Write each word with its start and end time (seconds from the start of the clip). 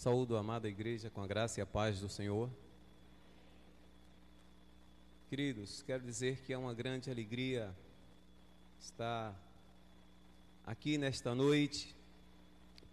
Saúdo 0.00 0.34
a 0.34 0.40
amada 0.40 0.66
igreja 0.66 1.10
com 1.10 1.20
a 1.20 1.26
graça 1.26 1.60
e 1.60 1.62
a 1.62 1.66
paz 1.66 2.00
do 2.00 2.08
Senhor. 2.08 2.48
Queridos, 5.28 5.82
quero 5.82 6.02
dizer 6.02 6.40
que 6.40 6.54
é 6.54 6.56
uma 6.56 6.72
grande 6.72 7.10
alegria 7.10 7.76
estar 8.80 9.38
aqui 10.64 10.96
nesta 10.96 11.34
noite 11.34 11.94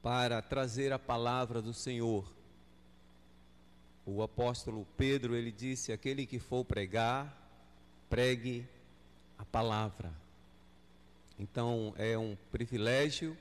para 0.02 0.42
trazer 0.42 0.92
a 0.92 1.00
palavra 1.00 1.62
do 1.62 1.74
Senhor. 1.74 2.30
O 4.06 4.22
apóstolo 4.22 4.86
Pedro, 4.98 5.34
ele 5.34 5.54
disse: 5.54 5.94
aquele 5.94 6.26
que 6.26 6.40
for 6.40 6.66
pregar, 6.66 7.34
pregue 8.10 8.68
a 9.38 9.46
palavra. 9.46 10.14
Então 11.40 11.94
é 11.98 12.18
um 12.18 12.36
privilégio, 12.52 13.38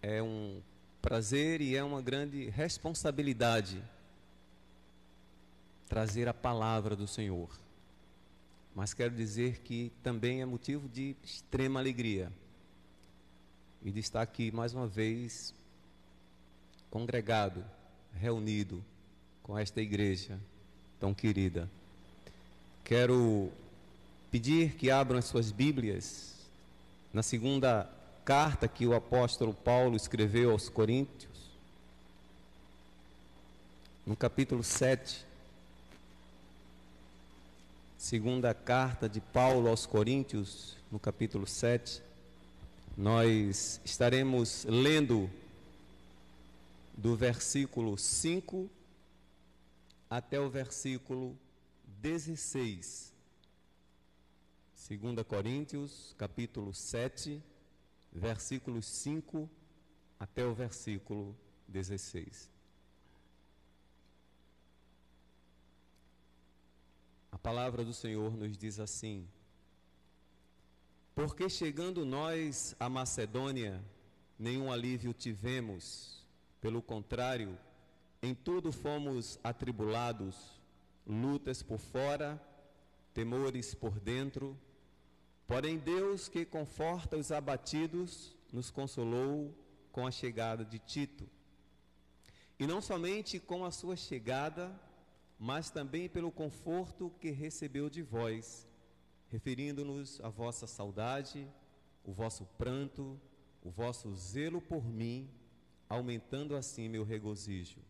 é 0.00 0.22
um 0.22 0.62
prazer 1.02 1.60
e 1.60 1.76
é 1.76 1.82
uma 1.82 2.00
grande 2.00 2.48
responsabilidade 2.48 3.82
trazer 5.88 6.28
a 6.28 6.32
palavra 6.32 6.94
do 6.94 7.08
Senhor. 7.08 7.50
Mas 8.74 8.94
quero 8.94 9.14
dizer 9.14 9.58
que 9.58 9.92
também 10.02 10.40
é 10.40 10.46
motivo 10.46 10.88
de 10.88 11.16
extrema 11.22 11.80
alegria 11.80 12.32
e 13.82 13.90
de 13.90 13.98
estar 13.98 14.22
aqui 14.22 14.52
mais 14.52 14.72
uma 14.72 14.86
vez 14.86 15.52
congregado, 16.88 17.64
reunido 18.14 18.82
com 19.42 19.58
esta 19.58 19.80
igreja 19.80 20.38
tão 21.00 21.12
querida. 21.12 21.68
Quero 22.84 23.50
pedir 24.30 24.76
que 24.76 24.90
abram 24.90 25.18
as 25.18 25.24
suas 25.24 25.50
Bíblias 25.50 26.48
na 27.12 27.22
segunda 27.22 27.90
carta 28.24 28.68
que 28.68 28.86
o 28.86 28.94
apóstolo 28.94 29.52
Paulo 29.52 29.96
escreveu 29.96 30.52
aos 30.52 30.68
Coríntios, 30.68 31.50
no 34.06 34.16
capítulo 34.16 34.62
7. 34.62 35.26
Segunda 37.98 38.52
carta 38.54 39.08
de 39.08 39.20
Paulo 39.20 39.68
aos 39.68 39.86
Coríntios, 39.86 40.76
no 40.90 40.98
capítulo 40.98 41.46
7. 41.46 42.02
Nós 42.96 43.80
estaremos 43.84 44.64
lendo 44.64 45.30
do 46.96 47.16
versículo 47.16 47.96
5 47.96 48.68
até 50.10 50.38
o 50.38 50.50
versículo 50.50 51.36
16. 52.00 53.12
2 54.88 55.26
Coríntios, 55.26 56.14
capítulo 56.18 56.74
7, 56.74 57.40
versículos 58.12 58.84
5 58.86 59.48
até 60.20 60.44
o 60.44 60.54
versículo 60.54 61.36
16. 61.66 62.50
A 67.32 67.38
palavra 67.38 67.84
do 67.84 67.94
Senhor 67.94 68.36
nos 68.36 68.56
diz 68.56 68.78
assim: 68.78 69.26
Porque 71.14 71.48
chegando 71.48 72.04
nós 72.04 72.76
à 72.78 72.88
Macedônia, 72.88 73.82
nenhum 74.38 74.70
alívio 74.70 75.12
tivemos, 75.12 76.26
pelo 76.60 76.82
contrário, 76.82 77.58
em 78.22 78.34
tudo 78.34 78.70
fomos 78.70 79.40
atribulados, 79.42 80.60
lutas 81.06 81.62
por 81.62 81.78
fora, 81.78 82.40
temores 83.12 83.74
por 83.74 83.98
dentro, 83.98 84.56
Porém, 85.52 85.76
Deus 85.76 86.30
que 86.30 86.46
conforta 86.46 87.14
os 87.14 87.30
abatidos, 87.30 88.34
nos 88.50 88.70
consolou 88.70 89.54
com 89.92 90.06
a 90.06 90.10
chegada 90.10 90.64
de 90.64 90.78
Tito. 90.78 91.28
E 92.58 92.66
não 92.66 92.80
somente 92.80 93.38
com 93.38 93.62
a 93.62 93.70
sua 93.70 93.94
chegada, 93.94 94.74
mas 95.38 95.68
também 95.68 96.08
pelo 96.08 96.32
conforto 96.32 97.12
que 97.20 97.30
recebeu 97.30 97.90
de 97.90 98.00
vós, 98.00 98.66
referindo-nos 99.28 100.22
à 100.22 100.30
vossa 100.30 100.66
saudade, 100.66 101.46
o 102.02 102.14
vosso 102.14 102.46
pranto, 102.56 103.20
o 103.62 103.68
vosso 103.68 104.16
zelo 104.16 104.58
por 104.58 104.82
mim, 104.82 105.28
aumentando 105.86 106.56
assim 106.56 106.88
meu 106.88 107.04
regozijo. 107.04 107.82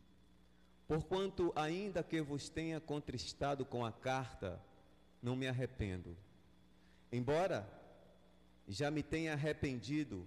Porquanto, 0.89 1.53
ainda 1.55 2.03
que 2.03 2.21
vos 2.21 2.49
tenha 2.49 2.81
contristado 2.81 3.65
com 3.65 3.87
a 3.87 3.93
carta, 3.93 4.61
não 5.23 5.37
me 5.37 5.47
arrependo 5.47 6.17
Embora 7.13 7.71
já 8.67 8.91
me 8.91 9.03
tenha 9.03 9.35
arrependido, 9.35 10.27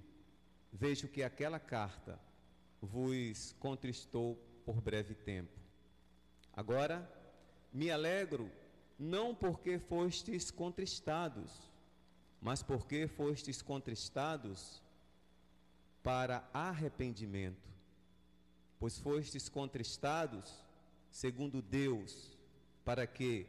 vejo 0.71 1.07
que 1.07 1.23
aquela 1.23 1.59
carta 1.59 2.19
vos 2.81 3.55
contristou 3.59 4.35
por 4.63 4.79
breve 4.79 5.15
tempo. 5.15 5.59
Agora, 6.53 7.11
me 7.73 7.89
alegro 7.89 8.51
não 8.97 9.33
porque 9.33 9.79
fostes 9.79 10.51
contristados, 10.51 11.51
mas 12.39 12.61
porque 12.61 13.07
fostes 13.07 13.61
contristados 13.61 14.83
para 16.03 16.47
arrependimento, 16.53 17.67
pois 18.79 18.99
fostes 18.99 19.49
contristados 19.49 20.63
segundo 21.15 21.61
Deus, 21.61 22.37
para 22.83 23.07
que, 23.07 23.47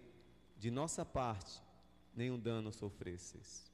de 0.57 0.71
nossa 0.71 1.05
parte, 1.05 1.61
nenhum 2.17 2.39
dano 2.39 2.73
sofresses. 2.73 3.71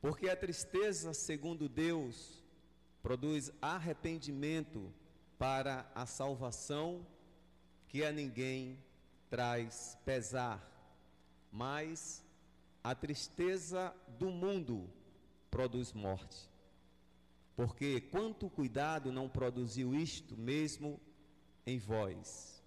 Porque 0.00 0.28
a 0.28 0.36
tristeza, 0.36 1.12
segundo 1.14 1.68
Deus, 1.68 2.44
produz 3.02 3.50
arrependimento 3.60 4.92
para 5.38 5.90
a 5.94 6.04
salvação, 6.04 7.04
que 7.88 8.04
a 8.04 8.12
ninguém 8.12 8.78
traz 9.30 9.96
pesar, 10.04 10.62
mas 11.50 12.24
a 12.84 12.94
tristeza 12.94 13.94
do 14.18 14.30
mundo 14.30 14.88
produz 15.50 15.92
morte. 15.92 16.48
Porque 17.56 18.00
quanto 18.00 18.48
cuidado 18.50 19.10
não 19.10 19.28
produziu 19.28 19.94
isto 19.94 20.36
mesmo 20.36 21.00
em 21.66 21.78
vós, 21.78 22.62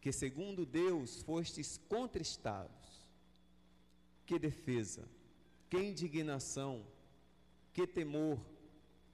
que 0.00 0.12
segundo 0.12 0.64
Deus 0.64 1.22
fostes 1.22 1.78
contristados 1.88 2.87
que 4.28 4.38
defesa, 4.38 5.08
que 5.70 5.78
indignação, 5.78 6.84
que 7.72 7.86
temor, 7.86 8.38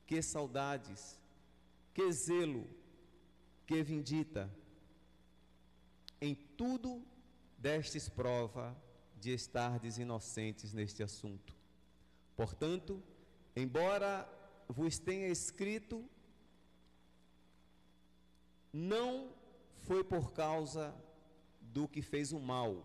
que 0.08 0.20
saudades, 0.20 1.20
que 1.94 2.10
zelo, 2.10 2.68
que 3.64 3.80
vindita. 3.84 4.52
Em 6.20 6.34
tudo 6.34 7.00
destes 7.56 8.08
prova 8.08 8.76
de 9.20 9.32
estardes 9.32 9.98
inocentes 9.98 10.74
neste 10.74 11.00
assunto. 11.00 11.54
Portanto, 12.34 13.00
embora 13.54 14.28
vos 14.66 14.98
tenha 14.98 15.28
escrito, 15.28 16.04
não 18.72 19.32
foi 19.86 20.02
por 20.02 20.32
causa 20.32 20.92
do 21.60 21.86
que 21.86 22.02
fez 22.02 22.32
o 22.32 22.40
mal, 22.40 22.84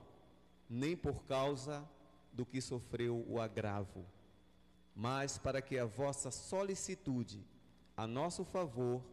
nem 0.69 0.95
por 0.95 1.23
causa 1.23 1.89
do 2.31 2.45
que 2.45 2.61
sofreu 2.61 3.25
o 3.27 3.39
agravo, 3.39 4.05
mas 4.95 5.37
para 5.37 5.61
que 5.61 5.77
a 5.77 5.85
vossa 5.85 6.31
solicitude 6.31 7.45
a 7.95 8.07
nosso 8.07 8.45
favor 8.45 9.03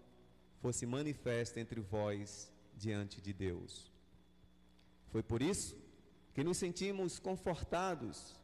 fosse 0.61 0.87
manifesta 0.87 1.61
entre 1.61 1.81
vós 1.81 2.51
diante 2.77 3.21
de 3.21 3.33
Deus. 3.33 3.91
Foi 5.09 5.23
por 5.23 5.43
isso 5.43 5.77
que 6.35 6.45
nos 6.45 6.59
sentimos 6.59 7.19
confortados 7.19 8.37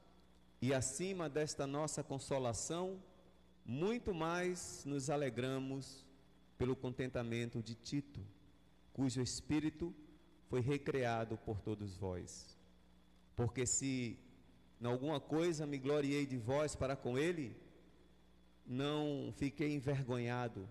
e 0.61 0.73
acima 0.73 1.29
desta 1.29 1.67
nossa 1.67 2.03
consolação, 2.03 3.03
muito 3.65 4.15
mais 4.15 4.85
nos 4.85 5.11
alegramos 5.11 6.07
pelo 6.57 6.75
contentamento 6.77 7.63
de 7.63 7.75
Tito, 7.75 8.25
cujo 8.93 9.21
espírito 9.21 9.95
foi 10.49 10.61
recreado 10.61 11.37
por 11.39 11.61
todos 11.61 11.97
vós. 11.97 12.57
Porque 13.35 13.67
se 13.67 14.19
em 14.83 14.87
alguma 14.87 15.21
coisa 15.21 15.65
me 15.65 15.79
gloriei 15.79 16.27
de 16.27 16.37
vós 16.37 16.75
para 16.75 16.97
com 16.97 17.17
ele, 17.17 17.57
não 18.67 19.33
fiquei 19.37 19.73
envergonhado. 19.73 20.69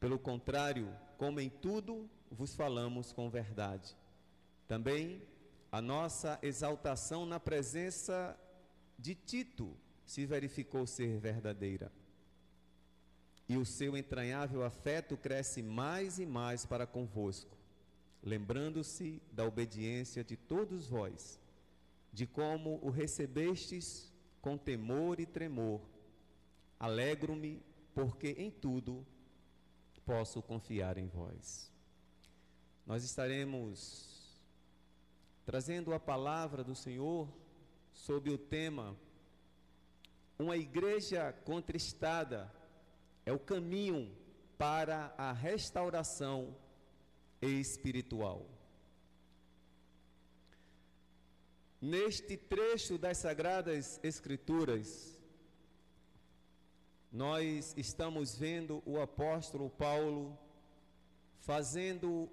Pelo 0.00 0.18
contrário, 0.18 0.88
como 1.18 1.38
em 1.40 1.50
tudo 1.50 2.08
vos 2.30 2.54
falamos 2.54 3.12
com 3.12 3.28
verdade. 3.28 3.94
Também 4.66 5.22
a 5.70 5.82
nossa 5.82 6.38
exaltação 6.42 7.26
na 7.26 7.38
presença 7.38 8.34
de 8.98 9.14
Tito 9.14 9.76
se 10.06 10.24
verificou 10.24 10.86
ser 10.86 11.18
verdadeira. 11.18 11.92
E 13.46 13.58
o 13.58 13.66
seu 13.66 13.94
entranhável 13.94 14.64
afeto 14.64 15.18
cresce 15.18 15.62
mais 15.62 16.18
e 16.18 16.24
mais 16.24 16.64
para 16.64 16.86
convosco, 16.86 17.58
lembrando-se 18.22 19.20
da 19.30 19.44
obediência 19.44 20.24
de 20.24 20.34
todos 20.34 20.88
vós 20.88 21.43
de 22.14 22.28
como 22.28 22.78
o 22.80 22.90
recebestes 22.90 24.14
com 24.40 24.56
temor 24.56 25.18
e 25.18 25.26
tremor. 25.26 25.80
Alegro-me, 26.78 27.60
porque 27.92 28.36
em 28.38 28.52
tudo 28.52 29.04
posso 30.06 30.40
confiar 30.40 30.96
em 30.96 31.08
vós. 31.08 31.72
Nós 32.86 33.02
estaremos 33.02 34.38
trazendo 35.44 35.92
a 35.92 35.98
palavra 35.98 36.62
do 36.62 36.74
Senhor 36.74 37.28
sob 37.92 38.30
o 38.30 38.38
tema 38.38 38.96
Uma 40.38 40.56
igreja 40.56 41.32
contristada 41.44 42.52
é 43.26 43.32
o 43.32 43.38
caminho 43.38 44.14
para 44.56 45.14
a 45.18 45.32
restauração 45.32 46.56
espiritual. 47.40 48.46
Neste 51.84 52.34
trecho 52.34 52.96
das 52.96 53.18
Sagradas 53.18 54.00
Escrituras, 54.02 55.20
nós 57.12 57.74
estamos 57.76 58.38
vendo 58.38 58.82
o 58.86 58.98
apóstolo 58.98 59.68
Paulo 59.68 60.38
fazendo 61.40 62.26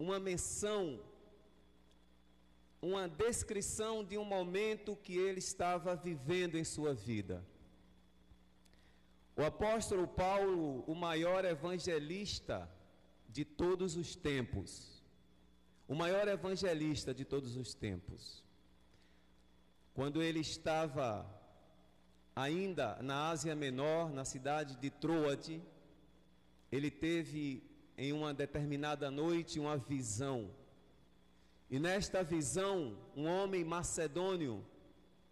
uma 0.00 0.18
menção, 0.18 1.00
uma 2.82 3.08
descrição 3.08 4.02
de 4.02 4.18
um 4.18 4.24
momento 4.24 4.96
que 4.96 5.16
ele 5.16 5.38
estava 5.38 5.94
vivendo 5.94 6.56
em 6.58 6.64
sua 6.64 6.92
vida. 6.92 7.46
O 9.36 9.44
apóstolo 9.44 10.08
Paulo, 10.08 10.82
o 10.88 10.94
maior 10.96 11.44
evangelista 11.44 12.68
de 13.28 13.44
todos 13.44 13.96
os 13.96 14.16
tempos, 14.16 15.00
o 15.86 15.94
maior 15.94 16.26
evangelista 16.26 17.14
de 17.14 17.24
todos 17.24 17.56
os 17.56 17.72
tempos, 17.74 18.47
quando 19.98 20.22
ele 20.22 20.38
estava 20.38 21.26
ainda 22.36 23.02
na 23.02 23.30
Ásia 23.30 23.56
Menor, 23.56 24.12
na 24.12 24.24
cidade 24.24 24.76
de 24.76 24.90
Troade, 24.90 25.60
ele 26.70 26.88
teve 26.88 27.64
em 27.96 28.12
uma 28.12 28.32
determinada 28.32 29.10
noite 29.10 29.58
uma 29.58 29.76
visão. 29.76 30.52
E 31.68 31.80
nesta 31.80 32.22
visão, 32.22 32.96
um 33.16 33.26
homem 33.26 33.64
macedônio 33.64 34.64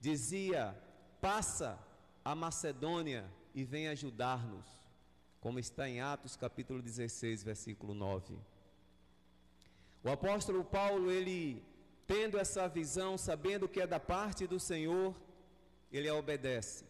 dizia: 0.00 0.76
Passa 1.20 1.78
a 2.24 2.34
Macedônia 2.34 3.24
e 3.54 3.62
vem 3.62 3.86
ajudar-nos, 3.86 4.66
como 5.40 5.60
está 5.60 5.88
em 5.88 6.00
Atos 6.00 6.34
capítulo 6.34 6.82
16, 6.82 7.44
versículo 7.44 7.94
9. 7.94 8.36
O 10.02 10.10
apóstolo 10.10 10.64
Paulo, 10.64 11.08
ele 11.08 11.62
tendo 12.06 12.38
essa 12.38 12.68
visão, 12.68 13.18
sabendo 13.18 13.68
que 13.68 13.80
é 13.80 13.86
da 13.86 13.98
parte 13.98 14.46
do 14.46 14.60
Senhor, 14.60 15.14
ele 15.90 16.08
a 16.08 16.14
obedece. 16.14 16.84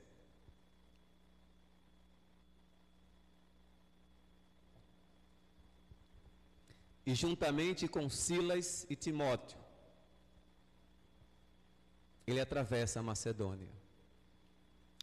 E 7.04 7.14
juntamente 7.14 7.86
com 7.86 8.10
Silas 8.10 8.84
e 8.90 8.96
Timóteo, 8.96 9.58
ele 12.26 12.40
atravessa 12.40 12.98
a 12.98 13.02
Macedônia. 13.02 13.68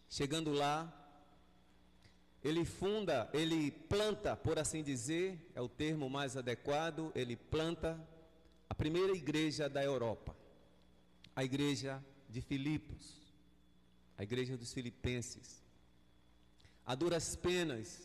Chegando 0.09 0.51
lá, 0.51 0.93
ele 2.43 2.65
funda, 2.65 3.29
ele 3.33 3.71
planta, 3.71 4.35
por 4.35 4.59
assim 4.59 4.83
dizer, 4.83 5.49
é 5.55 5.61
o 5.61 5.69
termo 5.69 6.09
mais 6.09 6.35
adequado, 6.35 7.09
ele 7.15 7.37
planta 7.37 7.97
a 8.73 8.75
primeira 8.75 9.13
igreja 9.15 9.69
da 9.69 9.83
Europa, 9.83 10.35
a 11.35 11.43
igreja 11.43 12.03
de 12.27 12.41
Filipos, 12.41 13.03
a 14.17 14.23
igreja 14.23 14.57
dos 14.57 14.73
filipenses. 14.73 15.61
A 16.83 16.95
duras 16.95 17.35
penas, 17.35 18.01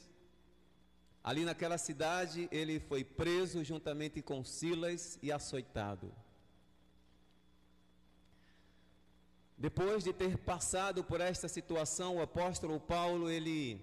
ali 1.25 1.43
naquela 1.47 1.79
cidade, 1.79 2.50
ele 2.53 2.79
foi 2.81 3.03
preso 3.03 3.65
juntamente 3.65 4.20
com 4.20 4.44
Silas 4.44 5.19
e 5.23 5.32
açoitado. 5.32 6.12
Depois 9.56 10.05
de 10.05 10.12
ter 10.12 10.37
passado 10.37 11.03
por 11.03 11.23
esta 11.23 11.49
situação, 11.49 12.17
o 12.17 12.23
apóstolo 12.23 12.79
Paulo, 12.79 13.31
ele 13.31 13.81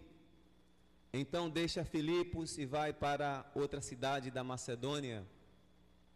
então 1.12 1.50
deixa 1.50 1.84
Filipos 1.84 2.60
e 2.60 2.66
vai 2.68 2.94
para 2.94 3.44
outra 3.56 3.82
cidade 3.82 4.30
da 4.30 4.44
Macedônia, 4.44 5.26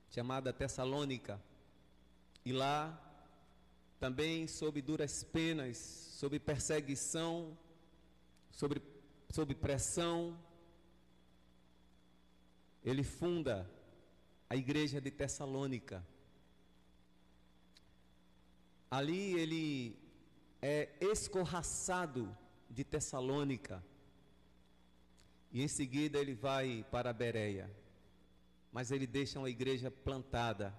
chamada 0.10 0.52
Tessalônica. 0.52 1.42
E 2.44 2.52
lá, 2.52 2.98
também 4.00 4.48
sob 4.48 4.82
duras 4.82 5.24
penas, 5.24 5.78
sob 5.78 6.40
perseguição, 6.40 7.58
sob, 8.52 8.82
sob 9.30 9.56
pressão, 9.56 10.38
ele 12.84 13.04
funda 13.04 13.70
a 14.50 14.56
igreja 14.56 15.00
de 15.00 15.12
Tessalônica. 15.12 16.06
Ali 18.90 19.34
ele 19.40 20.00
é 20.62 20.90
escorraçado 21.00 22.36
de 22.70 22.84
Tessalônica. 22.84 23.84
E 25.52 25.62
em 25.62 25.68
seguida 25.68 26.18
ele 26.18 26.34
vai 26.34 26.86
para 26.90 27.14
Bereia 27.14 27.79
mas 28.72 28.92
ele 28.92 29.08
deixa 29.08 29.40
uma 29.40 29.50
igreja 29.50 29.90
plantada 29.90 30.74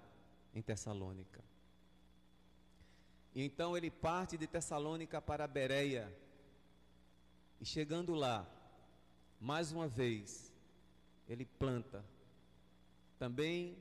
em 0.53 0.61
Tessalônica. 0.61 1.43
E 3.33 3.43
então 3.43 3.77
ele 3.77 3.89
parte 3.89 4.37
de 4.37 4.47
Tessalônica 4.47 5.21
para 5.21 5.47
Bereia. 5.47 6.11
E 7.59 7.65
chegando 7.65 8.13
lá, 8.13 8.47
mais 9.39 9.71
uma 9.71 9.87
vez, 9.87 10.53
ele 11.27 11.45
planta, 11.45 12.03
também 13.17 13.77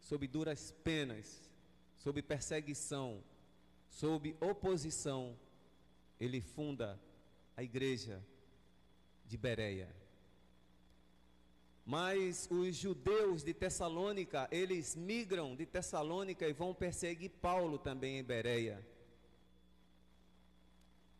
sob 0.00 0.26
duras 0.26 0.70
penas, 0.84 1.50
sob 1.96 2.22
perseguição, 2.22 3.22
sob 3.88 4.36
oposição, 4.40 5.36
ele 6.18 6.40
funda 6.40 7.00
a 7.56 7.62
igreja 7.62 8.22
de 9.26 9.36
Bereia. 9.36 10.01
Mas 11.84 12.48
os 12.50 12.76
judeus 12.76 13.42
de 13.42 13.52
Tessalônica, 13.52 14.48
eles 14.52 14.94
migram 14.94 15.56
de 15.56 15.66
Tessalônica 15.66 16.46
e 16.46 16.52
vão 16.52 16.72
perseguir 16.72 17.30
Paulo 17.30 17.78
também 17.78 18.18
em 18.18 18.24
Bereia. 18.24 18.86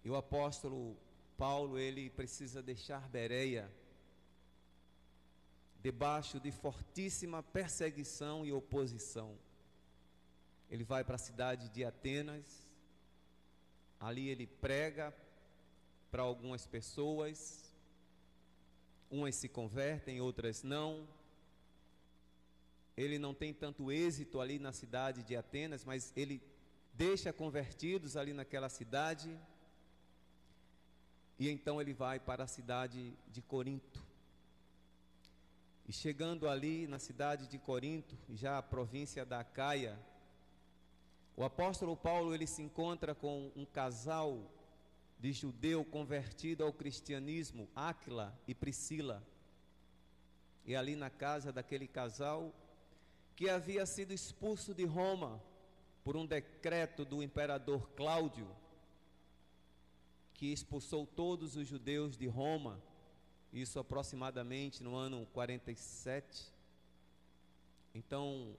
E 0.05 0.11
o 0.11 0.17
apóstolo 0.17 0.97
Paulo, 1.37 1.79
ele 1.79 2.11
precisa 2.11 2.63
deixar 2.63 3.09
Bereia 3.09 3.69
debaixo 5.81 6.39
de 6.39 6.53
fortíssima 6.53 7.43
perseguição 7.43 8.47
e 8.47 8.53
oposição. 8.53 9.37
Ele 10.71 10.85
vai 10.85 11.03
para 11.03 11.17
a 11.17 11.19
cidade 11.19 11.69
de 11.71 11.85
Atenas, 11.85 12.45
ali 13.99 14.29
ele 14.29 14.47
prega 14.47 15.13
para 16.11 16.23
algumas 16.23 16.67
pessoas, 16.67 17.62
Umas 19.13 19.37
se 19.37 19.47
convertem, 19.47 20.23
outras 20.23 20.63
não. 20.63 21.07
Ele 22.97 23.19
não 23.19 23.35
tem 23.35 23.53
tanto 23.53 23.93
êxito 23.93 24.41
ali 24.41 24.59
na 24.59 24.73
cidade 24.73 25.23
de 25.23 25.37
Atenas, 25.37 25.85
mas 25.85 26.15
ele 26.17 26.43
deixa 26.95 27.31
convertidos 27.31 28.17
ali 28.17 28.33
naquela 28.33 28.71
cidade. 28.71 29.39
E 31.39 31.51
então 31.51 31.79
ele 31.79 31.93
vai 31.93 32.19
para 32.19 32.45
a 32.45 32.47
cidade 32.47 33.15
de 33.31 33.43
Corinto. 33.43 34.03
E 35.87 35.93
chegando 35.93 36.49
ali 36.49 36.87
na 36.87 36.99
cidade 36.99 37.47
de 37.47 37.59
Corinto, 37.59 38.17
já 38.31 38.57
a 38.57 38.63
província 38.63 39.27
da 39.27 39.45
Caia, 39.45 39.99
o 41.37 41.45
apóstolo 41.45 41.95
Paulo 41.95 42.35
ele 42.35 42.47
se 42.47 42.63
encontra 42.63 43.15
com 43.15 43.53
um 43.55 43.67
casal 43.67 44.51
de 45.23 45.33
judeu 45.33 45.85
convertido 45.85 46.65
ao 46.65 46.73
cristianismo, 46.73 47.69
Áquila 47.77 48.37
e 48.49 48.53
Priscila. 48.53 49.23
E 50.67 50.75
ali 50.75 50.97
na 50.97 51.11
casa 51.11 51.53
daquele 51.53 51.87
casal, 51.87 52.53
que 53.37 53.49
havia 53.49 53.87
sido 53.87 54.13
expulso 54.13 54.75
de 54.75 54.85
Roma 54.85 55.41
por 56.03 56.17
um 56.17 56.27
decreto 56.27 57.05
do 57.05 57.23
imperador 57.23 57.89
Cláudio, 57.91 58.49
que 60.35 60.53
expulsou 60.53 61.07
todos 61.07 61.55
os 61.55 61.69
judeus 61.69 62.17
de 62.17 62.27
Roma, 62.27 62.83
isso 63.53 63.79
aproximadamente 63.79 64.83
no 64.83 64.97
ano 64.97 65.25
47. 65.33 66.53
Então, 67.95 68.57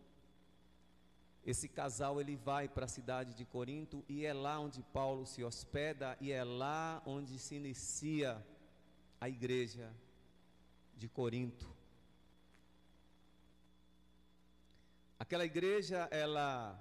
esse 1.46 1.68
casal 1.68 2.22
ele 2.22 2.36
vai 2.36 2.70
para 2.70 2.86
a 2.86 2.88
cidade 2.88 3.34
de 3.34 3.44
Corinto 3.44 4.04
e 4.08 4.26
é 4.26 4.34
lá 4.34 4.60
onde 4.60 4.82
Paulo 4.82 5.26
se 5.26 5.44
hospeda 5.44 6.18
e 6.22 6.32
é 6.32 6.44
lá 6.44 7.02
onde 7.06 7.38
se 7.38 7.56
inicia 7.56 8.42
a 9.20 9.28
igreja 9.28 9.94
de 10.96 11.10
Corinto. 11.10 11.70
Aquela 15.20 15.46
igreja 15.46 16.08
ela 16.12 16.80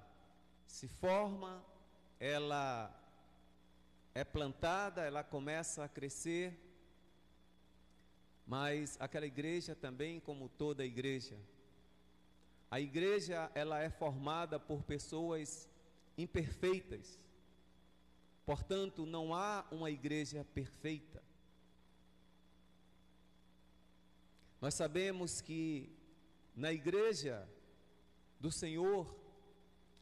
se 0.65 0.87
forma, 0.87 1.63
ela 2.19 2.93
é 4.15 4.23
plantada, 4.23 5.01
ela 5.01 5.23
começa 5.23 5.83
a 5.83 5.89
crescer. 5.89 6.59
Mas 8.45 8.97
aquela 8.99 9.25
igreja 9.25 9.75
também, 9.75 10.19
como 10.19 10.49
toda 10.49 10.85
igreja, 10.85 11.37
a 12.73 12.79
igreja 12.81 13.51
ela 13.53 13.79
é 13.83 13.87
formada 13.87 14.59
por 14.59 14.81
pessoas 14.81 15.69
imperfeitas. 16.17 17.19
Portanto, 18.47 19.05
não 19.05 19.35
há 19.35 19.63
uma 19.69 19.91
igreja 19.91 20.43
perfeita. 20.55 21.23
Nós 24.59 24.73
sabemos 24.73 25.39
que 25.39 25.87
na 26.55 26.73
igreja 26.73 27.47
do 28.39 28.51
Senhor 28.51 29.15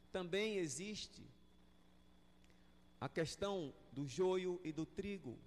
também 0.10 0.56
existe 0.56 1.30
a 3.02 3.10
questão 3.10 3.74
do 3.92 4.08
joio 4.08 4.62
e 4.64 4.72
do 4.72 4.86
trigo, 4.86 5.38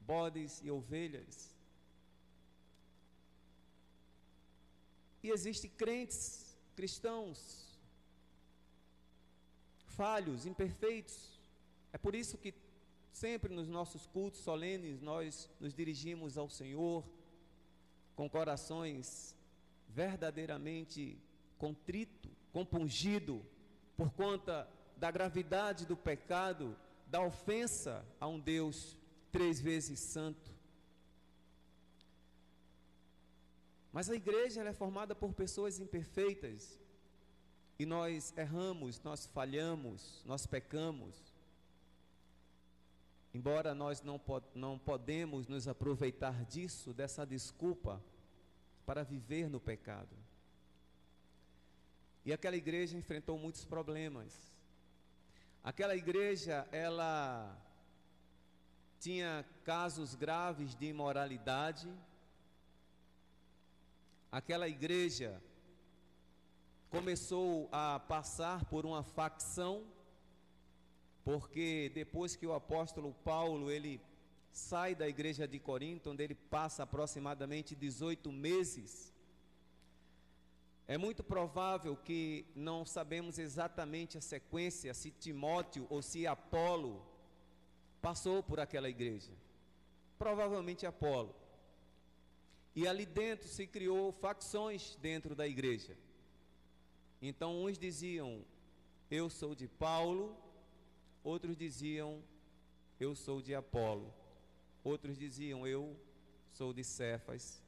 bodes 0.00 0.62
e 0.62 0.70
ovelhas. 0.70 1.53
E 5.24 5.30
existem 5.30 5.70
crentes, 5.70 6.54
cristãos, 6.76 7.80
falhos, 9.86 10.44
imperfeitos. 10.44 11.40
É 11.94 11.96
por 11.96 12.14
isso 12.14 12.36
que 12.36 12.52
sempre 13.10 13.54
nos 13.54 13.66
nossos 13.66 14.06
cultos 14.06 14.40
solenes 14.40 15.00
nós 15.00 15.48
nos 15.58 15.72
dirigimos 15.72 16.36
ao 16.36 16.50
Senhor 16.50 17.02
com 18.14 18.28
corações 18.28 19.34
verdadeiramente 19.88 21.18
contrito, 21.56 22.28
compungido 22.52 23.42
por 23.96 24.10
conta 24.10 24.68
da 24.98 25.10
gravidade 25.10 25.86
do 25.86 25.96
pecado, 25.96 26.76
da 27.06 27.22
ofensa 27.22 28.04
a 28.20 28.28
um 28.28 28.38
Deus 28.38 28.94
três 29.32 29.58
vezes 29.58 30.00
santo. 30.00 30.53
Mas 33.94 34.10
a 34.10 34.16
igreja 34.16 34.60
é 34.64 34.72
formada 34.72 35.14
por 35.14 35.32
pessoas 35.32 35.78
imperfeitas. 35.78 36.80
E 37.78 37.86
nós 37.86 38.36
erramos, 38.36 39.00
nós 39.04 39.24
falhamos, 39.26 40.20
nós 40.26 40.48
pecamos. 40.48 41.14
Embora 43.32 43.72
nós 43.72 44.02
não, 44.02 44.20
não 44.52 44.76
podemos 44.80 45.46
nos 45.46 45.68
aproveitar 45.68 46.44
disso, 46.44 46.92
dessa 46.92 47.24
desculpa, 47.24 48.02
para 48.84 49.04
viver 49.04 49.48
no 49.48 49.60
pecado. 49.60 50.16
E 52.24 52.32
aquela 52.32 52.56
igreja 52.56 52.98
enfrentou 52.98 53.38
muitos 53.38 53.64
problemas. 53.64 54.34
Aquela 55.62 55.94
igreja, 55.94 56.66
ela 56.72 57.56
tinha 58.98 59.44
casos 59.62 60.16
graves 60.16 60.74
de 60.74 60.86
imoralidade, 60.86 61.88
aquela 64.34 64.66
igreja 64.66 65.40
começou 66.90 67.68
a 67.70 68.00
passar 68.00 68.64
por 68.64 68.84
uma 68.84 69.04
facção, 69.04 69.84
porque 71.22 71.92
depois 71.94 72.34
que 72.34 72.44
o 72.44 72.52
apóstolo 72.52 73.14
Paulo 73.22 73.70
ele 73.70 74.00
sai 74.50 74.92
da 74.96 75.06
igreja 75.06 75.46
de 75.46 75.60
Corinto, 75.60 76.10
onde 76.10 76.24
ele 76.24 76.34
passa 76.34 76.82
aproximadamente 76.82 77.76
18 77.76 78.32
meses, 78.32 79.14
é 80.88 80.98
muito 80.98 81.22
provável 81.22 81.96
que 81.96 82.44
não 82.56 82.84
sabemos 82.84 83.38
exatamente 83.38 84.18
a 84.18 84.20
sequência, 84.20 84.92
se 84.94 85.12
Timóteo 85.12 85.86
ou 85.88 86.02
se 86.02 86.26
Apolo 86.26 87.06
passou 88.02 88.42
por 88.42 88.58
aquela 88.58 88.88
igreja. 88.88 89.30
Provavelmente 90.18 90.84
Apolo. 90.84 91.43
E 92.74 92.86
ali 92.86 93.06
dentro 93.06 93.48
se 93.48 93.66
criou 93.66 94.12
facções 94.12 94.96
dentro 94.96 95.34
da 95.34 95.46
igreja. 95.46 95.96
Então 97.22 97.64
uns 97.64 97.78
diziam, 97.78 98.44
eu 99.10 99.30
sou 99.30 99.54
de 99.54 99.68
Paulo, 99.68 100.36
outros 101.22 101.56
diziam, 101.56 102.22
eu 102.98 103.14
sou 103.14 103.40
de 103.40 103.54
Apolo, 103.54 104.12
outros 104.82 105.16
diziam, 105.16 105.66
eu 105.66 105.96
sou 106.50 106.72
de 106.72 106.84
Cefas, 106.84 107.62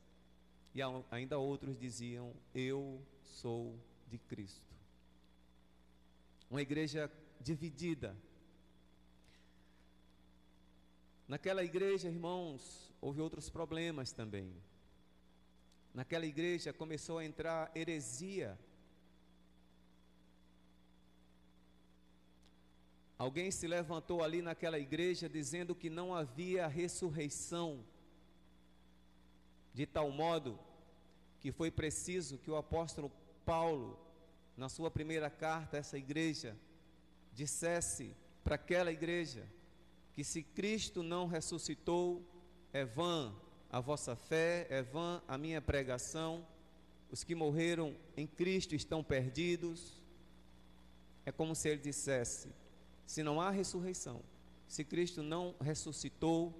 e 0.74 0.80
ainda 1.10 1.38
outros 1.38 1.78
diziam, 1.78 2.34
eu 2.54 3.00
sou 3.22 3.78
de 4.08 4.18
Cristo. 4.18 4.74
Uma 6.50 6.60
igreja 6.60 7.10
dividida. 7.40 8.16
Naquela 11.26 11.64
igreja, 11.64 12.08
irmãos, 12.08 12.92
houve 13.00 13.20
outros 13.20 13.48
problemas 13.48 14.12
também. 14.12 14.54
Naquela 15.96 16.26
igreja 16.26 16.74
começou 16.74 17.16
a 17.16 17.24
entrar 17.24 17.74
heresia. 17.74 18.58
Alguém 23.16 23.50
se 23.50 23.66
levantou 23.66 24.22
ali 24.22 24.42
naquela 24.42 24.78
igreja 24.78 25.26
dizendo 25.26 25.74
que 25.74 25.88
não 25.88 26.14
havia 26.14 26.66
ressurreição, 26.66 27.82
de 29.72 29.86
tal 29.86 30.10
modo 30.10 30.58
que 31.40 31.50
foi 31.50 31.70
preciso 31.70 32.36
que 32.36 32.50
o 32.50 32.56
apóstolo 32.56 33.10
Paulo, 33.46 33.98
na 34.54 34.68
sua 34.68 34.90
primeira 34.90 35.30
carta 35.30 35.78
a 35.78 35.80
essa 35.80 35.96
igreja, 35.96 36.54
dissesse 37.32 38.14
para 38.44 38.56
aquela 38.56 38.92
igreja 38.92 39.48
que 40.12 40.22
se 40.22 40.42
Cristo 40.42 41.02
não 41.02 41.26
ressuscitou, 41.26 42.22
é 42.70 42.84
vã 42.84 43.34
a 43.70 43.80
vossa 43.80 44.14
fé, 44.14 44.66
é 44.70 44.82
vã 44.82 45.22
a 45.26 45.36
minha 45.36 45.60
pregação, 45.60 46.46
os 47.10 47.22
que 47.22 47.34
morreram 47.34 47.94
em 48.16 48.26
Cristo 48.26 48.74
estão 48.74 49.02
perdidos. 49.02 49.94
É 51.24 51.32
como 51.32 51.54
se 51.54 51.68
ele 51.68 51.80
dissesse: 51.80 52.48
se 53.06 53.22
não 53.22 53.40
há 53.40 53.50
ressurreição, 53.50 54.22
se 54.68 54.84
Cristo 54.84 55.22
não 55.22 55.54
ressuscitou, 55.60 56.54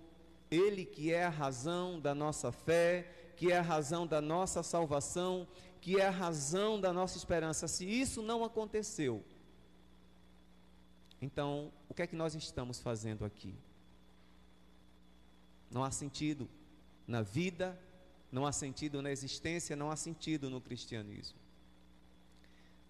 Ele 0.51 0.85
que 0.85 1.13
é 1.13 1.25
a 1.25 1.31
razão 1.31 2.01
da 2.01 2.15
nossa 2.15 2.53
fé, 2.53 3.33
que 3.37 3.51
é 3.51 3.59
a 3.59 3.63
razão 3.63 4.07
da 4.07 4.21
nossa 4.21 4.63
salvação, 4.63 5.47
que 5.81 6.01
é 6.01 6.07
a 6.07 6.11
razão 6.11 6.81
da 6.81 6.93
nossa 6.93 7.17
esperança, 7.17 7.69
se 7.69 7.85
isso 7.85 8.23
não 8.23 8.45
aconteceu, 8.45 9.25
então 11.21 11.73
o 11.89 11.95
que 11.95 12.03
é 12.03 12.07
que 12.07 12.17
nós 12.17 12.35
estamos 12.35 12.81
fazendo 12.81 13.25
aqui? 13.25 13.55
Não 15.71 15.83
há 15.83 15.91
sentido 15.91 16.49
na 17.07 17.23
vida, 17.23 17.79
não 18.31 18.47
há 18.47 18.53
sentido 18.53 19.01
na 19.01 19.11
existência, 19.11 19.77
não 19.77 19.91
há 19.91 19.97
sentido 19.97 20.51
no 20.51 20.61
cristianismo. 20.61 21.39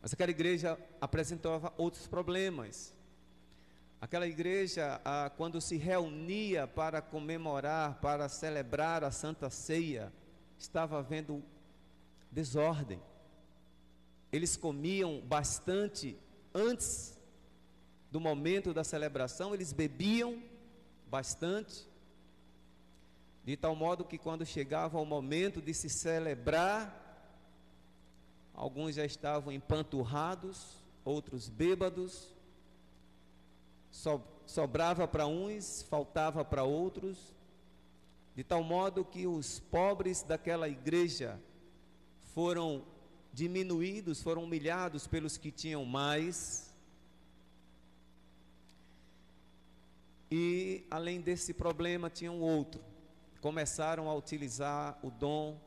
Mas 0.01 0.13
aquela 0.13 0.31
igreja 0.31 0.79
apresentava 1.01 1.73
outros 1.77 2.07
problemas. 2.07 2.95
Aquela 4.01 4.27
igreja, 4.27 5.01
quando 5.37 5.61
se 5.61 5.77
reunia 5.77 6.67
para 6.67 7.01
comemorar, 7.01 7.99
para 8.01 8.29
celebrar 8.29 9.03
a 9.03 9.11
Santa 9.11 9.51
Ceia, 9.51 10.13
estava 10.59 10.99
havendo 10.99 11.43
desordem. 12.31 13.01
Eles 14.31 14.57
comiam 14.57 15.21
bastante 15.21 16.17
antes 16.55 17.19
do 18.11 18.21
momento 18.21 18.73
da 18.73 18.85
celebração, 18.85 19.55
eles 19.55 19.73
bebiam 19.73 20.43
bastante 21.09 21.87
de 23.47 23.57
tal 23.57 23.77
modo 23.77 24.05
que 24.05 24.19
quando 24.19 24.45
chegava 24.45 24.99
o 24.99 25.07
momento 25.07 25.63
de 25.63 25.73
se 25.73 25.89
celebrar, 25.89 26.93
alguns 28.53 28.97
já 28.97 29.05
estavam 29.05 29.53
empanturrados, 29.53 30.83
outros 31.05 31.49
bêbados, 31.49 32.35
so, 33.93 34.21
sobrava 34.45 35.07
para 35.07 35.29
uns, 35.29 35.83
faltava 35.83 36.45
para 36.45 36.65
outros, 36.65 37.33
de 38.35 38.43
tal 38.43 38.65
modo 38.65 39.05
que 39.05 39.29
os 39.29 39.61
pobres 39.61 40.25
daquela 40.25 40.69
igreja 40.69 41.41
foram 42.35 42.85
diminuídos, 43.33 44.21
foram 44.21 44.43
humilhados 44.43 45.07
pelos 45.07 45.39
que 45.39 45.53
tinham 45.53 45.85
mais. 45.85 46.75
E 50.33 50.85
além 50.91 51.21
desse 51.21 51.55
problema, 51.55 52.11
tinha 52.11 52.33
um 52.33 52.41
outro 52.41 52.96
começaram 53.37 54.09
a 54.09 54.15
utilizar 54.15 54.99
o 55.03 55.11
dom 55.11 55.61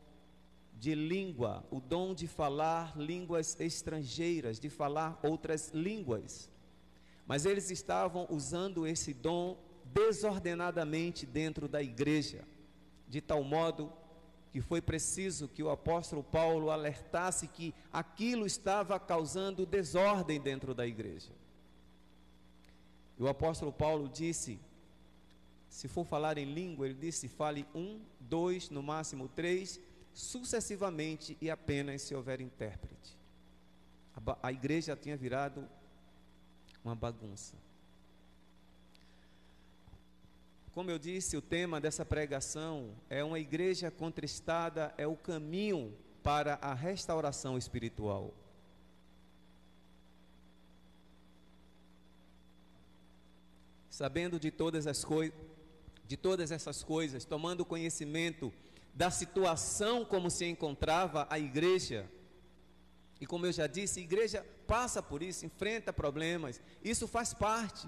de 0.78 0.94
língua, 0.94 1.64
o 1.70 1.80
dom 1.80 2.14
de 2.14 2.26
falar 2.26 2.96
línguas 2.96 3.58
estrangeiras, 3.60 4.58
de 4.58 4.70
falar 4.70 5.20
outras 5.22 5.70
línguas. 5.74 6.50
Mas 7.26 7.44
eles 7.44 7.70
estavam 7.70 8.26
usando 8.30 8.86
esse 8.86 9.12
dom 9.12 9.58
desordenadamente 9.84 11.26
dentro 11.26 11.68
da 11.68 11.82
igreja, 11.82 12.44
de 13.08 13.20
tal 13.20 13.44
modo 13.44 13.92
que 14.50 14.60
foi 14.60 14.80
preciso 14.80 15.48
que 15.48 15.62
o 15.62 15.70
apóstolo 15.70 16.24
Paulo 16.24 16.70
alertasse 16.70 17.46
que 17.46 17.74
aquilo 17.92 18.46
estava 18.46 18.98
causando 18.98 19.64
desordem 19.64 20.40
dentro 20.40 20.74
da 20.74 20.86
igreja. 20.86 21.30
E 23.18 23.22
o 23.22 23.28
apóstolo 23.28 23.72
Paulo 23.72 24.08
disse 24.08 24.58
Se 25.70 25.86
for 25.86 26.04
falar 26.04 26.36
em 26.36 26.52
língua, 26.52 26.84
ele 26.84 26.94
disse: 26.94 27.28
fale 27.28 27.64
um, 27.74 28.00
dois, 28.18 28.68
no 28.68 28.82
máximo 28.82 29.28
três, 29.28 29.80
sucessivamente 30.12 31.38
e 31.40 31.48
apenas 31.48 32.02
se 32.02 32.14
houver 32.14 32.40
intérprete. 32.40 33.16
A, 34.14 34.48
a 34.48 34.52
igreja 34.52 34.96
tinha 34.96 35.16
virado 35.16 35.66
uma 36.84 36.94
bagunça. 36.94 37.54
Como 40.72 40.90
eu 40.90 40.98
disse, 40.98 41.36
o 41.36 41.42
tema 41.42 41.80
dessa 41.80 42.04
pregação 42.04 42.94
é 43.08 43.22
uma 43.22 43.38
igreja 43.38 43.90
contristada, 43.90 44.92
é 44.98 45.06
o 45.06 45.16
caminho 45.16 45.96
para 46.22 46.54
a 46.54 46.74
restauração 46.74 47.56
espiritual. 47.56 48.34
Sabendo 53.88 54.38
de 54.38 54.50
todas 54.50 54.86
as 54.86 55.04
coisas, 55.04 55.49
de 56.10 56.16
todas 56.16 56.50
essas 56.50 56.82
coisas, 56.82 57.24
tomando 57.24 57.64
conhecimento 57.64 58.52
da 58.92 59.12
situação 59.12 60.04
como 60.04 60.28
se 60.28 60.44
encontrava 60.44 61.24
a 61.30 61.38
igreja, 61.38 62.10
e 63.20 63.24
como 63.24 63.46
eu 63.46 63.52
já 63.52 63.68
disse, 63.68 64.00
igreja 64.00 64.44
passa 64.66 65.00
por 65.00 65.22
isso, 65.22 65.46
enfrenta 65.46 65.92
problemas, 65.92 66.60
isso 66.82 67.06
faz 67.06 67.32
parte. 67.32 67.86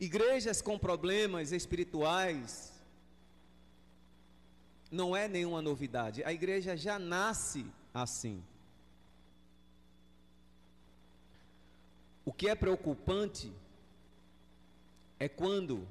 Igrejas 0.00 0.60
com 0.60 0.76
problemas 0.76 1.52
espirituais 1.52 2.72
não 4.90 5.14
é 5.14 5.28
nenhuma 5.28 5.62
novidade, 5.62 6.24
a 6.24 6.32
igreja 6.32 6.76
já 6.76 6.98
nasce 6.98 7.64
assim. 7.94 8.42
O 12.24 12.32
que 12.32 12.48
é 12.48 12.56
preocupante 12.56 13.52
é 15.20 15.28
quando 15.28 15.86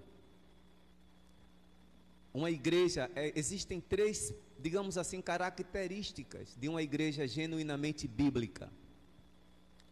uma 2.34 2.50
igreja, 2.50 3.10
é, 3.16 3.32
existem 3.36 3.82
três 3.82 4.34
digamos 4.62 4.98
assim, 4.98 5.22
características 5.22 6.56
de 6.56 6.70
uma 6.70 6.82
igreja 6.82 7.28
genuinamente 7.28 8.08
bíblica. 8.08 8.72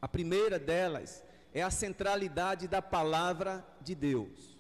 A 0.02 0.08
primeira 0.08 0.60
delas 0.60 1.24
é 1.54 1.62
a 1.62 1.72
centralidade 1.72 2.68
da 2.68 2.82
palavra 2.82 3.66
de 3.82 3.96
Deus. 3.96 4.58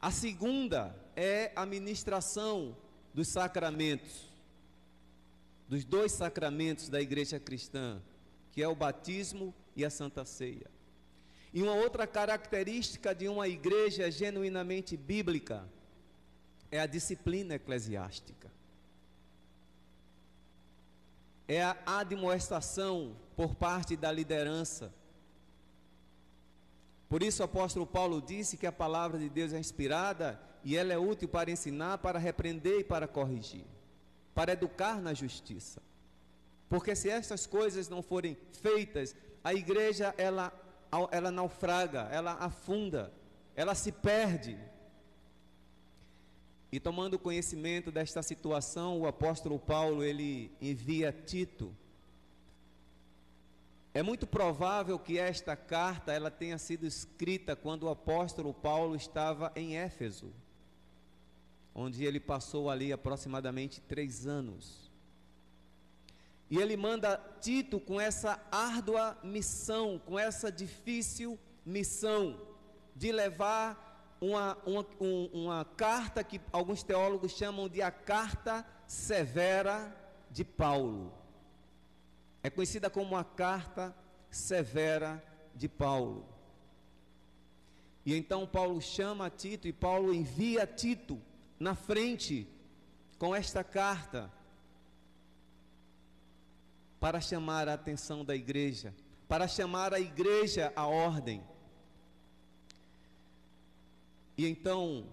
A 0.00 0.10
segunda 0.10 0.94
é 1.16 1.52
a 1.56 1.64
ministração 1.64 2.76
dos 3.14 3.28
sacramentos, 3.28 4.28
dos 5.68 5.84
dois 5.84 6.12
sacramentos 6.12 6.88
da 6.88 7.00
igreja 7.00 7.40
cristã, 7.40 8.00
que 8.52 8.62
é 8.62 8.68
o 8.68 8.76
batismo 8.76 9.54
e 9.74 9.84
a 9.84 9.90
santa 9.90 10.24
ceia. 10.24 10.70
E 11.54 11.62
uma 11.62 11.74
outra 11.74 12.06
característica 12.06 13.14
de 13.14 13.28
uma 13.28 13.48
igreja 13.48 14.10
genuinamente 14.10 14.96
bíblica 14.96 15.66
é 16.72 16.80
a 16.80 16.86
disciplina 16.86 17.54
eclesiástica 17.54 18.50
é 21.54 21.62
a 21.62 21.76
admoestação 21.86 23.16
por 23.36 23.54
parte 23.54 23.96
da 23.96 24.10
liderança. 24.10 24.92
Por 27.08 27.22
isso 27.22 27.42
o 27.42 27.44
apóstolo 27.44 27.86
Paulo 27.86 28.22
disse 28.22 28.56
que 28.56 28.66
a 28.66 28.72
palavra 28.72 29.18
de 29.18 29.28
Deus 29.28 29.52
é 29.52 29.58
inspirada 29.58 30.40
e 30.64 30.76
ela 30.76 30.92
é 30.92 30.98
útil 30.98 31.28
para 31.28 31.50
ensinar, 31.50 31.98
para 31.98 32.18
repreender 32.18 32.80
e 32.80 32.84
para 32.84 33.06
corrigir, 33.06 33.66
para 34.34 34.52
educar 34.52 35.00
na 35.00 35.12
justiça. 35.12 35.82
Porque 36.68 36.96
se 36.96 37.10
essas 37.10 37.46
coisas 37.46 37.88
não 37.88 38.02
forem 38.02 38.36
feitas, 38.52 39.14
a 39.44 39.52
igreja 39.52 40.14
ela 40.16 40.52
ela 41.10 41.30
naufraga, 41.30 42.02
ela 42.10 42.32
afunda, 42.34 43.10
ela 43.56 43.74
se 43.74 43.90
perde. 43.90 44.58
E 46.72 46.80
tomando 46.80 47.18
conhecimento 47.18 47.92
desta 47.92 48.22
situação, 48.22 48.98
o 48.98 49.06
apóstolo 49.06 49.58
Paulo 49.58 50.02
ele 50.02 50.50
envia 50.58 51.12
Tito. 51.12 51.76
É 53.92 54.02
muito 54.02 54.26
provável 54.26 54.98
que 54.98 55.18
esta 55.18 55.54
carta 55.54 56.14
ela 56.14 56.30
tenha 56.30 56.56
sido 56.56 56.86
escrita 56.86 57.54
quando 57.54 57.82
o 57.82 57.90
apóstolo 57.90 58.54
Paulo 58.54 58.96
estava 58.96 59.52
em 59.54 59.76
Éfeso, 59.76 60.32
onde 61.74 62.06
ele 62.06 62.18
passou 62.18 62.70
ali 62.70 62.90
aproximadamente 62.90 63.78
três 63.82 64.26
anos. 64.26 64.90
E 66.48 66.56
ele 66.56 66.74
manda 66.74 67.20
Tito 67.42 67.78
com 67.78 68.00
essa 68.00 68.42
árdua 68.50 69.18
missão, 69.22 70.00
com 70.06 70.18
essa 70.18 70.50
difícil 70.50 71.38
missão 71.66 72.40
de 72.96 73.12
levar 73.12 73.91
uma, 74.22 74.56
uma, 74.64 74.86
um, 75.00 75.24
uma 75.32 75.64
carta 75.64 76.22
que 76.22 76.40
alguns 76.52 76.84
teólogos 76.84 77.32
chamam 77.32 77.68
de 77.68 77.82
a 77.82 77.90
carta 77.90 78.64
severa 78.86 79.92
de 80.30 80.44
Paulo. 80.44 81.12
É 82.40 82.48
conhecida 82.48 82.88
como 82.88 83.16
a 83.16 83.24
carta 83.24 83.92
severa 84.30 85.20
de 85.56 85.68
Paulo. 85.68 86.24
E 88.06 88.14
então 88.16 88.46
Paulo 88.46 88.80
chama 88.80 89.28
Tito 89.28 89.66
e 89.66 89.72
Paulo 89.72 90.14
envia 90.14 90.68
Tito 90.68 91.20
na 91.58 91.74
frente 91.74 92.48
com 93.18 93.34
esta 93.34 93.64
carta 93.64 94.32
para 97.00 97.20
chamar 97.20 97.68
a 97.68 97.74
atenção 97.74 98.24
da 98.24 98.36
igreja, 98.36 98.94
para 99.26 99.48
chamar 99.48 99.92
a 99.92 99.98
igreja 99.98 100.72
à 100.76 100.86
ordem. 100.86 101.42
E 104.36 104.46
então, 104.46 105.04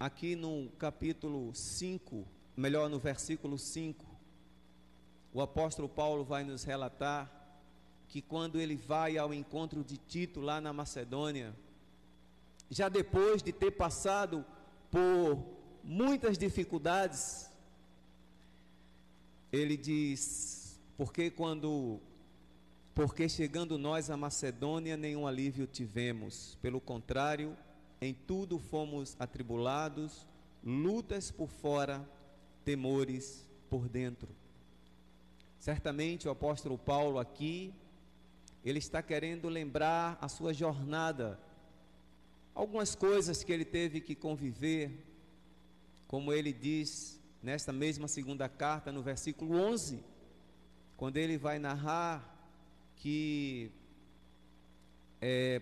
aqui 0.00 0.34
no 0.34 0.70
capítulo 0.78 1.54
5, 1.54 2.26
melhor 2.56 2.88
no 2.88 2.98
versículo 2.98 3.58
5, 3.58 4.04
o 5.34 5.40
apóstolo 5.42 5.88
Paulo 5.88 6.24
vai 6.24 6.44
nos 6.44 6.64
relatar 6.64 7.30
que 8.08 8.22
quando 8.22 8.58
ele 8.58 8.76
vai 8.76 9.18
ao 9.18 9.34
encontro 9.34 9.84
de 9.84 9.98
Tito 9.98 10.40
lá 10.40 10.60
na 10.60 10.72
Macedônia, 10.72 11.54
já 12.70 12.88
depois 12.88 13.42
de 13.42 13.52
ter 13.52 13.72
passado 13.72 14.46
por 14.90 15.44
muitas 15.82 16.38
dificuldades, 16.38 17.50
ele 19.52 19.76
diz: 19.76 20.80
porque 20.96 21.30
quando 21.30 22.00
porque 22.94 23.28
chegando 23.28 23.76
nós 23.76 24.08
à 24.08 24.16
Macedônia 24.16 24.96
nenhum 24.96 25.26
alívio 25.26 25.66
tivemos, 25.66 26.56
pelo 26.62 26.80
contrário, 26.80 27.56
em 28.00 28.12
tudo 28.12 28.58
fomos 28.58 29.16
atribulados, 29.18 30.26
lutas 30.62 31.30
por 31.30 31.48
fora, 31.48 32.08
temores 32.64 33.46
por 33.68 33.88
dentro. 33.88 34.28
Certamente 35.58 36.28
o 36.28 36.30
apóstolo 36.30 36.76
Paulo 36.76 37.18
aqui, 37.18 37.72
ele 38.64 38.78
está 38.78 39.02
querendo 39.02 39.48
lembrar 39.48 40.18
a 40.20 40.28
sua 40.28 40.52
jornada, 40.52 41.38
algumas 42.54 42.94
coisas 42.94 43.42
que 43.42 43.52
ele 43.52 43.64
teve 43.64 44.00
que 44.00 44.14
conviver, 44.14 45.04
como 46.06 46.32
ele 46.32 46.52
diz 46.52 47.20
nesta 47.42 47.72
mesma 47.72 48.08
segunda 48.08 48.48
carta, 48.48 48.92
no 48.92 49.02
versículo 49.02 49.58
11, 49.58 50.02
quando 50.96 51.16
ele 51.16 51.36
vai 51.36 51.58
narrar 51.58 52.34
que 52.96 53.70
é, 55.20 55.60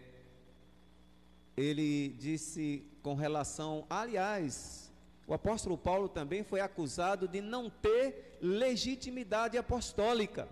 ele 1.56 2.08
disse 2.10 2.84
com 3.02 3.14
relação, 3.14 3.86
aliás, 3.90 4.92
o 5.26 5.34
apóstolo 5.34 5.76
Paulo 5.76 6.08
também 6.08 6.42
foi 6.42 6.60
acusado 6.60 7.28
de 7.28 7.40
não 7.40 7.68
ter 7.68 8.38
legitimidade 8.40 9.56
apostólica. 9.56 10.48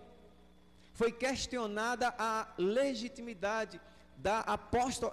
Foi 0.93 1.11
questionada 1.11 2.15
a 2.19 2.53
legitimidade 2.59 3.81
da, 4.17 4.45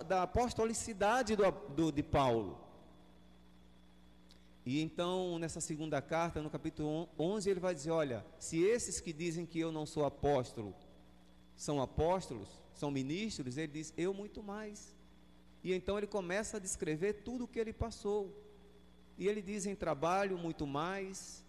da 0.08 0.24
apostolicidade 0.24 1.36
do, 1.36 1.52
do, 1.74 1.92
de 1.92 2.04
Paulo. 2.04 2.60
E 4.66 4.82
então, 4.82 5.40
nessa 5.40 5.62
segunda 5.62 6.02
carta, 6.02 6.42
no 6.42 6.50
capítulo 6.50 7.08
11, 7.18 7.50
ele 7.50 7.60
vai 7.60 7.74
dizer: 7.74 7.92
Olha, 7.92 8.26
se 8.38 8.62
esses 8.62 9.00
que 9.00 9.14
dizem 9.14 9.46
que 9.46 9.58
eu 9.58 9.72
não 9.72 9.86
sou 9.86 10.04
apóstolo 10.04 10.76
são 11.56 11.82
apóstolos, 11.82 12.50
são 12.74 12.92
ministros, 12.92 13.58
ele 13.58 13.72
diz: 13.72 13.94
Eu 13.96 14.14
muito 14.14 14.44
mais. 14.44 14.97
E 15.68 15.74
então 15.74 15.98
ele 15.98 16.08
começa 16.08 16.56
a 16.56 16.60
descrever 16.62 17.12
tudo 17.26 17.44
o 17.44 17.48
que 17.48 17.60
ele 17.60 17.74
passou. 17.74 18.34
E 19.18 19.28
ele 19.28 19.42
diz 19.42 19.66
em 19.66 19.76
trabalho 19.76 20.38
muito 20.38 20.66
mais, 20.66 21.44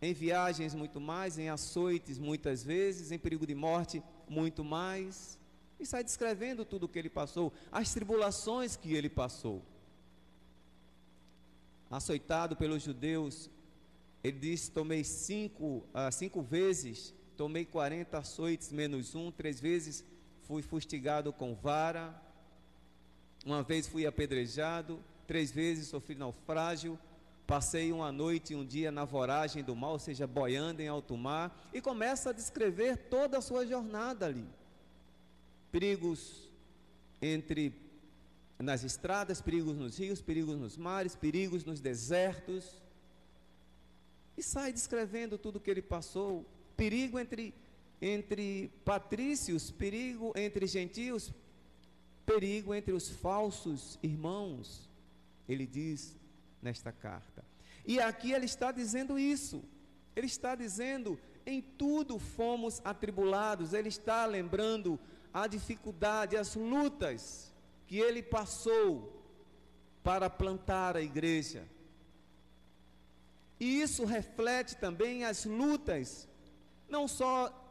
em 0.00 0.12
viagens 0.12 0.74
muito 0.74 1.00
mais, 1.00 1.38
em 1.38 1.48
açoites 1.48 2.18
muitas 2.18 2.64
vezes, 2.64 3.12
em 3.12 3.18
perigo 3.20 3.46
de 3.46 3.54
morte 3.54 4.02
muito 4.28 4.64
mais. 4.64 5.38
E 5.78 5.86
sai 5.86 6.02
descrevendo 6.02 6.64
tudo 6.64 6.86
o 6.86 6.88
que 6.88 6.98
ele 6.98 7.08
passou, 7.08 7.52
as 7.70 7.94
tribulações 7.94 8.74
que 8.74 8.92
ele 8.92 9.08
passou. 9.08 9.62
Açoitado 11.88 12.56
pelos 12.56 12.82
judeus, 12.82 13.48
ele 14.24 14.40
diz: 14.40 14.68
Tomei 14.68 15.04
cinco, 15.04 15.86
ah, 15.94 16.10
cinco 16.10 16.42
vezes, 16.42 17.14
tomei 17.36 17.64
quarenta 17.64 18.18
açoites 18.18 18.72
menos 18.72 19.14
um, 19.14 19.30
três 19.30 19.60
vezes 19.60 20.04
fui 20.40 20.60
fustigado 20.60 21.32
com 21.32 21.54
vara, 21.54 22.20
uma 23.44 23.62
vez 23.62 23.86
fui 23.86 24.06
apedrejado, 24.06 25.02
três 25.26 25.50
vezes 25.50 25.88
sofri 25.88 26.14
naufrágio, 26.14 26.98
passei 27.46 27.92
uma 27.92 28.12
noite 28.12 28.52
e 28.52 28.56
um 28.56 28.64
dia 28.64 28.90
na 28.90 29.04
voragem 29.04 29.62
do 29.62 29.74
mal, 29.74 29.92
ou 29.92 29.98
seja, 29.98 30.26
boiando 30.26 30.80
em 30.80 30.88
alto 30.88 31.16
mar, 31.16 31.68
e 31.72 31.80
começa 31.80 32.30
a 32.30 32.32
descrever 32.32 32.96
toda 32.96 33.38
a 33.38 33.42
sua 33.42 33.66
jornada 33.66 34.26
ali. 34.26 34.46
Perigos 35.70 36.50
entre 37.20 37.74
nas 38.58 38.84
estradas, 38.84 39.40
perigos 39.40 39.76
nos 39.76 39.98
rios, 39.98 40.22
perigos 40.22 40.56
nos 40.56 40.76
mares, 40.76 41.16
perigos 41.16 41.64
nos 41.64 41.80
desertos. 41.80 42.80
E 44.36 44.42
sai 44.42 44.72
descrevendo 44.72 45.36
tudo 45.36 45.56
o 45.56 45.60
que 45.60 45.70
ele 45.70 45.82
passou, 45.82 46.46
perigo 46.76 47.18
entre 47.18 47.54
entre 48.04 48.68
patrícios, 48.84 49.70
perigo 49.70 50.32
entre 50.34 50.66
gentios, 50.66 51.32
perigo 52.26 52.74
entre 52.74 52.92
os 52.92 53.08
falsos 53.08 53.98
irmãos. 54.02 54.88
Ele 55.48 55.66
diz 55.66 56.16
nesta 56.60 56.92
carta. 56.92 57.44
E 57.84 58.00
aqui 58.00 58.32
ele 58.32 58.46
está 58.46 58.70
dizendo 58.72 59.18
isso. 59.18 59.64
Ele 60.14 60.26
está 60.26 60.54
dizendo: 60.54 61.18
em 61.44 61.60
tudo 61.60 62.18
fomos 62.18 62.80
atribulados. 62.84 63.72
Ele 63.72 63.88
está 63.88 64.24
lembrando 64.26 64.98
a 65.32 65.46
dificuldade, 65.46 66.36
as 66.36 66.54
lutas 66.54 67.52
que 67.86 67.98
ele 67.98 68.22
passou 68.22 69.22
para 70.02 70.28
plantar 70.28 70.96
a 70.96 71.02
igreja. 71.02 71.66
E 73.58 73.80
isso 73.80 74.04
reflete 74.04 74.76
também 74.76 75.24
as 75.24 75.44
lutas, 75.44 76.28
não 76.88 77.06
só 77.06 77.61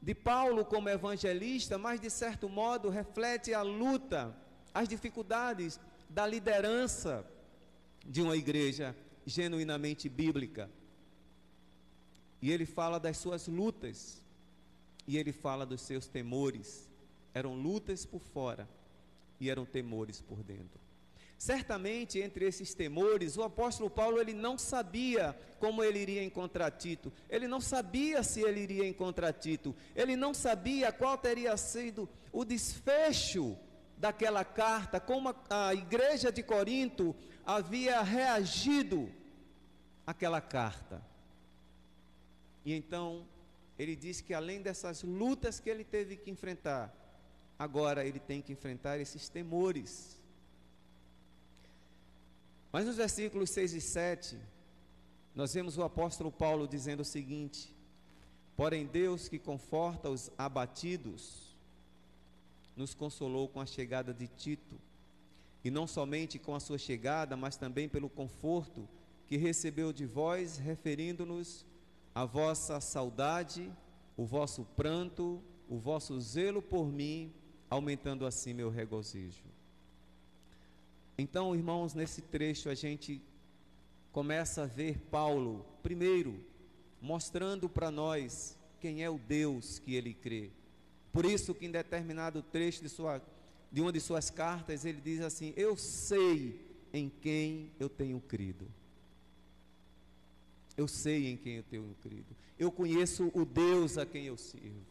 de 0.00 0.14
Paulo 0.14 0.64
como 0.64 0.88
evangelista, 0.88 1.76
mas 1.76 2.00
de 2.00 2.10
certo 2.10 2.48
modo 2.48 2.88
reflete 2.88 3.52
a 3.52 3.62
luta, 3.62 4.34
as 4.72 4.88
dificuldades 4.88 5.80
da 6.08 6.26
liderança 6.26 7.26
de 8.06 8.22
uma 8.22 8.36
igreja 8.36 8.96
genuinamente 9.26 10.08
bíblica. 10.08 10.70
E 12.40 12.50
ele 12.50 12.64
fala 12.64 12.98
das 13.00 13.18
suas 13.18 13.48
lutas, 13.48 14.22
e 15.06 15.16
ele 15.16 15.32
fala 15.32 15.66
dos 15.66 15.80
seus 15.80 16.06
temores. 16.06 16.88
Eram 17.34 17.54
lutas 17.54 18.04
por 18.04 18.20
fora 18.20 18.68
e 19.40 19.50
eram 19.50 19.64
temores 19.64 20.20
por 20.20 20.42
dentro. 20.42 20.87
Certamente, 21.38 22.18
entre 22.18 22.44
esses 22.44 22.74
temores, 22.74 23.36
o 23.36 23.44
apóstolo 23.44 23.88
Paulo 23.88 24.20
ele 24.20 24.32
não 24.32 24.58
sabia 24.58 25.38
como 25.60 25.84
ele 25.84 26.00
iria 26.00 26.24
encontrar 26.24 26.72
Tito, 26.72 27.12
ele 27.30 27.46
não 27.46 27.60
sabia 27.60 28.24
se 28.24 28.40
ele 28.40 28.60
iria 28.60 28.84
encontrar 28.84 29.32
Tito, 29.32 29.72
ele 29.94 30.16
não 30.16 30.34
sabia 30.34 30.90
qual 30.90 31.16
teria 31.16 31.56
sido 31.56 32.08
o 32.32 32.44
desfecho 32.44 33.56
daquela 33.96 34.44
carta, 34.44 34.98
como 34.98 35.28
a, 35.28 35.68
a 35.68 35.74
igreja 35.74 36.32
de 36.32 36.42
Corinto 36.42 37.14
havia 37.46 38.02
reagido 38.02 39.08
àquela 40.04 40.40
carta. 40.40 41.00
E 42.64 42.74
então, 42.74 43.24
ele 43.78 43.94
diz 43.94 44.20
que 44.20 44.34
além 44.34 44.60
dessas 44.60 45.04
lutas 45.04 45.60
que 45.60 45.70
ele 45.70 45.84
teve 45.84 46.16
que 46.16 46.32
enfrentar, 46.32 46.92
agora 47.56 48.04
ele 48.04 48.18
tem 48.18 48.42
que 48.42 48.52
enfrentar 48.52 48.98
esses 48.98 49.28
temores 49.28 50.17
mas 52.78 52.86
nos 52.86 52.96
versículos 52.96 53.50
6 53.50 53.72
e 53.72 53.80
7, 53.80 54.38
nós 55.34 55.52
vemos 55.52 55.76
o 55.76 55.82
apóstolo 55.82 56.30
Paulo 56.30 56.68
dizendo 56.68 57.00
o 57.00 57.04
seguinte: 57.04 57.74
Porém, 58.56 58.86
Deus 58.86 59.28
que 59.28 59.36
conforta 59.36 60.08
os 60.08 60.30
abatidos, 60.38 61.56
nos 62.76 62.94
consolou 62.94 63.48
com 63.48 63.60
a 63.60 63.66
chegada 63.66 64.14
de 64.14 64.28
Tito, 64.28 64.80
e 65.64 65.72
não 65.72 65.88
somente 65.88 66.38
com 66.38 66.54
a 66.54 66.60
sua 66.60 66.78
chegada, 66.78 67.36
mas 67.36 67.56
também 67.56 67.88
pelo 67.88 68.08
conforto 68.08 68.88
que 69.26 69.36
recebeu 69.36 69.92
de 69.92 70.06
vós, 70.06 70.56
referindo-nos 70.56 71.66
a 72.14 72.24
vossa 72.24 72.80
saudade, 72.80 73.72
o 74.16 74.24
vosso 74.24 74.64
pranto, 74.76 75.42
o 75.68 75.78
vosso 75.78 76.20
zelo 76.20 76.62
por 76.62 76.86
mim, 76.86 77.34
aumentando 77.68 78.24
assim 78.24 78.54
meu 78.54 78.70
regozijo. 78.70 79.57
Então, 81.20 81.52
irmãos, 81.52 81.94
nesse 81.94 82.22
trecho 82.22 82.68
a 82.68 82.76
gente 82.76 83.20
começa 84.12 84.62
a 84.62 84.66
ver 84.66 84.98
Paulo, 85.10 85.66
primeiro, 85.82 86.38
mostrando 87.02 87.68
para 87.68 87.90
nós 87.90 88.56
quem 88.80 89.02
é 89.02 89.10
o 89.10 89.18
Deus 89.18 89.80
que 89.80 89.96
ele 89.96 90.14
crê. 90.14 90.48
Por 91.12 91.24
isso 91.24 91.56
que 91.56 91.66
em 91.66 91.72
determinado 91.72 92.40
trecho 92.40 92.82
de, 92.82 92.88
sua, 92.88 93.20
de 93.72 93.80
uma 93.80 93.90
de 93.90 93.98
suas 93.98 94.30
cartas 94.30 94.84
ele 94.84 95.00
diz 95.00 95.20
assim: 95.20 95.52
Eu 95.56 95.76
sei 95.76 96.60
em 96.92 97.08
quem 97.08 97.72
eu 97.80 97.88
tenho 97.88 98.20
crido. 98.20 98.68
Eu 100.76 100.86
sei 100.86 101.32
em 101.32 101.36
quem 101.36 101.56
eu 101.56 101.64
tenho 101.64 101.96
crido. 102.00 102.36
Eu 102.56 102.70
conheço 102.70 103.28
o 103.34 103.44
Deus 103.44 103.98
a 103.98 104.06
quem 104.06 104.26
eu 104.26 104.36
sirvo. 104.36 104.86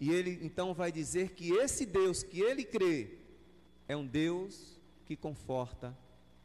E 0.00 0.10
ele 0.10 0.38
então 0.40 0.72
vai 0.72 0.90
dizer 0.90 1.32
que 1.32 1.52
esse 1.52 1.84
Deus 1.84 2.22
que 2.22 2.40
ele 2.40 2.64
crê 2.64 3.10
é 3.86 3.94
um 3.94 4.06
Deus 4.06 4.71
que 5.12 5.16
conforta 5.16 5.94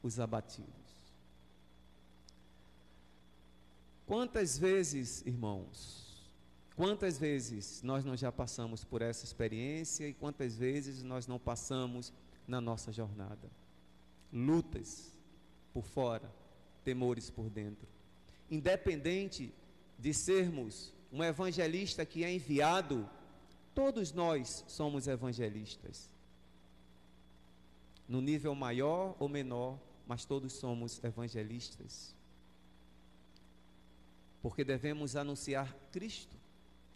os 0.04 0.20
abatidos. 0.20 0.68
Quantas 4.06 4.58
vezes, 4.58 5.26
irmãos, 5.26 6.30
quantas 6.76 7.18
vezes 7.18 7.82
nós 7.82 8.04
não 8.04 8.18
já 8.18 8.30
passamos 8.30 8.84
por 8.84 9.02
essa 9.02 9.24
experiência 9.24 10.06
e 10.06 10.14
quantas 10.14 10.58
vezes 10.58 11.02
nós 11.02 11.28
não 11.28 11.40
passamos 11.40 12.12
na 12.46 12.60
nossa 12.60 12.92
jornada? 12.92 13.50
Lutas 14.34 15.14
por 15.74 15.86
fora, 15.86 16.30
temores 16.84 17.30
por 17.30 17.50
dentro. 17.50 17.88
Independente 18.52 19.54
de 19.98 20.14
sermos 20.14 20.94
um 21.10 21.24
evangelista 21.24 22.06
que 22.06 22.26
é 22.26 22.34
enviado, 22.34 23.10
todos 23.74 24.12
nós 24.12 24.66
somos 24.68 25.08
evangelistas 25.08 26.17
no 28.08 28.22
nível 28.22 28.56
maior 28.56 29.16
ou 29.20 29.28
menor, 29.28 29.80
mas 30.08 30.26
todos 30.26 30.54
somos 30.54 31.04
evangelistas. 31.04 32.16
Porque 34.42 34.64
devemos 34.64 35.16
anunciar 35.16 35.76
Cristo 35.92 36.38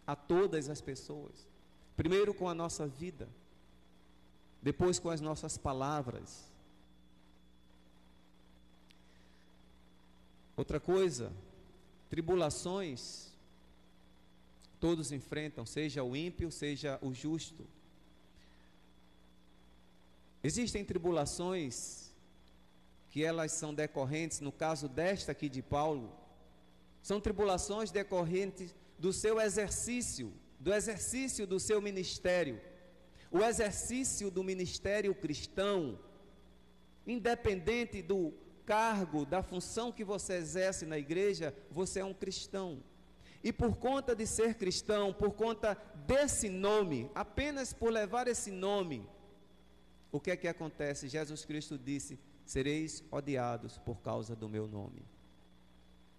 a 0.07 0.15
todas 0.15 0.69
as 0.69 0.79
pessoas. 0.79 1.47
Primeiro 1.97 2.33
com 2.33 2.47
a 2.47 2.53
nossa 2.53 2.87
vida, 2.87 3.27
depois 4.61 4.99
com 4.99 5.09
as 5.09 5.19
nossas 5.19 5.57
palavras. 5.57 6.49
Outra 10.55 10.79
coisa, 10.79 11.31
tribulações 12.09 13.31
todos 14.81 15.11
enfrentam, 15.11 15.65
seja 15.65 16.03
o 16.03 16.15
ímpio, 16.15 16.51
seja 16.51 16.97
o 17.01 17.13
justo. 17.13 17.65
Existem 20.43 20.83
tribulações 20.83 22.11
que 23.09 23.23
elas 23.23 23.51
são 23.51 23.73
decorrentes, 23.73 24.39
no 24.39 24.51
caso 24.51 24.87
desta 24.87 25.33
aqui 25.33 25.49
de 25.49 25.61
Paulo, 25.61 26.11
são 27.01 27.19
tribulações 27.19 27.91
decorrentes 27.91 28.73
do 28.97 29.11
seu 29.11 29.39
exercício, 29.39 30.33
do 30.59 30.73
exercício 30.73 31.45
do 31.45 31.59
seu 31.59 31.81
ministério. 31.81 32.61
O 33.29 33.39
exercício 33.43 34.31
do 34.31 34.43
ministério 34.43 35.13
cristão, 35.13 35.99
independente 37.05 38.01
do 38.01 38.33
cargo, 38.65 39.25
da 39.25 39.41
função 39.43 39.91
que 39.91 40.03
você 40.03 40.33
exerce 40.33 40.85
na 40.85 40.97
igreja, 40.97 41.53
você 41.69 41.99
é 41.99 42.05
um 42.05 42.13
cristão. 42.13 42.81
E 43.43 43.51
por 43.51 43.75
conta 43.75 44.15
de 44.15 44.25
ser 44.27 44.55
cristão, 44.55 45.11
por 45.11 45.31
conta 45.31 45.75
desse 46.05 46.47
nome, 46.47 47.09
apenas 47.15 47.73
por 47.73 47.91
levar 47.91 48.27
esse 48.27 48.51
nome, 48.51 49.07
o 50.11 50.19
que 50.19 50.31
é 50.31 50.35
que 50.35 50.47
acontece? 50.47 51.07
Jesus 51.07 51.45
Cristo 51.45 51.77
disse: 51.77 52.19
Sereis 52.45 53.03
odiados 53.09 53.77
por 53.77 54.01
causa 54.01 54.35
do 54.35 54.49
meu 54.49 54.67
nome. 54.67 55.03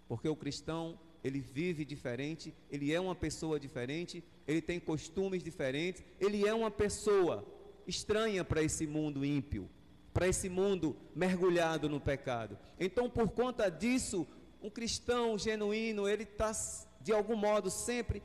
Porque 0.09 0.29
o 0.29 0.37
cristão, 0.37 0.99
ele 1.23 1.41
vive 1.41 1.85
diferente, 1.85 2.55
ele 2.71 2.93
é 2.93 3.01
uma 3.01 3.15
pessoa 3.15 3.61
diferente, 3.61 4.25
ele 4.47 4.61
tem 4.63 4.81
costumes 4.81 5.43
diferentes, 5.43 6.03
ele 6.19 6.47
é 6.47 6.55
uma 6.55 6.71
pessoa 6.71 7.47
estranha 7.87 8.45
para 8.45 8.63
esse 8.63 8.87
mundo 8.87 9.25
ímpio, 9.25 9.69
para 10.13 10.27
esse 10.27 10.49
mundo 10.49 10.97
mergulhado 11.15 11.89
no 11.89 12.01
pecado. 12.01 12.59
Então, 12.79 13.09
por 13.09 13.31
conta 13.31 13.71
disso, 13.71 14.27
um 14.63 14.71
cristão 14.71 15.37
genuíno, 15.39 16.09
ele 16.09 16.23
está, 16.23 16.53
de 17.01 17.13
algum 17.13 17.37
modo, 17.37 17.71
sempre 17.71 18.23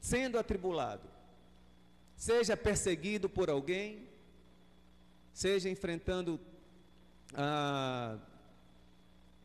sendo 0.00 0.38
atribulado. 0.38 1.08
Seja 2.16 2.56
perseguido 2.56 3.28
por 3.28 3.50
alguém, 3.50 4.08
seja 5.32 5.68
enfrentando 5.68 6.40
ah, 7.34 8.18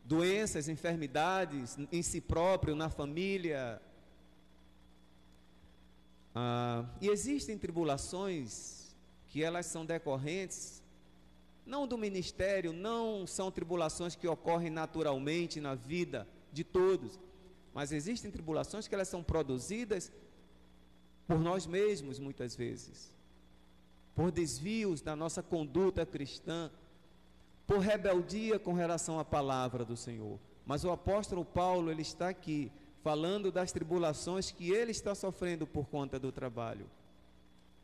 doenças, 0.04 0.68
enfermidades 0.68 1.76
em 1.90 2.02
si 2.02 2.20
próprio, 2.20 2.74
na 2.74 2.88
família. 2.88 3.80
Ah, 6.34 6.84
e 7.00 7.08
existem 7.08 7.58
tribulações 7.58 8.94
que 9.28 9.42
elas 9.42 9.66
são 9.66 9.84
decorrentes 9.84 10.82
não 11.68 11.86
do 11.86 11.98
ministério, 11.98 12.72
não 12.72 13.26
são 13.26 13.50
tribulações 13.50 14.16
que 14.16 14.26
ocorrem 14.26 14.70
naturalmente 14.70 15.60
na 15.60 15.74
vida 15.74 16.26
de 16.50 16.64
todos, 16.64 17.20
mas 17.74 17.92
existem 17.92 18.30
tribulações 18.30 18.88
que 18.88 18.94
elas 18.94 19.08
são 19.08 19.22
produzidas 19.22 20.10
por 21.26 21.38
nós 21.38 21.66
mesmos 21.66 22.18
muitas 22.18 22.56
vezes, 22.56 23.14
por 24.18 24.32
desvios 24.32 25.00
da 25.00 25.14
nossa 25.14 25.44
conduta 25.44 26.04
cristã, 26.04 26.72
por 27.64 27.78
rebeldia 27.78 28.58
com 28.58 28.72
relação 28.72 29.16
à 29.20 29.24
palavra 29.24 29.84
do 29.84 29.96
Senhor. 29.96 30.40
Mas 30.66 30.82
o 30.82 30.90
apóstolo 30.90 31.44
Paulo, 31.44 31.88
ele 31.88 32.02
está 32.02 32.30
aqui 32.30 32.72
falando 33.00 33.52
das 33.52 33.70
tribulações 33.70 34.50
que 34.50 34.72
ele 34.72 34.90
está 34.90 35.14
sofrendo 35.14 35.68
por 35.68 35.86
conta 35.86 36.18
do 36.18 36.32
trabalho 36.32 36.90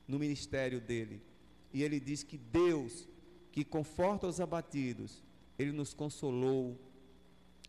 no 0.09 0.18
ministério 0.18 0.81
dele. 0.81 1.23
E 1.73 1.85
ele 1.85 2.01
diz 2.01 2.25
que 2.25 2.37
Deus, 2.37 3.09
que 3.53 3.64
conforta 3.64 4.27
os 4.27 4.40
abatidos, 4.40 5.23
ele 5.57 5.70
nos 5.70 5.94
consolou 5.94 6.77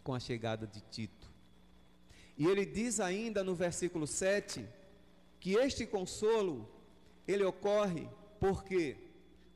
com 0.04 0.12
a 0.12 0.20
chegada 0.20 0.66
de 0.66 0.82
Tito. 0.82 1.32
E 2.36 2.48
ele 2.48 2.66
diz 2.66 3.00
ainda 3.00 3.44
no 3.44 3.54
versículo 3.54 4.08
7 4.08 4.68
que 5.40 5.54
este 5.54 5.86
consolo 5.86 6.68
ele 7.28 7.44
ocorre 7.44 8.10
por 8.40 8.64
quê? 8.64 8.98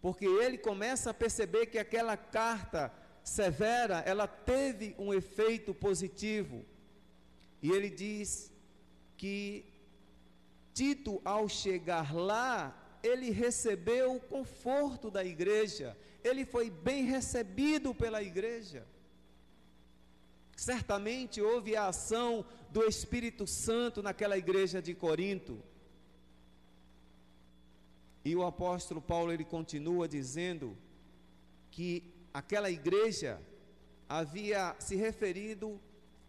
Porque 0.01 0.25
ele 0.25 0.57
começa 0.57 1.09
a 1.09 1.13
perceber 1.13 1.65
que 1.67 1.77
aquela 1.77 2.15
carta 2.15 2.93
severa, 3.23 3.99
ela 4.05 4.27
teve 4.27 4.95
um 4.97 5.13
efeito 5.13 5.73
positivo. 5.73 6.65
E 7.61 7.69
ele 7.71 7.89
diz 7.89 8.51
que 9.17 9.65
Tito, 10.73 11.21
ao 11.25 11.49
chegar 11.49 12.15
lá, 12.15 12.75
ele 13.03 13.31
recebeu 13.31 14.15
o 14.15 14.19
conforto 14.19 15.11
da 15.11 15.23
igreja, 15.23 15.97
ele 16.23 16.45
foi 16.45 16.69
bem 16.69 17.03
recebido 17.03 17.93
pela 17.93 18.23
igreja. 18.23 18.87
Certamente 20.55 21.41
houve 21.41 21.75
a 21.75 21.87
ação 21.87 22.45
do 22.69 22.83
Espírito 22.83 23.47
Santo 23.47 24.03
naquela 24.03 24.37
igreja 24.37 24.81
de 24.81 24.93
Corinto. 24.93 25.63
E 28.23 28.35
o 28.35 28.43
apóstolo 28.43 29.01
Paulo 29.01 29.31
ele 29.31 29.45
continua 29.45 30.07
dizendo 30.07 30.77
que 31.71 32.03
aquela 32.33 32.69
igreja 32.69 33.41
havia 34.07 34.75
se 34.79 34.95
referido 34.95 35.79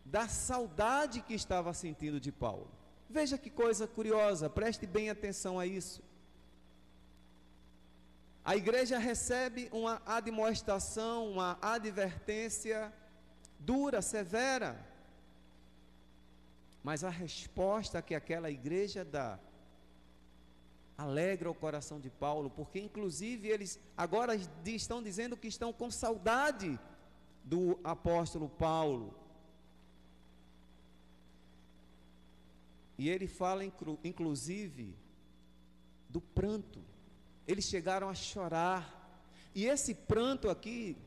da 0.05 0.29
saudade 0.29 1.23
que 1.23 1.35
estava 1.35 1.73
sentindo 1.73 2.21
de 2.21 2.31
Paulo. 2.31 2.71
Veja 3.09 3.37
que 3.37 3.51
coisa 3.51 3.87
curiosa, 3.89 4.49
preste 4.49 4.87
bem 4.87 5.11
atenção 5.11 5.59
a 5.59 5.67
isso. 5.67 6.03
A 8.45 8.57
igreja 8.57 8.99
recebe 8.99 9.69
uma 9.73 10.01
admoestação, 10.07 11.31
uma 11.33 11.59
advertência 11.61 12.93
dura, 13.59 14.01
severa. 14.01 14.85
Mas 16.83 17.05
a 17.05 17.11
resposta 17.11 18.01
que 18.01 18.15
aquela 18.15 18.51
igreja 18.51 19.05
dá 19.05 19.39
alegra 21.01 21.51
o 21.51 21.55
coração 21.55 21.99
de 21.99 22.11
Paulo, 22.11 22.51
porque 22.51 22.79
inclusive 22.79 23.49
eles 23.49 23.79
agora 23.97 24.35
estão 24.67 25.03
dizendo 25.03 25.37
que 25.37 25.49
estão 25.49 25.73
com 25.73 25.91
saudade 25.91 26.79
do 27.43 27.79
apóstolo 27.83 28.49
Paulo. 28.49 29.15
E 32.99 33.09
ele 33.09 33.27
fala 33.27 33.65
inclusive 34.05 34.95
do 36.07 36.21
pranto. 36.21 36.81
Eles 37.49 37.65
chegaram 37.65 38.09
a 38.11 38.15
chorar. 38.15 38.83
E 39.55 39.65
esse 39.65 39.95
pranto 39.95 40.51
aqui, 40.51 40.99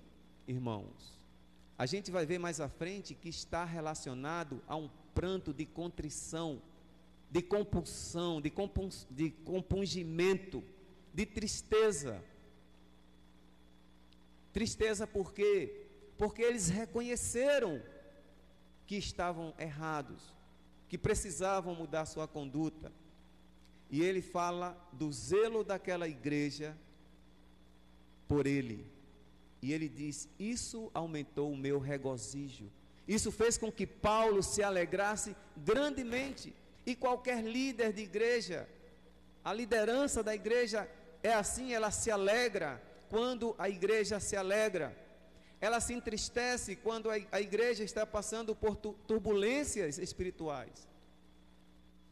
irmãos, 0.48 1.14
a 1.78 1.86
gente 1.86 2.10
vai 2.10 2.26
ver 2.26 2.40
mais 2.40 2.60
à 2.60 2.68
frente 2.68 3.14
que 3.14 3.30
está 3.30 3.64
relacionado 3.64 4.60
a 4.68 4.76
um 4.76 4.90
pranto 5.14 5.54
de 5.54 5.68
contrição 5.68 6.60
de 7.34 7.42
compulsão, 7.42 8.40
de, 8.40 8.52
compuns, 8.52 9.08
de 9.10 9.32
compungimento, 9.32 10.64
de 11.12 11.26
tristeza. 11.26 12.24
Tristeza 14.54 15.08
por 15.08 15.34
quê? 15.34 15.88
Porque 16.16 16.44
eles 16.44 16.70
reconheceram 16.70 17.82
que 18.86 18.96
estavam 18.96 19.52
errados, 19.58 20.22
que 20.88 20.96
precisavam 20.96 21.74
mudar 21.74 22.06
sua 22.06 22.28
conduta. 22.28 22.94
E 23.90 24.04
ele 24.04 24.22
fala 24.22 24.78
do 24.94 25.12
zelo 25.12 25.64
daquela 25.64 26.08
igreja 26.08 26.78
por 28.28 28.46
ele. 28.46 28.86
E 29.60 29.74
ele 29.74 29.90
diz: 29.90 30.30
Isso 30.38 30.92
aumentou 30.94 31.52
o 31.52 31.58
meu 31.58 31.80
regozijo. 31.80 32.72
Isso 33.08 33.32
fez 33.32 33.58
com 33.58 33.72
que 33.72 33.88
Paulo 33.88 34.44
se 34.44 34.62
alegrasse 34.62 35.36
grandemente. 35.58 36.54
E 36.86 36.96
qualquer 36.96 37.44
líder 37.44 37.94
de 37.94 38.02
igreja, 38.02 38.68
a 39.44 39.54
liderança 39.54 40.22
da 40.22 40.36
igreja 40.36 40.90
é 41.22 41.34
assim, 41.34 41.74
ela 41.74 41.92
se 41.92 42.12
alegra 42.12 42.82
quando 43.10 43.56
a 43.58 43.70
igreja 43.70 44.20
se 44.20 44.36
alegra. 44.36 44.98
Ela 45.62 45.80
se 45.80 45.94
entristece 45.94 46.76
quando 46.76 47.10
a, 47.10 47.40
igreja 47.40 47.84
está 47.84 48.06
passando 48.06 48.54
por 48.54 48.76
tu, 48.76 48.94
turbulências 49.08 49.98
espirituais. 49.98 50.90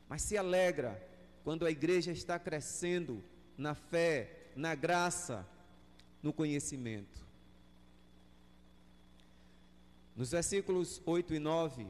Mas 0.07 0.21
se 0.21 0.37
alegra 0.37 1.01
quando 1.43 1.65
a 1.65 1.71
igreja 1.71 2.11
está 2.11 2.39
crescendo 2.39 3.21
na 3.57 3.75
fé, 3.75 4.51
na 4.55 4.73
graça, 4.73 5.45
no 6.23 6.31
conhecimento. 6.31 7.21
Nos 10.15 10.31
versículos 10.31 11.01
8 11.05 11.33
e 11.33 11.39
9, 11.39 11.87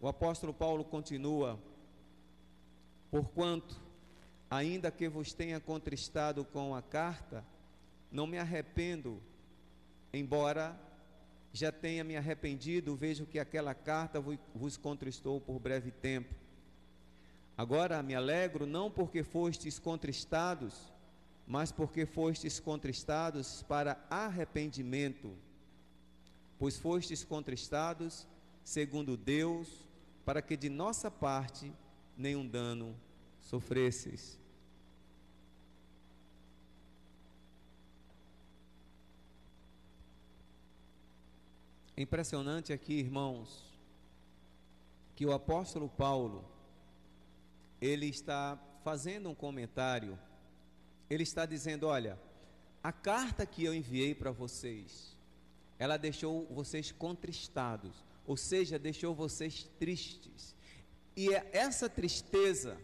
o 0.00 0.08
apóstolo 0.08 0.52
Paulo 0.52 0.84
continua: 0.84 1.58
Porquanto, 3.10 3.80
ainda 4.50 4.90
que 4.90 5.08
vos 5.08 5.32
tenha 5.32 5.58
contristado 5.58 6.44
com 6.44 6.74
a 6.74 6.82
carta, 6.82 7.44
não 8.10 8.26
me 8.26 8.38
arrependo, 8.38 9.20
embora 10.12 10.78
já 11.52 11.72
tenha 11.72 12.04
me 12.04 12.16
arrependido, 12.16 12.94
vejo 12.94 13.24
que 13.24 13.38
aquela 13.38 13.74
carta 13.74 14.22
vos 14.54 14.76
contristou 14.76 15.40
por 15.40 15.58
breve 15.58 15.90
tempo. 15.90 16.34
Agora 17.56 18.02
me 18.02 18.14
alegro 18.14 18.66
não 18.66 18.90
porque 18.90 19.22
fostes 19.22 19.78
contristados, 19.78 20.92
mas 21.46 21.72
porque 21.72 22.04
fostes 22.04 22.60
contristados 22.60 23.62
para 23.62 24.04
arrependimento, 24.10 25.32
pois 26.58 26.76
fostes 26.76 27.24
contristados 27.24 28.28
segundo 28.66 29.16
Deus, 29.16 29.85
para 30.26 30.42
que 30.42 30.56
de 30.56 30.68
nossa 30.68 31.08
parte 31.08 31.72
nenhum 32.16 32.44
dano 32.44 32.96
sofresseis. 33.40 34.40
É 41.96 42.02
impressionante 42.02 42.72
aqui, 42.72 42.94
irmãos, 42.94 43.64
que 45.14 45.24
o 45.24 45.32
apóstolo 45.32 45.88
Paulo, 45.88 46.44
ele 47.80 48.06
está 48.06 48.58
fazendo 48.82 49.30
um 49.30 49.34
comentário, 49.34 50.18
ele 51.08 51.22
está 51.22 51.46
dizendo: 51.46 51.86
olha, 51.86 52.20
a 52.82 52.92
carta 52.92 53.46
que 53.46 53.64
eu 53.64 53.72
enviei 53.72 54.12
para 54.12 54.32
vocês, 54.32 55.16
ela 55.78 55.96
deixou 55.96 56.46
vocês 56.46 56.90
contristados, 56.90 58.04
ou 58.26 58.36
seja, 58.36 58.78
deixou 58.78 59.14
vocês 59.14 59.70
tristes. 59.78 60.54
E 61.16 61.32
é 61.32 61.48
essa 61.52 61.88
tristeza 61.88 62.78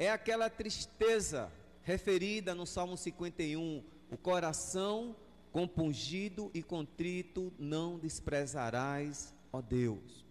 é 0.00 0.10
aquela 0.10 0.48
tristeza 0.48 1.52
referida 1.82 2.54
no 2.54 2.66
Salmo 2.66 2.96
51, 2.96 3.84
o 4.10 4.16
coração 4.16 5.14
compungido 5.52 6.50
e 6.54 6.62
contrito 6.62 7.52
não 7.58 7.98
desprezarás, 7.98 9.34
ó 9.52 9.60
Deus. 9.60 10.24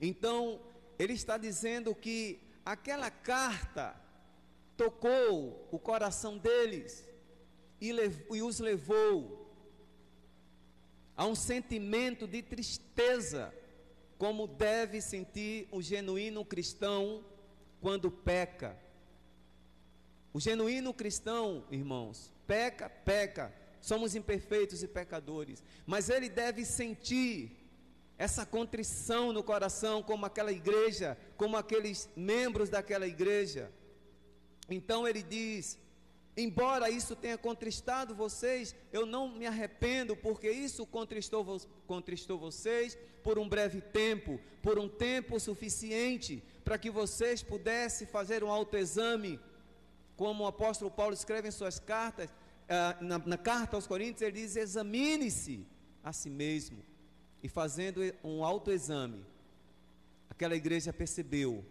Então, 0.00 0.60
ele 1.00 1.14
está 1.14 1.36
dizendo 1.36 1.96
que 1.96 2.38
aquela 2.64 3.10
carta 3.10 4.00
tocou 4.76 5.68
o 5.72 5.78
coração 5.80 6.38
deles 6.38 7.04
e, 7.80 7.90
e 7.90 8.40
os 8.40 8.60
levou 8.60 9.43
Há 11.16 11.26
um 11.26 11.34
sentimento 11.34 12.26
de 12.26 12.42
tristeza, 12.42 13.54
como 14.18 14.46
deve 14.46 15.00
sentir 15.00 15.68
o 15.70 15.80
genuíno 15.80 16.44
cristão 16.44 17.24
quando 17.80 18.10
peca. 18.10 18.76
O 20.32 20.40
genuíno 20.40 20.92
cristão, 20.92 21.64
irmãos, 21.70 22.32
peca, 22.46 22.88
peca. 22.90 23.54
Somos 23.80 24.16
imperfeitos 24.16 24.82
e 24.82 24.88
pecadores, 24.88 25.62
mas 25.86 26.08
ele 26.08 26.28
deve 26.28 26.64
sentir 26.64 27.64
essa 28.16 28.46
contrição 28.46 29.32
no 29.32 29.42
coração, 29.42 30.02
como 30.02 30.24
aquela 30.24 30.50
igreja, 30.50 31.18
como 31.36 31.56
aqueles 31.56 32.08
membros 32.16 32.68
daquela 32.68 33.06
igreja. 33.06 33.70
Então 34.68 35.06
ele 35.06 35.22
diz 35.22 35.78
Embora 36.36 36.90
isso 36.90 37.14
tenha 37.14 37.38
contristado 37.38 38.14
vocês, 38.14 38.74
eu 38.92 39.06
não 39.06 39.28
me 39.28 39.46
arrependo, 39.46 40.16
porque 40.16 40.50
isso 40.50 40.84
contristou, 40.84 41.60
contristou 41.86 42.38
vocês 42.38 42.98
por 43.22 43.38
um 43.38 43.48
breve 43.48 43.80
tempo, 43.80 44.40
por 44.60 44.78
um 44.78 44.88
tempo 44.88 45.38
suficiente, 45.38 46.42
para 46.64 46.76
que 46.76 46.90
vocês 46.90 47.42
pudessem 47.42 48.06
fazer 48.06 48.42
um 48.42 48.50
autoexame, 48.50 49.38
como 50.16 50.42
o 50.42 50.46
apóstolo 50.46 50.90
Paulo 50.90 51.14
escreve 51.14 51.48
em 51.48 51.52
suas 51.52 51.78
cartas, 51.78 52.30
ah, 52.68 52.96
na, 53.00 53.18
na 53.18 53.38
carta 53.38 53.76
aos 53.76 53.86
Coríntios, 53.86 54.22
ele 54.22 54.40
diz: 54.40 54.56
examine-se 54.56 55.66
a 56.02 56.12
si 56.12 56.30
mesmo, 56.30 56.82
e 57.42 57.48
fazendo 57.48 58.00
um 58.24 58.44
autoexame, 58.44 59.24
aquela 60.28 60.56
igreja 60.56 60.92
percebeu 60.92 61.64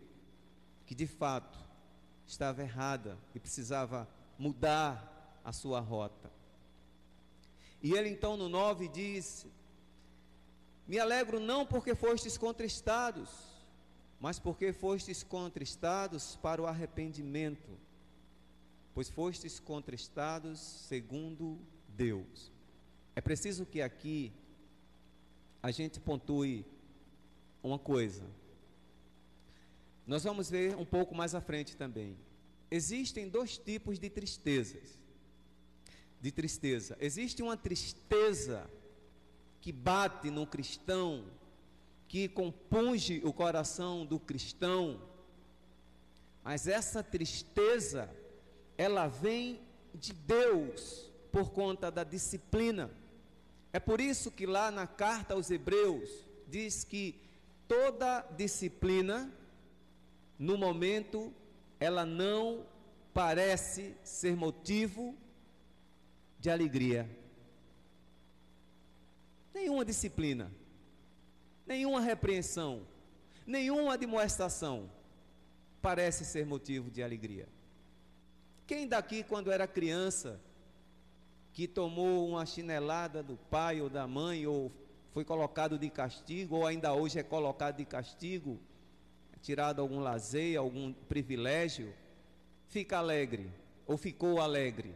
que 0.86 0.96
de 0.96 1.08
fato 1.08 1.60
estava 2.26 2.62
errada 2.62 3.18
e 3.36 3.40
precisava 3.40 4.08
mudar 4.38 5.42
a 5.44 5.52
sua 5.52 5.80
rota. 5.80 6.32
E 7.82 7.94
ele 7.94 8.10
então 8.10 8.38
no 8.38 8.48
9 8.48 8.88
diz: 8.88 9.46
Me 10.88 11.00
alegro 11.00 11.40
não 11.40 11.66
porque 11.66 11.94
fostes 11.94 12.38
contristados, 12.38 13.30
mas 14.20 14.40
porque 14.40 14.72
fostes 14.72 15.22
contristados 15.22 16.38
para 16.38 16.62
o 16.62 16.66
arrependimento, 16.66 17.78
pois 18.94 19.10
fostes 19.10 19.60
contristados 19.60 20.60
segundo 20.60 21.60
Deus. 21.90 22.52
É 23.16 23.22
preciso 23.22 23.66
que 23.66 23.82
aqui 23.82 24.32
a 25.62 25.72
gente 25.72 26.00
pontue 26.00 26.66
uma 27.62 27.78
coisa. 27.78 28.24
Nós 30.06 30.24
vamos 30.24 30.50
ver 30.50 30.76
um 30.76 30.86
pouco 30.86 31.16
mais 31.16 31.34
à 31.34 31.42
frente 31.42 31.78
também. 31.78 32.18
Existem 32.76 33.30
dois 33.30 33.56
tipos 33.56 34.00
de 34.00 34.10
tristezas. 34.10 34.98
De 36.20 36.32
tristeza. 36.32 36.98
Existe 37.00 37.44
uma 37.44 37.56
tristeza 37.56 38.68
que 39.62 39.72
bate 39.72 40.32
no 40.32 40.48
cristão, 40.48 41.24
que 42.08 42.28
compunge 42.28 43.22
o 43.24 43.32
coração 43.32 44.04
do 44.04 44.20
cristão. 44.20 45.00
Mas 46.44 46.68
essa 46.68 47.04
tristeza, 47.04 48.10
ela 48.76 49.08
vem 49.08 49.62
de 49.94 50.12
Deus 50.12 51.12
por 51.32 51.52
conta 51.52 51.92
da 51.92 52.04
disciplina. 52.04 52.90
É 53.72 53.80
por 53.80 54.02
isso 54.02 54.32
que 54.32 54.48
lá 54.48 54.72
na 54.72 54.88
carta 54.88 55.36
aos 55.36 55.52
Hebreus 55.52 56.10
diz 56.48 56.84
que 56.84 57.22
toda 57.68 58.22
disciplina 58.36 59.32
no 60.40 60.58
momento, 60.58 61.32
ela 61.84 62.06
não 62.06 62.66
parece 63.14 63.94
ser 64.06 64.38
motivo 64.38 65.14
de 66.40 66.50
alegria. 66.50 67.10
Nenhuma 69.54 69.84
disciplina, 69.84 70.50
nenhuma 71.68 72.00
repreensão, 72.00 72.88
nenhuma 73.46 73.96
admoestação 73.96 74.90
parece 75.82 76.24
ser 76.24 76.46
motivo 76.46 76.90
de 76.90 77.04
alegria. 77.04 77.50
Quem 78.66 78.88
daqui, 78.88 79.22
quando 79.22 79.52
era 79.52 79.68
criança, 79.68 80.40
que 81.52 81.68
tomou 81.68 82.30
uma 82.30 82.46
chinelada 82.46 83.22
do 83.22 83.36
pai 83.36 83.82
ou 83.82 83.90
da 83.90 84.08
mãe, 84.08 84.48
ou 84.48 84.72
foi 85.12 85.26
colocado 85.26 85.78
de 85.78 85.90
castigo, 85.90 86.56
ou 86.56 86.66
ainda 86.66 86.94
hoje 86.94 87.20
é 87.20 87.24
colocado 87.24 87.76
de 87.76 87.86
castigo, 87.86 88.58
tirado 89.44 89.82
algum 89.82 90.00
lazer, 90.00 90.58
algum 90.58 90.94
privilégio, 90.94 91.94
fica 92.70 92.98
alegre 92.98 93.52
ou 93.86 93.98
ficou 93.98 94.42
alegre. 94.42 94.96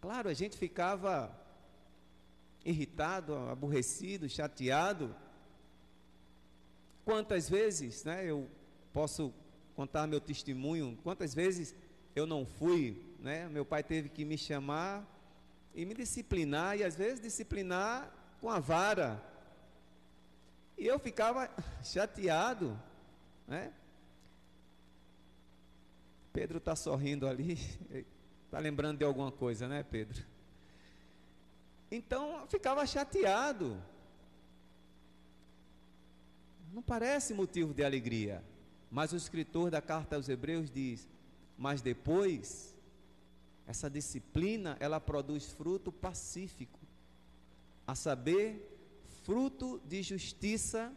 Claro, 0.00 0.28
a 0.28 0.34
gente 0.34 0.56
ficava 0.56 1.36
irritado, 2.64 3.36
aborrecido, 3.36 4.28
chateado. 4.28 5.14
Quantas 7.04 7.50
vezes, 7.50 8.04
né, 8.04 8.24
eu 8.24 8.48
posso 8.92 9.34
contar 9.74 10.06
meu 10.06 10.20
testemunho, 10.20 10.96
quantas 11.02 11.34
vezes 11.34 11.74
eu 12.14 12.24
não 12.24 12.46
fui, 12.46 13.02
né? 13.18 13.48
Meu 13.48 13.64
pai 13.64 13.82
teve 13.82 14.08
que 14.08 14.24
me 14.24 14.38
chamar 14.38 15.04
e 15.74 15.84
me 15.84 15.92
disciplinar 15.92 16.78
e 16.78 16.84
às 16.84 16.96
vezes 16.96 17.20
disciplinar 17.20 18.10
com 18.40 18.48
a 18.48 18.58
vara. 18.58 19.22
E 20.78 20.86
eu 20.86 20.98
ficava 20.98 21.50
chateado, 21.82 22.80
né? 23.46 23.72
Pedro 26.32 26.58
está 26.58 26.76
sorrindo 26.76 27.26
ali, 27.26 27.58
está 28.44 28.58
lembrando 28.60 28.98
de 28.98 29.04
alguma 29.04 29.32
coisa, 29.32 29.66
né, 29.66 29.82
Pedro? 29.82 30.22
Então 31.90 32.46
ficava 32.48 32.86
chateado. 32.86 33.82
Não 36.72 36.82
parece 36.82 37.32
motivo 37.32 37.72
de 37.72 37.82
alegria, 37.82 38.44
mas 38.90 39.12
o 39.12 39.16
escritor 39.16 39.70
da 39.70 39.80
carta 39.80 40.16
aos 40.16 40.28
Hebreus 40.28 40.70
diz: 40.70 41.08
mas 41.56 41.80
depois 41.80 42.74
essa 43.66 43.88
disciplina 43.88 44.76
ela 44.78 45.00
produz 45.00 45.50
fruto 45.52 45.90
pacífico, 45.90 46.78
a 47.86 47.94
saber, 47.94 48.78
fruto 49.22 49.80
de 49.86 50.02
justiça 50.02 50.92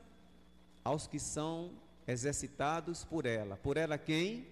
aos 0.84 1.08
que 1.08 1.20
são 1.20 1.72
exercitados 2.12 3.04
por 3.06 3.26
ela. 3.26 3.58
Por 3.58 3.78
ela 3.78 3.98
quem? 3.98 4.48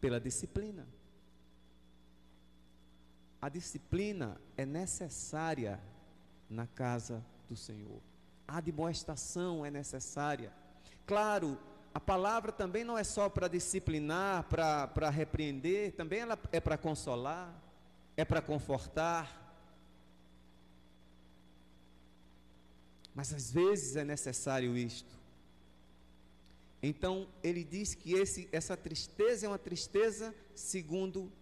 Pela 0.00 0.20
disciplina. 0.20 0.86
A 3.40 3.48
disciplina 3.48 4.40
é 4.56 4.64
necessária 4.64 5.80
na 6.48 6.66
casa 6.66 7.24
do 7.48 7.56
Senhor. 7.56 8.00
A 8.46 8.58
admoestação 8.58 9.66
é 9.66 9.70
necessária. 9.70 10.52
Claro, 11.06 11.58
a 11.92 12.00
palavra 12.00 12.52
também 12.52 12.84
não 12.84 12.96
é 12.96 13.04
só 13.04 13.28
para 13.28 13.48
disciplinar, 13.48 14.44
para 14.44 15.10
repreender, 15.10 15.92
também 15.92 16.20
ela 16.20 16.38
é 16.52 16.60
para 16.60 16.78
consolar, 16.78 17.52
é 18.16 18.24
para 18.24 18.40
confortar. 18.40 19.40
Mas 23.14 23.32
às 23.32 23.50
vezes 23.50 23.96
é 23.96 24.04
necessário 24.04 24.76
isto. 24.76 25.23
Então, 26.86 27.26
ele 27.42 27.64
diz 27.64 27.94
que 27.94 28.12
esse, 28.12 28.46
essa 28.52 28.76
tristeza 28.76 29.46
é 29.46 29.48
uma 29.48 29.58
tristeza 29.58 30.34
segundo 30.54 31.32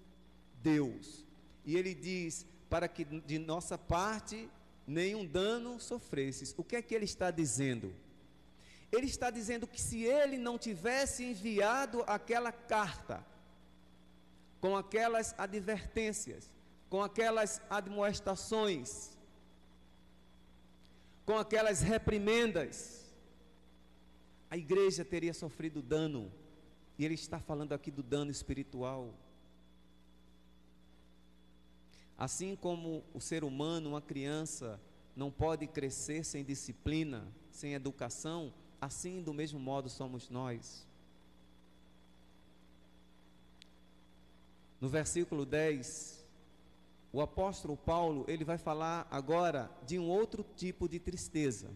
Deus. 0.63 1.27
E 1.65 1.77
ele 1.77 1.95
diz: 1.95 2.47
para 2.71 2.87
que 2.87 3.05
de 3.05 3.41
nossa 3.41 3.77
parte 3.77 4.49
nenhum 4.87 5.27
dano 5.27 5.81
sofresses. 5.81 6.55
O 6.57 6.63
que 6.63 6.77
é 6.77 6.83
que 6.83 6.95
ele 6.95 7.07
está 7.07 7.33
dizendo? 7.33 7.93
Ele 8.93 9.07
está 9.07 9.31
dizendo 9.31 9.67
que 9.67 9.81
se 9.81 10.05
ele 10.05 10.39
não 10.39 10.57
tivesse 10.57 11.25
enviado 11.25 12.05
aquela 12.07 12.53
carta, 12.53 13.27
com 14.61 14.77
aquelas 14.77 15.35
advertências, 15.37 16.49
com 16.89 17.03
aquelas 17.03 17.61
admoestações, 17.69 19.19
com 21.27 21.37
aquelas 21.37 21.81
reprimendas, 21.81 23.02
a 24.53 24.57
igreja 24.59 25.03
teria 25.03 25.33
sofrido 25.33 25.81
dano. 25.81 26.31
E 26.99 27.07
ele 27.07 27.15
está 27.15 27.41
falando 27.41 27.73
aqui 27.73 27.91
do 27.91 28.03
dano 28.03 28.31
espiritual. 28.31 29.15
Assim 32.19 32.55
como 32.55 33.03
o 33.15 33.21
ser 33.21 33.45
humano, 33.45 33.89
uma 33.89 34.03
criança, 34.03 34.79
não 35.17 35.31
pode 35.31 35.67
crescer 35.67 36.23
sem 36.23 36.45
disciplina, 36.45 37.27
sem 37.51 37.73
educação, 37.73 38.53
assim 38.79 39.23
do 39.23 39.33
mesmo 39.33 39.59
modo 39.59 39.89
somos 39.89 40.29
nós. 40.29 40.87
No 44.79 44.91
versículo 44.91 45.47
10, 45.47 46.23
o 47.11 47.23
apóstolo 47.23 47.75
Paulo, 47.75 48.27
ele 48.29 48.45
vai 48.45 48.59
falar 48.59 49.09
agora 49.11 49.71
de 49.87 49.99
um 49.99 50.11
outro 50.11 50.45
tipo 50.55 50.87
de 50.87 50.99
tristeza. 50.99 51.71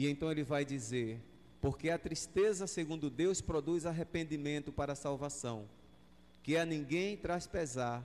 E 0.00 0.08
então 0.08 0.30
ele 0.32 0.42
vai 0.42 0.64
dizer: 0.64 1.20
Porque 1.60 1.90
a 1.90 1.98
tristeza, 1.98 2.66
segundo 2.66 3.10
Deus, 3.10 3.42
produz 3.42 3.84
arrependimento 3.84 4.72
para 4.72 4.94
a 4.94 4.96
salvação, 4.96 5.68
que 6.42 6.56
a 6.56 6.64
ninguém 6.64 7.18
traz 7.18 7.46
pesar, 7.46 8.02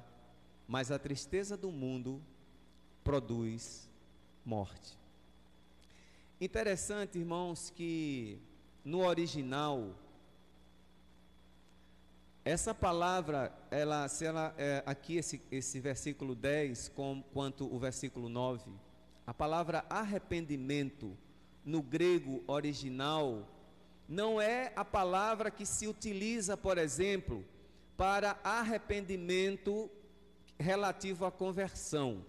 mas 0.67 0.91
a 0.91 0.99
tristeza 0.99 1.55
do 1.55 1.71
mundo 1.71 2.21
produz 3.01 3.89
morte. 4.43 4.99
Interessante, 6.41 7.17
irmãos, 7.17 7.69
que 7.73 8.39
no 8.83 9.05
original, 9.05 9.95
essa 12.43 12.75
palavra, 12.75 13.57
ela, 13.71 14.05
se 14.09 14.25
ela, 14.25 14.53
é, 14.57 14.83
aqui 14.85 15.15
esse, 15.15 15.41
esse 15.49 15.79
versículo 15.79 16.35
10, 16.35 16.89
com, 16.89 17.23
quanto 17.31 17.73
o 17.73 17.79
versículo 17.79 18.27
9, 18.27 18.69
a 19.25 19.33
palavra 19.33 19.85
arrependimento, 19.89 21.17
no 21.65 21.81
grego 21.81 22.43
original 22.47 23.47
não 24.07 24.39
é 24.39 24.71
a 24.75 24.85
palavra 24.85 25.49
que 25.49 25.65
se 25.65 25.87
utiliza, 25.87 26.55
por 26.55 26.77
exemplo, 26.77 27.43
para 27.97 28.39
arrependimento 28.43 29.89
relativo 30.59 31.25
à 31.25 31.31
conversão. 31.31 32.23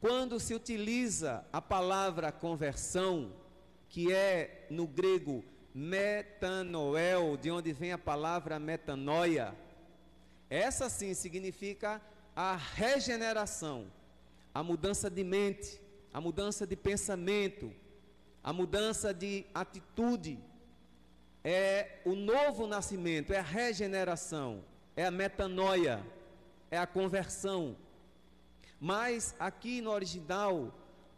Quando 0.00 0.40
se 0.40 0.54
utiliza 0.54 1.46
a 1.52 1.62
palavra 1.62 2.32
conversão, 2.32 3.32
que 3.88 4.12
é 4.12 4.66
no 4.68 4.86
grego 4.86 5.44
metanoel, 5.72 7.36
de 7.36 7.50
onde 7.50 7.72
vem 7.72 7.92
a 7.92 7.98
palavra 7.98 8.58
metanoia, 8.58 9.54
essa 10.50 10.88
sim 10.88 11.14
significa 11.14 12.02
a 12.34 12.56
regeneração, 12.56 13.86
a 14.52 14.62
mudança 14.62 15.08
de 15.08 15.22
mente, 15.22 15.80
a 16.12 16.20
mudança 16.20 16.66
de 16.66 16.74
pensamento, 16.74 17.72
a 18.42 18.52
mudança 18.52 19.12
de 19.12 19.44
atitude. 19.54 20.38
É 21.44 22.00
o 22.04 22.14
novo 22.14 22.66
nascimento, 22.66 23.32
é 23.32 23.38
a 23.38 23.42
regeneração, 23.42 24.64
é 24.96 25.04
a 25.06 25.10
metanoia, 25.10 26.04
é 26.70 26.78
a 26.78 26.86
conversão. 26.86 27.76
Mas 28.78 29.34
aqui 29.38 29.80
no 29.80 29.90
original, 29.90 30.72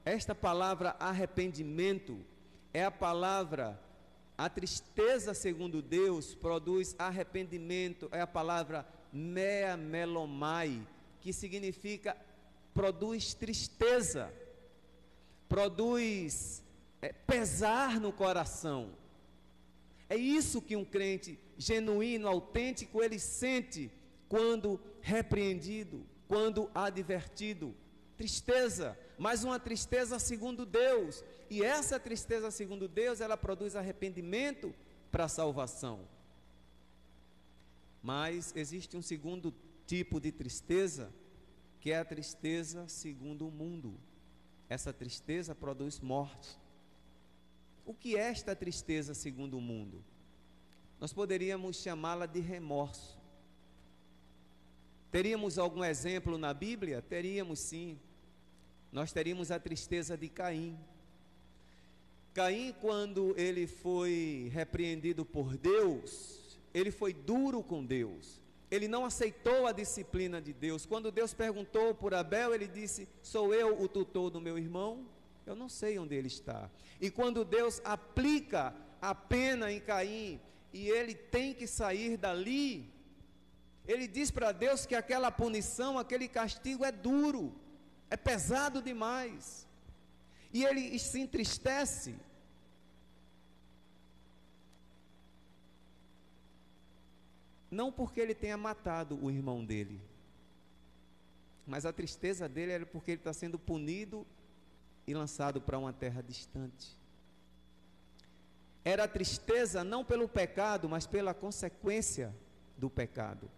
esta 0.04 0.34
palavra 0.34 0.96
arrependimento 0.98 2.18
é 2.72 2.84
a 2.84 2.90
palavra 2.90 3.78
a 4.36 4.48
tristeza 4.48 5.32
segundo 5.32 5.80
Deus 5.80 6.34
produz 6.34 6.94
arrependimento, 6.98 8.08
é 8.10 8.20
a 8.20 8.26
palavra 8.26 8.84
mea 9.12 9.76
melomai, 9.76 10.84
que 11.20 11.32
significa 11.32 12.16
produz 12.74 13.32
tristeza, 13.32 14.32
produz 15.48 16.63
é, 17.04 17.12
pesar 17.12 18.00
no 18.00 18.10
coração. 18.10 18.94
É 20.08 20.16
isso 20.16 20.62
que 20.62 20.74
um 20.74 20.86
crente 20.86 21.38
genuíno, 21.58 22.26
autêntico, 22.26 23.02
ele 23.02 23.18
sente 23.18 23.92
quando 24.26 24.80
repreendido, 25.02 26.06
quando 26.26 26.70
advertido. 26.74 27.74
Tristeza, 28.16 28.98
mas 29.18 29.44
uma 29.44 29.60
tristeza 29.60 30.18
segundo 30.18 30.64
Deus. 30.64 31.22
E 31.50 31.62
essa 31.62 32.00
tristeza 32.00 32.50
segundo 32.50 32.88
Deus, 32.88 33.20
ela 33.20 33.36
produz 33.36 33.76
arrependimento 33.76 34.74
para 35.12 35.24
a 35.24 35.28
salvação. 35.28 36.08
Mas 38.02 38.54
existe 38.56 38.96
um 38.96 39.02
segundo 39.02 39.54
tipo 39.86 40.18
de 40.18 40.32
tristeza, 40.32 41.12
que 41.80 41.92
é 41.92 41.98
a 41.98 42.04
tristeza 42.04 42.88
segundo 42.88 43.46
o 43.46 43.50
mundo. 43.50 43.94
Essa 44.70 44.90
tristeza 44.90 45.54
produz 45.54 46.00
morte. 46.00 46.63
O 47.84 47.92
que 47.92 48.16
é 48.16 48.20
esta 48.20 48.56
tristeza 48.56 49.14
segundo 49.14 49.58
o 49.58 49.60
mundo? 49.60 50.02
Nós 50.98 51.12
poderíamos 51.12 51.76
chamá-la 51.76 52.26
de 52.26 52.40
remorso. 52.40 53.18
Teríamos 55.10 55.58
algum 55.58 55.84
exemplo 55.84 56.38
na 56.38 56.54
Bíblia? 56.54 57.02
Teríamos 57.02 57.60
sim. 57.60 57.98
Nós 58.90 59.12
teríamos 59.12 59.50
a 59.50 59.58
tristeza 59.58 60.16
de 60.16 60.28
Caim. 60.28 60.78
Caim, 62.32 62.74
quando 62.80 63.34
ele 63.36 63.66
foi 63.66 64.50
repreendido 64.52 65.24
por 65.24 65.56
Deus, 65.56 66.58
ele 66.72 66.90
foi 66.90 67.12
duro 67.12 67.62
com 67.62 67.84
Deus. 67.84 68.40
Ele 68.70 68.88
não 68.88 69.04
aceitou 69.04 69.66
a 69.66 69.72
disciplina 69.72 70.40
de 70.40 70.52
Deus. 70.52 70.84
Quando 70.84 71.12
Deus 71.12 71.32
perguntou 71.32 71.94
por 71.94 72.12
Abel, 72.14 72.52
ele 72.52 72.66
disse: 72.66 73.06
Sou 73.22 73.54
eu 73.54 73.80
o 73.80 73.86
tutor 73.86 74.30
do 74.30 74.40
meu 74.40 74.58
irmão? 74.58 75.06
Eu 75.46 75.54
não 75.54 75.68
sei 75.68 75.98
onde 75.98 76.14
ele 76.14 76.28
está. 76.28 76.70
E 77.00 77.10
quando 77.10 77.44
Deus 77.44 77.80
aplica 77.84 78.74
a 79.00 79.14
pena 79.14 79.70
em 79.70 79.80
Caim 79.80 80.40
e 80.72 80.88
ele 80.88 81.14
tem 81.14 81.52
que 81.52 81.66
sair 81.66 82.16
dali, 82.16 82.90
ele 83.86 84.08
diz 84.08 84.30
para 84.30 84.52
Deus 84.52 84.86
que 84.86 84.94
aquela 84.94 85.30
punição, 85.30 85.98
aquele 85.98 86.26
castigo 86.26 86.84
é 86.84 86.90
duro, 86.90 87.54
é 88.10 88.16
pesado 88.16 88.80
demais. 88.80 89.66
E 90.52 90.64
ele 90.64 90.98
se 90.98 91.20
entristece. 91.20 92.14
Não 97.70 97.92
porque 97.92 98.20
ele 98.20 98.34
tenha 98.34 98.56
matado 98.56 99.18
o 99.22 99.30
irmão 99.30 99.64
dele, 99.64 100.00
mas 101.66 101.84
a 101.84 101.92
tristeza 101.92 102.48
dele 102.48 102.72
era 102.72 102.86
porque 102.86 103.10
ele 103.10 103.20
está 103.20 103.32
sendo 103.32 103.58
punido 103.58 104.24
e 105.06 105.14
lançado 105.14 105.60
para 105.60 105.78
uma 105.78 105.92
terra 105.92 106.22
distante. 106.22 106.96
Era 108.84 109.08
tristeza 109.08 109.82
não 109.82 110.04
pelo 110.04 110.28
pecado, 110.28 110.88
mas 110.88 111.06
pela 111.06 111.32
consequência 111.32 112.34
do 112.76 112.90
pecado. 112.90 113.50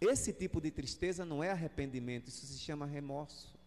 Esse 0.00 0.32
tipo 0.32 0.60
de 0.60 0.70
tristeza 0.70 1.24
não 1.24 1.42
é 1.42 1.50
arrependimento, 1.50 2.28
isso 2.28 2.46
se 2.46 2.58
chama 2.58 2.86
remorso. 2.86 3.58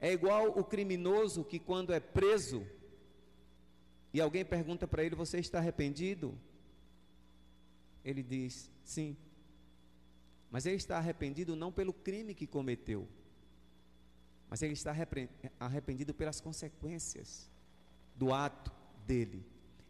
É 0.00 0.12
igual 0.12 0.58
o 0.58 0.64
criminoso 0.64 1.44
que, 1.44 1.58
quando 1.58 1.92
é 1.92 2.00
preso, 2.00 2.66
e 4.12 4.20
alguém 4.20 4.44
pergunta 4.44 4.86
para 4.86 5.04
ele: 5.04 5.14
Você 5.14 5.38
está 5.38 5.58
arrependido? 5.58 6.38
Ele 8.04 8.22
diz: 8.22 8.70
Sim. 8.84 9.16
Mas 10.50 10.66
ele 10.66 10.76
está 10.76 10.98
arrependido 10.98 11.56
não 11.56 11.72
pelo 11.72 11.92
crime 11.92 12.34
que 12.34 12.46
cometeu, 12.46 13.08
mas 14.48 14.62
ele 14.62 14.72
está 14.72 14.94
arrependido 15.58 16.14
pelas 16.14 16.40
consequências 16.40 17.50
do 18.14 18.32
ato 18.32 18.72
dele. 19.06 19.44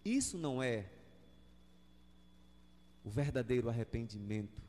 Isso 0.05 0.39
não 0.39 0.63
é 0.63 0.87
o 3.05 3.11
verdadeiro 3.11 3.69
arrependimento. 3.69 4.63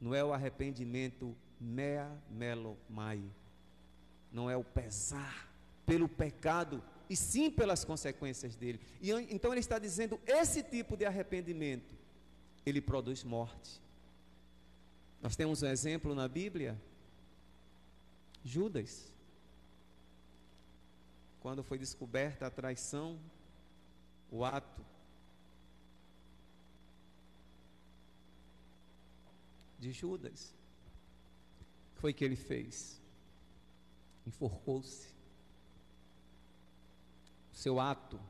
Não 0.00 0.14
é 0.14 0.24
o 0.24 0.32
arrependimento 0.32 1.36
mea 1.60 2.10
melo 2.28 2.76
mai 2.88 3.22
não 4.32 4.50
é 4.50 4.56
o 4.56 4.64
pesar 4.64 5.48
pelo 5.84 6.08
pecado, 6.08 6.82
e 7.10 7.14
sim 7.14 7.50
pelas 7.50 7.84
consequências 7.84 8.56
dele. 8.56 8.80
E 9.00 9.10
então 9.10 9.52
ele 9.52 9.60
está 9.60 9.78
dizendo: 9.78 10.18
esse 10.26 10.62
tipo 10.62 10.96
de 10.96 11.04
arrependimento, 11.04 11.94
ele 12.64 12.80
produz 12.80 13.22
morte. 13.22 13.80
Nós 15.20 15.36
temos 15.36 15.62
um 15.62 15.66
exemplo 15.66 16.14
na 16.14 16.26
Bíblia, 16.26 16.80
Judas. 18.42 19.11
Quando 21.42 21.62
foi 21.62 21.76
descoberta 21.76 22.46
a 22.46 22.50
traição, 22.50 23.18
o 24.30 24.44
ato. 24.44 24.82
De 29.78 29.92
Judas, 29.92 30.54
o 31.60 31.94
que 31.94 32.00
foi 32.00 32.12
que 32.14 32.24
ele 32.24 32.36
fez? 32.36 33.02
enforcou-se. 34.26 35.08
O 37.52 37.56
seu 37.56 37.78
ato 37.78 38.20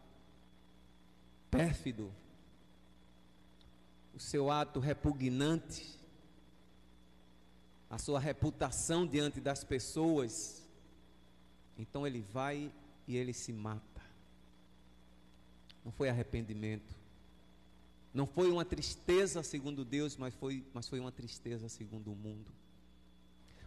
pérfido, 1.51 2.13
o 4.15 4.19
seu 4.19 4.51
ato 4.51 4.81
repugnante, 4.81 5.99
a 7.89 7.99
sua 7.99 8.19
reputação 8.19 9.07
diante 9.07 9.41
das 9.41 9.63
pessoas, 9.63 10.67
então 11.79 12.07
ele 12.07 12.21
vai 12.21 12.73
e 13.07 13.17
ele 13.17 13.33
se 13.33 13.53
mata. 13.53 14.03
Não 15.85 15.93
foi 15.93 16.09
arrependimento. 16.09 16.95
Não 18.15 18.27
foi 18.27 18.51
uma 18.51 18.65
tristeza 18.65 19.43
segundo 19.43 19.85
Deus, 19.85 20.17
mas 20.17 20.35
foi, 20.35 20.65
mas 20.73 20.89
foi 20.89 21.01
uma 21.01 21.13
tristeza 21.13 21.69
segundo 21.69 22.13
o 22.13 22.17
mundo 22.17 22.53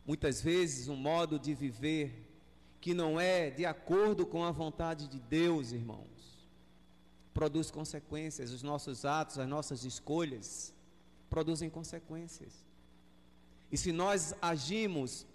muitas 0.05 0.41
vezes 0.41 0.87
um 0.87 0.95
modo 0.95 1.39
de 1.39 1.53
viver 1.53 2.31
que 2.79 2.93
não 2.93 3.19
é 3.19 3.49
de 3.49 3.65
acordo 3.65 4.25
com 4.25 4.43
a 4.43 4.51
vontade 4.51 5.07
de 5.07 5.19
Deus, 5.19 5.71
irmãos, 5.71 6.47
produz 7.33 7.71
consequências. 7.71 8.51
Os 8.51 8.61
nossos 8.61 9.03
atos, 9.03 9.39
as 9.39 9.47
nossas 9.47 9.83
escolhas 9.83 10.73
produzem 11.29 11.69
consequências. 11.69 12.53
E 13.71 13.77
se 13.77 13.91
nós 13.91 14.35
agimos 14.39 15.25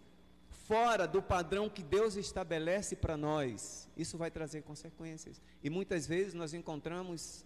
fora 0.70 1.04
do 1.04 1.20
padrão 1.20 1.68
que 1.68 1.82
Deus 1.82 2.14
estabelece 2.14 2.94
para 2.94 3.16
nós, 3.16 3.88
isso 3.96 4.16
vai 4.16 4.30
trazer 4.30 4.62
consequências. 4.62 5.42
E 5.64 5.68
muitas 5.68 6.06
vezes 6.06 6.32
nós 6.32 6.54
encontramos 6.54 7.44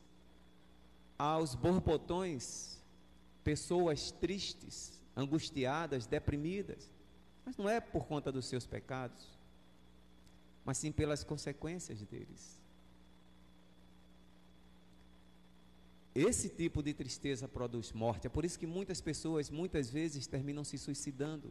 aos 1.19 1.55
borbotões 1.55 2.83
pessoas 3.43 4.11
tristes, 4.11 5.01
angustiadas, 5.17 6.07
deprimidas, 6.07 6.93
mas 7.47 7.57
não 7.57 7.67
é 7.67 7.81
por 7.81 8.05
conta 8.05 8.31
dos 8.31 8.45
seus 8.45 8.67
pecados, 8.67 9.27
mas 10.63 10.77
sim 10.77 10.93
pelas 10.93 11.25
consequências 11.25 12.03
deles. 12.03 12.61
Esse 16.15 16.51
tipo 16.51 16.83
de 16.83 16.93
tristeza 16.93 17.49
produz 17.49 17.91
morte. 17.91 18.27
É 18.27 18.31
por 18.31 18.45
isso 18.45 18.59
que 18.59 18.67
muitas 18.67 19.01
pessoas, 19.01 19.49
muitas 19.49 19.89
vezes, 19.89 20.27
terminam 20.27 20.63
se 20.63 20.77
suicidando. 20.77 21.51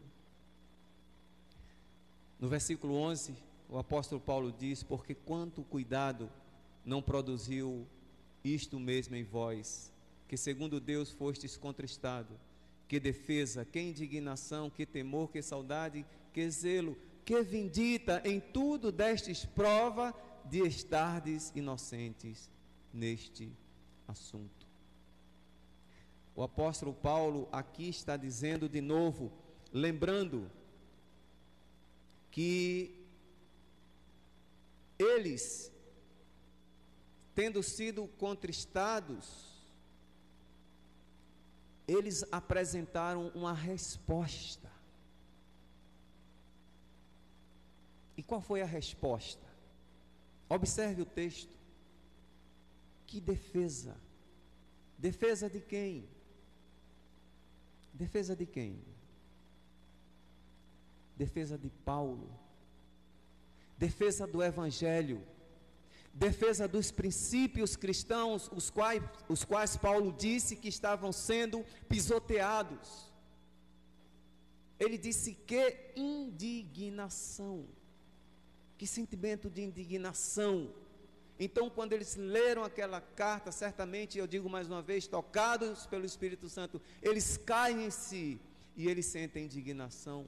No 2.38 2.48
versículo 2.48 2.94
11, 2.94 3.34
o 3.68 3.78
apóstolo 3.78 4.20
Paulo 4.20 4.52
diz: 4.52 4.82
Porque 4.82 5.14
quanto 5.14 5.62
cuidado 5.62 6.30
não 6.84 7.00
produziu 7.00 7.86
isto 8.42 8.78
mesmo 8.78 9.16
em 9.16 9.24
vós, 9.24 9.92
que 10.28 10.36
segundo 10.36 10.80
Deus 10.80 11.10
fostes 11.10 11.56
contristado. 11.56 12.38
Que 12.86 13.00
defesa, 13.00 13.64
que 13.64 13.80
indignação, 13.80 14.68
que 14.68 14.84
temor, 14.84 15.30
que 15.30 15.40
saudade, 15.40 16.04
que 16.32 16.50
zelo, 16.50 16.96
que 17.24 17.42
vindita, 17.42 18.20
em 18.24 18.38
tudo 18.38 18.92
destes 18.92 19.46
prova 19.46 20.14
de 20.44 20.60
estardes 20.60 21.50
inocentes 21.54 22.50
neste 22.92 23.50
assunto. 24.06 24.66
O 26.36 26.42
apóstolo 26.42 26.92
Paulo 26.92 27.48
aqui 27.50 27.88
está 27.88 28.16
dizendo 28.16 28.68
de 28.68 28.80
novo, 28.80 29.32
lembrando 29.72 30.50
que 32.34 32.92
eles, 34.98 35.70
tendo 37.32 37.62
sido 37.62 38.08
contristados, 38.18 39.54
eles 41.86 42.24
apresentaram 42.32 43.28
uma 43.36 43.52
resposta. 43.52 44.68
E 48.16 48.22
qual 48.24 48.40
foi 48.40 48.62
a 48.62 48.66
resposta? 48.66 49.46
Observe 50.48 51.02
o 51.02 51.06
texto. 51.06 51.56
Que 53.06 53.20
defesa? 53.20 53.96
Defesa 54.98 55.48
de 55.48 55.60
quem? 55.60 56.08
Defesa 57.92 58.34
de 58.34 58.44
quem? 58.44 58.82
Defesa 61.16 61.56
de 61.56 61.70
Paulo. 61.70 62.28
Defesa 63.78 64.26
do 64.26 64.42
Evangelho. 64.42 65.22
Defesa 66.12 66.68
dos 66.68 66.92
princípios 66.92 67.74
cristãos, 67.74 68.48
os 68.52 68.70
quais, 68.70 69.02
os 69.28 69.44
quais 69.44 69.76
Paulo 69.76 70.12
disse 70.12 70.54
que 70.54 70.68
estavam 70.68 71.10
sendo 71.10 71.64
pisoteados. 71.88 73.12
Ele 74.78 74.96
disse 74.96 75.34
que 75.34 75.92
indignação. 75.96 77.66
Que 78.78 78.86
sentimento 78.86 79.50
de 79.50 79.62
indignação. 79.62 80.72
Então, 81.38 81.68
quando 81.68 81.92
eles 81.92 82.14
leram 82.14 82.62
aquela 82.62 83.00
carta, 83.00 83.50
certamente, 83.50 84.18
eu 84.18 84.26
digo 84.26 84.48
mais 84.48 84.68
uma 84.68 84.82
vez, 84.82 85.06
tocados 85.08 85.84
pelo 85.86 86.04
Espírito 86.04 86.48
Santo, 86.48 86.80
eles 87.02 87.36
caem 87.36 87.86
em 87.86 87.90
si 87.90 88.40
e 88.76 88.88
eles 88.88 89.06
sentem 89.06 89.46
indignação. 89.46 90.26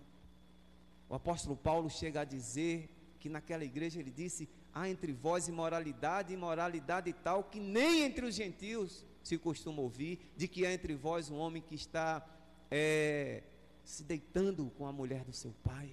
O 1.09 1.15
apóstolo 1.15 1.57
Paulo 1.57 1.89
chega 1.89 2.23
a 2.23 2.25
dizer 2.25 2.89
que 3.21 3.29
naquela 3.29 3.65
igreja 3.65 4.01
ele 4.01 4.11
disse: 4.11 4.49
há 4.73 4.89
entre 4.89 5.13
vós 5.13 5.49
imoralidade, 5.49 6.33
imoralidade 6.33 7.13
tal 7.13 7.45
que 7.45 7.61
nem 7.61 8.03
entre 8.03 8.27
os 8.27 8.35
gentios 8.35 9.05
se 9.23 9.39
costuma 9.39 9.83
ouvir, 9.83 10.21
de 10.37 10.47
que 10.47 10.65
há 10.65 10.73
entre 10.73 10.95
vós 10.95 11.31
um 11.31 11.37
homem 11.37 11.63
que 11.63 11.75
está 11.75 12.25
é, 12.71 13.43
se 13.85 14.03
deitando 14.05 14.71
com 14.77 14.87
a 14.87 14.93
mulher 14.93 15.25
do 15.25 15.33
seu 15.33 15.53
pai. 15.65 15.91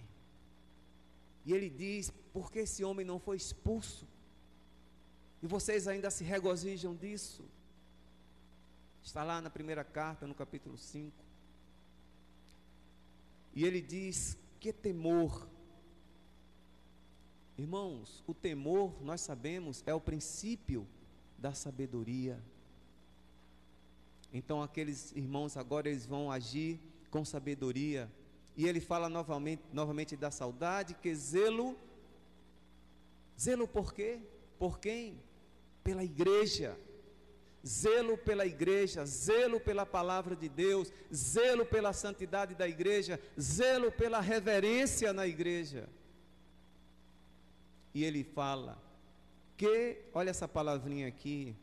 E 1.46 1.54
ele 1.54 1.70
diz: 1.70 2.12
por 2.32 2.52
que 2.52 2.60
esse 2.60 2.84
homem 2.84 3.06
não 3.06 3.20
foi 3.20 3.38
expulso? 3.38 4.08
E 5.42 5.48
vocês 5.48 5.88
ainda 5.88 6.10
se 6.10 6.24
regozijam 6.24 6.96
disso? 6.96 7.44
Está 9.04 9.24
lá 9.24 9.42
na 9.42 9.50
primeira 9.50 9.84
carta, 9.84 10.26
no 10.26 10.34
capítulo 10.34 10.78
5. 10.78 11.14
E 13.54 13.66
ele 13.66 13.82
diz: 13.82 14.38
que 14.64 14.72
temor. 14.72 15.46
Irmãos, 17.58 18.24
o 18.26 18.34
temor, 18.34 19.04
nós 19.04 19.20
sabemos, 19.20 19.84
é 19.86 19.94
o 19.94 20.00
princípio 20.00 20.88
da 21.38 21.54
sabedoria. 21.54 22.42
Então 24.32 24.64
aqueles 24.64 25.12
irmãos 25.12 25.58
agora 25.58 25.90
eles 25.90 26.06
vão 26.06 26.32
agir 26.32 26.80
com 27.12 27.26
sabedoria. 27.26 28.10
E 28.56 28.66
ele 28.66 28.80
fala 28.80 29.10
novamente, 29.10 29.62
novamente 29.74 30.16
da 30.16 30.32
saudade, 30.32 30.94
que 30.94 31.14
zelo 31.14 31.78
zelo 33.38 33.68
por 33.68 33.94
quê? 33.94 34.22
Por 34.58 34.80
quem? 34.80 35.22
Pela 35.84 36.06
igreja 36.06 36.80
zelo 37.66 38.18
pela 38.18 38.46
igreja, 38.46 39.06
zelo 39.06 39.60
pela 39.60 39.86
palavra 39.86 40.36
de 40.36 40.50
Deus, 40.50 40.92
zelo 41.14 41.66
pela 41.66 41.94
santidade 41.94 42.56
da 42.56 42.68
igreja, 42.68 43.20
zelo 43.40 43.92
pela 43.92 44.20
reverência 44.20 45.14
na 45.14 45.26
igreja. 45.26 45.88
E 47.94 48.04
ele 48.04 48.24
fala 48.24 48.82
que, 49.56 50.02
olha 50.14 50.30
essa 50.32 50.48
palavrinha 50.48 51.08
aqui, 51.08 51.56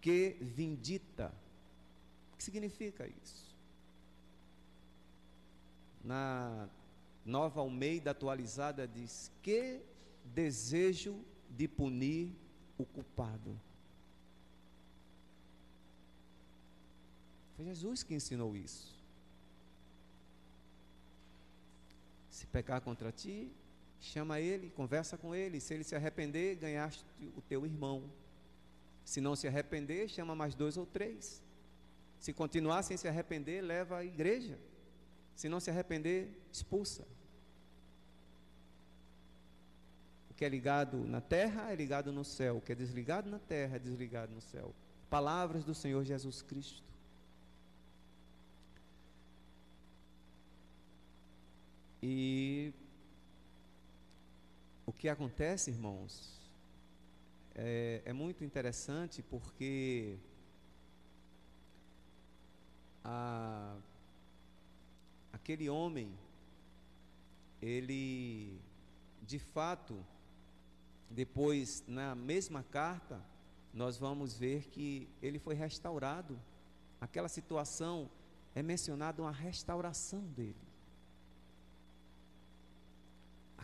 que 0.00 0.36
vindita. 0.40 1.32
O 2.32 2.36
que 2.36 2.44
significa 2.44 3.08
isso? 3.08 3.56
Na 6.04 6.68
nova 7.24 7.60
Almeida 7.60 8.12
atualizada 8.12 8.86
diz: 8.86 9.32
que 9.42 9.80
desejo 10.24 11.24
de 11.50 11.66
punir 11.66 12.32
o 12.78 12.84
culpado. 12.84 13.58
Foi 17.56 17.64
Jesus 17.64 18.02
que 18.02 18.14
ensinou 18.14 18.54
isso. 18.54 18.94
Se 22.28 22.46
pecar 22.46 22.82
contra 22.82 23.10
ti, 23.10 23.50
chama 23.98 24.38
ele, 24.38 24.68
conversa 24.70 25.16
com 25.16 25.34
ele. 25.34 25.58
Se 25.58 25.72
ele 25.72 25.84
se 25.84 25.96
arrepender, 25.96 26.56
ganhaste 26.56 27.02
o 27.34 27.40
teu 27.40 27.64
irmão. 27.64 28.04
Se 29.04 29.22
não 29.22 29.34
se 29.34 29.48
arrepender, 29.48 30.08
chama 30.08 30.34
mais 30.34 30.54
dois 30.54 30.76
ou 30.76 30.84
três. 30.84 31.42
Se 32.20 32.32
continuar 32.34 32.82
sem 32.82 32.96
se 32.96 33.08
arrepender, 33.08 33.62
leva 33.62 33.98
à 33.98 34.04
igreja. 34.04 34.58
Se 35.34 35.48
não 35.48 35.60
se 35.60 35.70
arrepender, 35.70 36.30
expulsa. 36.52 37.06
O 40.30 40.34
que 40.34 40.44
é 40.44 40.48
ligado 40.48 40.98
na 41.06 41.22
terra 41.22 41.72
é 41.72 41.74
ligado 41.74 42.12
no 42.12 42.24
céu. 42.24 42.58
O 42.58 42.60
que 42.60 42.72
é 42.72 42.74
desligado 42.74 43.30
na 43.30 43.38
terra 43.38 43.76
é 43.76 43.78
desligado 43.78 44.34
no 44.34 44.42
céu. 44.42 44.74
Palavras 45.08 45.64
do 45.64 45.74
Senhor 45.74 46.04
Jesus 46.04 46.42
Cristo. 46.42 46.82
E 52.02 52.72
o 54.84 54.92
que 54.92 55.08
acontece, 55.08 55.70
irmãos, 55.70 56.40
é, 57.54 58.02
é 58.04 58.12
muito 58.12 58.44
interessante 58.44 59.22
porque 59.22 60.18
a, 63.02 63.76
aquele 65.32 65.68
homem, 65.70 66.12
ele, 67.62 68.60
de 69.22 69.38
fato, 69.38 70.04
depois, 71.10 71.84
na 71.86 72.14
mesma 72.14 72.62
carta, 72.62 73.20
nós 73.72 73.96
vamos 73.96 74.36
ver 74.36 74.66
que 74.68 75.08
ele 75.22 75.38
foi 75.38 75.54
restaurado. 75.54 76.38
Aquela 77.00 77.28
situação 77.28 78.10
é 78.54 78.62
mencionada 78.62 79.22
uma 79.22 79.30
restauração 79.30 80.20
dele. 80.20 80.65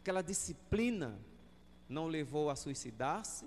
Aquela 0.03 0.21
disciplina 0.21 1.17
não 1.89 2.09
levou 2.09 2.51
a 2.51 2.57
suicidar-se, 2.57 3.47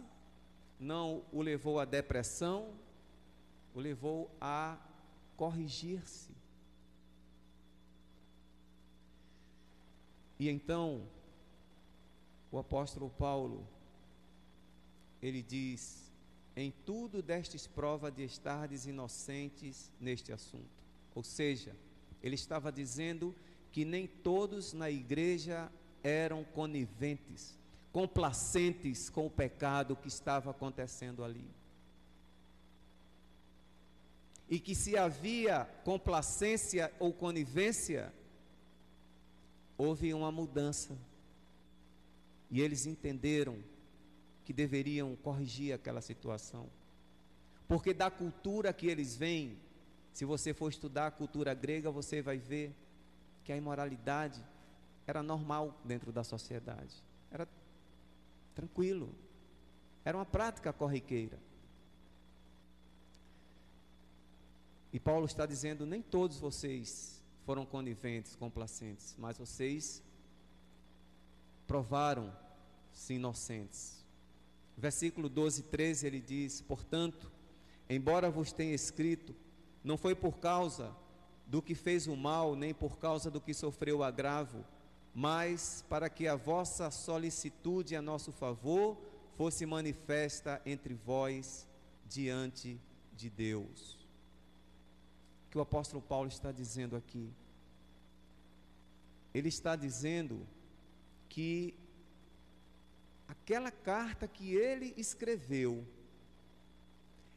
não 0.80 1.22
o 1.30 1.42
levou 1.42 1.82
à 1.82 1.84
depressão, 1.84 2.74
o 3.74 3.80
levou 3.82 4.34
a 4.40 4.78
corrigir-se. 5.36 6.32
E 10.40 10.48
então, 10.48 11.06
o 12.50 12.58
apóstolo 12.58 13.10
Paulo, 13.10 13.68
ele 15.22 15.44
diz: 15.44 16.10
em 16.56 16.72
tudo 16.86 17.22
destes 17.22 17.68
prova 17.68 18.10
de 18.10 18.24
estardes 18.24 18.86
inocentes 18.86 19.92
neste 20.00 20.32
assunto. 20.32 20.86
Ou 21.14 21.22
seja, 21.22 21.76
ele 22.24 22.36
estava 22.36 22.72
dizendo 22.72 23.36
que 23.74 23.84
nem 23.84 24.08
todos 24.08 24.72
na 24.72 24.90
igreja 24.90 25.70
eram 26.06 26.44
coniventes, 26.44 27.58
complacentes 27.92 29.10
com 29.10 29.26
o 29.26 29.30
pecado 29.30 29.96
que 29.96 30.08
estava 30.08 30.52
acontecendo 30.52 31.24
ali. 31.24 31.50
E 34.48 34.60
que 34.60 34.76
se 34.76 34.96
havia 34.96 35.66
complacência 35.84 36.94
ou 37.00 37.12
conivência, 37.12 38.14
houve 39.76 40.14
uma 40.14 40.32
mudança. 40.32 40.96
E 42.52 42.62
eles 42.62 42.86
entenderam 42.86 43.58
que 44.44 44.54
deveriam 44.54 45.16
corrigir 45.16 45.74
aquela 45.74 46.02
situação. 46.02 46.70
Porque 47.68 47.96
da 47.96 48.12
cultura 48.12 48.72
que 48.72 48.86
eles 48.86 49.16
vêm, 49.16 49.58
se 50.14 50.24
você 50.24 50.54
for 50.54 50.70
estudar 50.70 51.08
a 51.08 51.12
cultura 51.12 51.56
grega, 51.56 51.90
você 51.90 52.22
vai 52.22 52.38
ver 52.38 52.76
que 53.44 53.52
a 53.52 53.58
imoralidade 53.58 54.46
era 55.08 55.22
normal 55.22 55.80
dentro 55.84 56.12
da 56.12 56.24
sociedade. 56.24 57.04
Era 57.32 57.48
tranquilo. 58.54 59.14
Era 60.04 60.18
uma 60.18 60.26
prática 60.26 60.72
corriqueira. 60.72 61.40
E 64.92 65.00
Paulo 65.00 65.26
está 65.26 65.46
dizendo: 65.46 65.86
nem 65.86 66.02
todos 66.02 66.40
vocês 66.40 67.22
foram 67.46 67.66
coniventes, 67.66 68.36
complacentes, 68.36 69.16
mas 69.20 69.38
vocês 69.38 70.02
provaram-se 71.68 73.14
inocentes. 73.14 74.04
Versículo 74.78 75.30
12 75.30 75.62
e 75.62 75.64
13 75.64 76.08
ele 76.08 76.22
diz: 76.22 76.62
Portanto, 76.62 77.32
embora 77.90 78.30
vos 78.30 78.52
tenha 78.52 78.74
escrito, 78.74 79.36
não 79.84 79.98
foi 79.98 80.16
por 80.16 80.40
causa 80.40 80.96
do 81.46 81.62
que 81.62 81.76
fez 81.76 82.08
o 82.08 82.16
mal, 82.16 82.56
nem 82.56 82.74
por 82.74 82.98
causa 82.98 83.30
do 83.30 83.40
que 83.40 83.54
sofreu 83.54 84.00
o 84.00 84.04
agravo, 84.04 84.66
mas 85.16 85.86
para 85.88 86.10
que 86.10 86.28
a 86.28 86.36
vossa 86.36 86.92
solicitude 86.92 87.96
a 87.96 88.02
nosso 88.02 88.34
favor 88.34 88.98
fosse 89.38 89.66
manifesta 89.66 90.62
entre 90.66 90.94
vós 90.94 91.66
diante 92.06 92.78
de 93.14 93.30
Deus. 93.30 93.98
O 95.48 95.52
que 95.52 95.58
o 95.58 95.62
apóstolo 95.62 96.02
Paulo 96.02 96.28
está 96.28 96.52
dizendo 96.52 96.98
aqui? 96.98 97.34
Ele 99.34 99.48
está 99.48 99.78
dizendo 99.78 100.46
que 101.30 101.74
aquela 103.26 103.72
carta 103.72 104.28
que 104.28 104.54
ele 104.54 104.94
escreveu, 104.98 105.88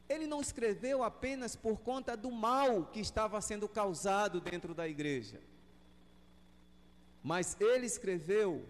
ele 0.09 0.27
não 0.27 0.41
escreveu 0.41 1.01
apenas 1.01 1.55
por 1.55 1.79
conta 1.79 2.17
do 2.17 2.29
mal 2.29 2.87
que 2.87 2.99
estava 2.99 3.39
sendo 3.39 3.69
causado 3.69 4.41
dentro 4.41 4.73
da 4.73 4.85
igreja, 4.85 5.39
mas 7.23 7.57
ele 7.59 7.85
escreveu 7.85 8.65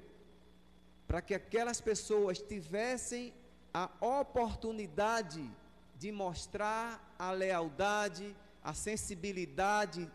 para 1.07 1.21
que 1.21 1.33
aquelas 1.33 1.81
pessoas 1.81 2.41
tivessem 2.41 3.33
a 3.73 3.89
oportunidade 3.99 5.49
de 5.97 6.11
mostrar 6.11 7.15
a 7.17 7.31
lealdade, 7.31 8.35
a 8.63 8.73
sensibilidade 8.73 10.09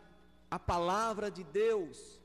à 0.50 0.58
palavra 0.58 1.30
de 1.30 1.44
Deus 1.44 2.20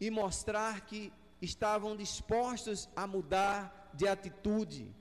e 0.00 0.10
mostrar 0.10 0.82
que 0.82 1.12
estavam 1.40 1.96
dispostos 1.96 2.88
a 2.94 3.06
mudar 3.06 3.90
de 3.94 4.06
atitude 4.06 4.94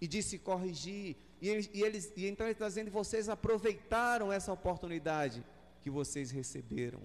e 0.00 0.06
de 0.06 0.22
se 0.22 0.38
corrigir. 0.38 1.16
E, 1.40 1.48
eles, 1.48 1.70
e, 1.72 1.82
eles, 1.82 2.12
e 2.16 2.26
então 2.26 2.46
ele 2.46 2.52
está 2.52 2.68
dizendo: 2.68 2.90
vocês 2.90 3.28
aproveitaram 3.28 4.32
essa 4.32 4.52
oportunidade 4.52 5.44
que 5.80 5.90
vocês 5.90 6.30
receberam. 6.30 7.00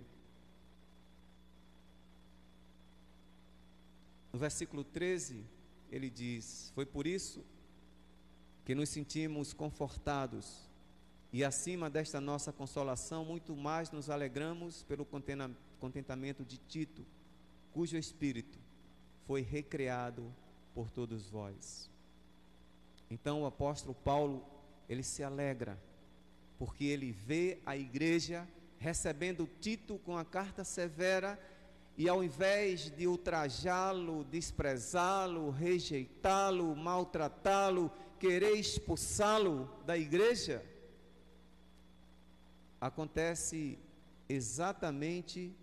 No 4.33 4.39
versículo 4.39 4.83
13, 4.83 5.45
ele 5.91 6.09
diz: 6.09 6.71
Foi 6.73 6.87
por 6.87 7.05
isso 7.05 7.45
que 8.65 8.73
nos 8.73 8.89
sentimos 8.89 9.53
confortados 9.53 10.67
e 11.31 11.43
acima 11.43 11.87
desta 11.87 12.19
nossa 12.19 12.51
consolação, 12.51 13.23
muito 13.23 13.55
mais 13.55 13.91
nos 13.91 14.09
alegramos 14.09 14.83
pelo 14.83 15.05
contentamento 15.79 16.43
de 16.43 16.57
Tito, 16.57 17.05
cujo 17.71 17.95
espírito 17.95 18.57
foi 19.27 19.41
recriado 19.41 20.33
por 20.73 20.89
todos 20.89 21.29
vós. 21.29 21.89
Então 23.11 23.43
o 23.43 23.45
apóstolo 23.45 23.93
Paulo, 23.93 24.43
ele 24.89 25.03
se 25.03 25.23
alegra, 25.23 25.79
porque 26.57 26.85
ele 26.85 27.11
vê 27.11 27.59
a 27.65 27.77
igreja 27.77 28.47
recebendo 28.79 29.47
Tito 29.59 29.99
com 29.99 30.17
a 30.17 30.25
carta 30.25 30.63
severa 30.63 31.39
e 31.97 32.09
ao 32.09 32.23
invés 32.23 32.89
de 32.89 33.07
ultrajá-lo, 33.07 34.23
desprezá-lo, 34.23 35.51
rejeitá-lo, 35.51 36.75
maltratá-lo, 36.75 37.91
querer 38.19 38.55
expulsá-lo 38.57 39.69
da 39.85 39.97
igreja, 39.97 40.63
acontece 42.81 43.77
exatamente 44.27 45.53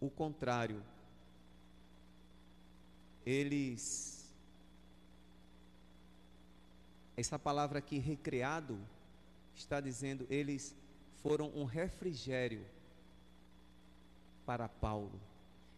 o 0.00 0.10
contrário. 0.10 0.82
Eles 3.24 4.20
essa 7.16 7.38
palavra 7.38 7.80
aqui 7.80 7.98
recreado 7.98 8.78
está 9.54 9.78
dizendo 9.78 10.26
eles 10.30 10.74
foram 11.22 11.50
um 11.54 11.64
refrigério 11.64 12.64
para 14.46 14.68
Paulo. 14.68 15.29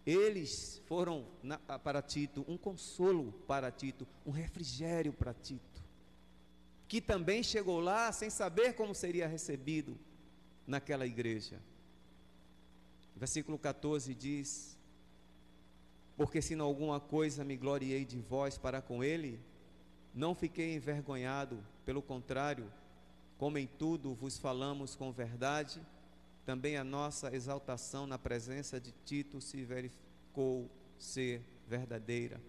Eles 0.04 0.82
foram 0.86 1.26
na, 1.42 1.58
para 1.58 2.02
Tito 2.02 2.44
um 2.48 2.56
consolo 2.56 3.32
para 3.46 3.70
Tito, 3.70 4.06
um 4.26 4.30
refrigério 4.30 5.12
para 5.12 5.32
Tito, 5.32 5.82
que 6.88 7.00
também 7.00 7.42
chegou 7.42 7.78
lá 7.80 8.10
sem 8.10 8.28
saber 8.28 8.74
como 8.74 8.94
seria 8.94 9.28
recebido 9.28 9.96
naquela 10.66 11.06
igreja. 11.06 11.60
Versículo 13.14 13.58
14 13.58 14.14
diz: 14.14 14.76
Porque 16.16 16.42
se 16.42 16.54
em 16.54 16.60
alguma 16.60 16.98
coisa 16.98 17.44
me 17.44 17.56
gloriei 17.56 18.04
de 18.04 18.18
vós 18.18 18.58
para 18.58 18.82
com 18.82 19.04
ele, 19.04 19.38
não 20.12 20.34
fiquei 20.34 20.74
envergonhado, 20.74 21.64
pelo 21.84 22.02
contrário, 22.02 22.70
como 23.38 23.58
em 23.58 23.66
tudo 23.66 24.14
vos 24.14 24.38
falamos 24.38 24.94
com 24.94 25.12
verdade, 25.12 25.80
também 26.44 26.76
a 26.76 26.84
nossa 26.84 27.34
exaltação 27.34 28.06
na 28.06 28.18
presença 28.18 28.80
de 28.80 28.92
Tito 29.04 29.40
se 29.40 29.64
verificou 29.64 30.70
ser 30.98 31.42
verdadeira. 31.66 32.40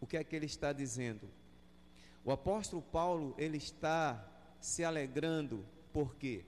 O 0.00 0.06
que 0.06 0.16
é 0.16 0.24
que 0.24 0.34
ele 0.34 0.46
está 0.46 0.72
dizendo? 0.72 1.28
O 2.24 2.32
apóstolo 2.32 2.82
Paulo, 2.82 3.34
ele 3.38 3.56
está 3.56 4.26
se 4.60 4.84
alegrando, 4.84 5.64
por 5.92 6.14
quê? 6.16 6.44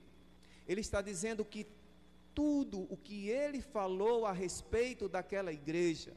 Ele 0.67 0.81
está 0.81 1.01
dizendo 1.01 1.45
que 1.45 1.67
tudo 2.35 2.87
o 2.91 2.97
que 2.97 3.29
ele 3.29 3.61
falou 3.61 4.27
a 4.27 4.33
respeito 4.33 5.09
daquela 5.09 5.53
igreja, 5.53 6.13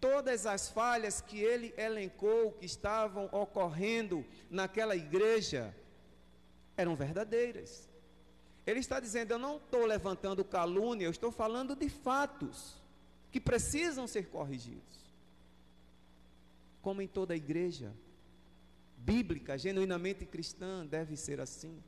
todas 0.00 0.46
as 0.46 0.68
falhas 0.68 1.20
que 1.20 1.40
ele 1.40 1.74
elencou 1.76 2.52
que 2.52 2.66
estavam 2.66 3.26
ocorrendo 3.32 4.24
naquela 4.50 4.94
igreja, 4.94 5.74
eram 6.76 6.94
verdadeiras. 6.94 7.88
Ele 8.68 8.80
está 8.80 9.00
dizendo: 9.00 9.30
Eu 9.30 9.38
não 9.38 9.56
estou 9.56 9.86
levantando 9.86 10.44
calúnia, 10.44 11.06
eu 11.06 11.10
estou 11.10 11.32
falando 11.32 11.74
de 11.74 11.88
fatos 11.88 12.76
que 13.32 13.40
precisam 13.40 14.06
ser 14.06 14.28
corrigidos. 14.28 14.98
Como 16.82 17.00
em 17.00 17.08
toda 17.08 17.34
igreja 17.34 17.94
bíblica, 18.98 19.56
genuinamente 19.56 20.26
cristã, 20.26 20.84
deve 20.84 21.16
ser 21.16 21.40
assim. 21.40 21.82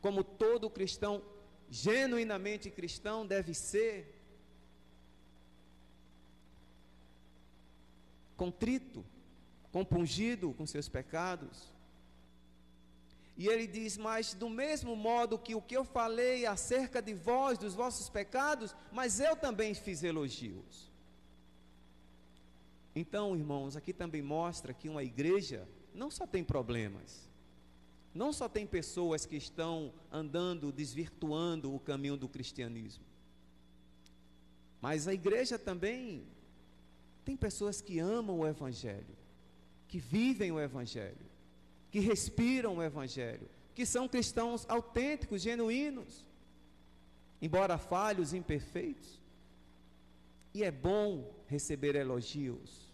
Como 0.00 0.24
todo 0.24 0.68
cristão 0.68 1.22
genuinamente 1.70 2.72
cristão 2.72 3.24
deve 3.24 3.54
ser. 3.54 4.12
Contrito, 8.36 9.04
compungido 9.70 10.52
com 10.54 10.66
seus 10.66 10.88
pecados 10.88 11.75
e 13.36 13.48
ele 13.48 13.66
diz: 13.66 13.96
Mas 13.96 14.32
do 14.32 14.48
mesmo 14.48 14.96
modo 14.96 15.38
que 15.38 15.54
o 15.54 15.60
que 15.60 15.76
eu 15.76 15.84
falei 15.84 16.46
acerca 16.46 17.02
de 17.02 17.12
vós, 17.12 17.58
dos 17.58 17.74
vossos 17.74 18.08
pecados, 18.08 18.74
mas 18.90 19.20
eu 19.20 19.36
também 19.36 19.74
fiz 19.74 20.02
elogios. 20.02 20.90
Então, 22.94 23.36
irmãos, 23.36 23.76
aqui 23.76 23.92
também 23.92 24.22
mostra 24.22 24.72
que 24.72 24.88
uma 24.88 25.04
igreja 25.04 25.68
não 25.92 26.10
só 26.10 26.26
tem 26.26 26.42
problemas, 26.42 27.28
não 28.14 28.32
só 28.32 28.48
tem 28.48 28.66
pessoas 28.66 29.26
que 29.26 29.36
estão 29.36 29.92
andando, 30.10 30.72
desvirtuando 30.72 31.74
o 31.74 31.78
caminho 31.78 32.16
do 32.16 32.28
cristianismo, 32.28 33.04
mas 34.80 35.06
a 35.06 35.12
igreja 35.12 35.58
também 35.58 36.26
tem 37.22 37.36
pessoas 37.36 37.82
que 37.82 37.98
amam 37.98 38.38
o 38.38 38.46
Evangelho, 38.46 39.14
que 39.88 39.98
vivem 39.98 40.50
o 40.50 40.60
Evangelho 40.60 41.25
que 41.96 42.00
respiram 42.00 42.76
o 42.76 42.82
Evangelho, 42.82 43.48
que 43.74 43.86
são 43.86 44.06
cristãos 44.06 44.66
autênticos, 44.68 45.40
genuínos, 45.40 46.26
embora 47.40 47.78
falhos, 47.78 48.34
imperfeitos. 48.34 49.18
E 50.52 50.62
é 50.62 50.70
bom 50.70 51.32
receber 51.46 51.94
elogios. 51.94 52.92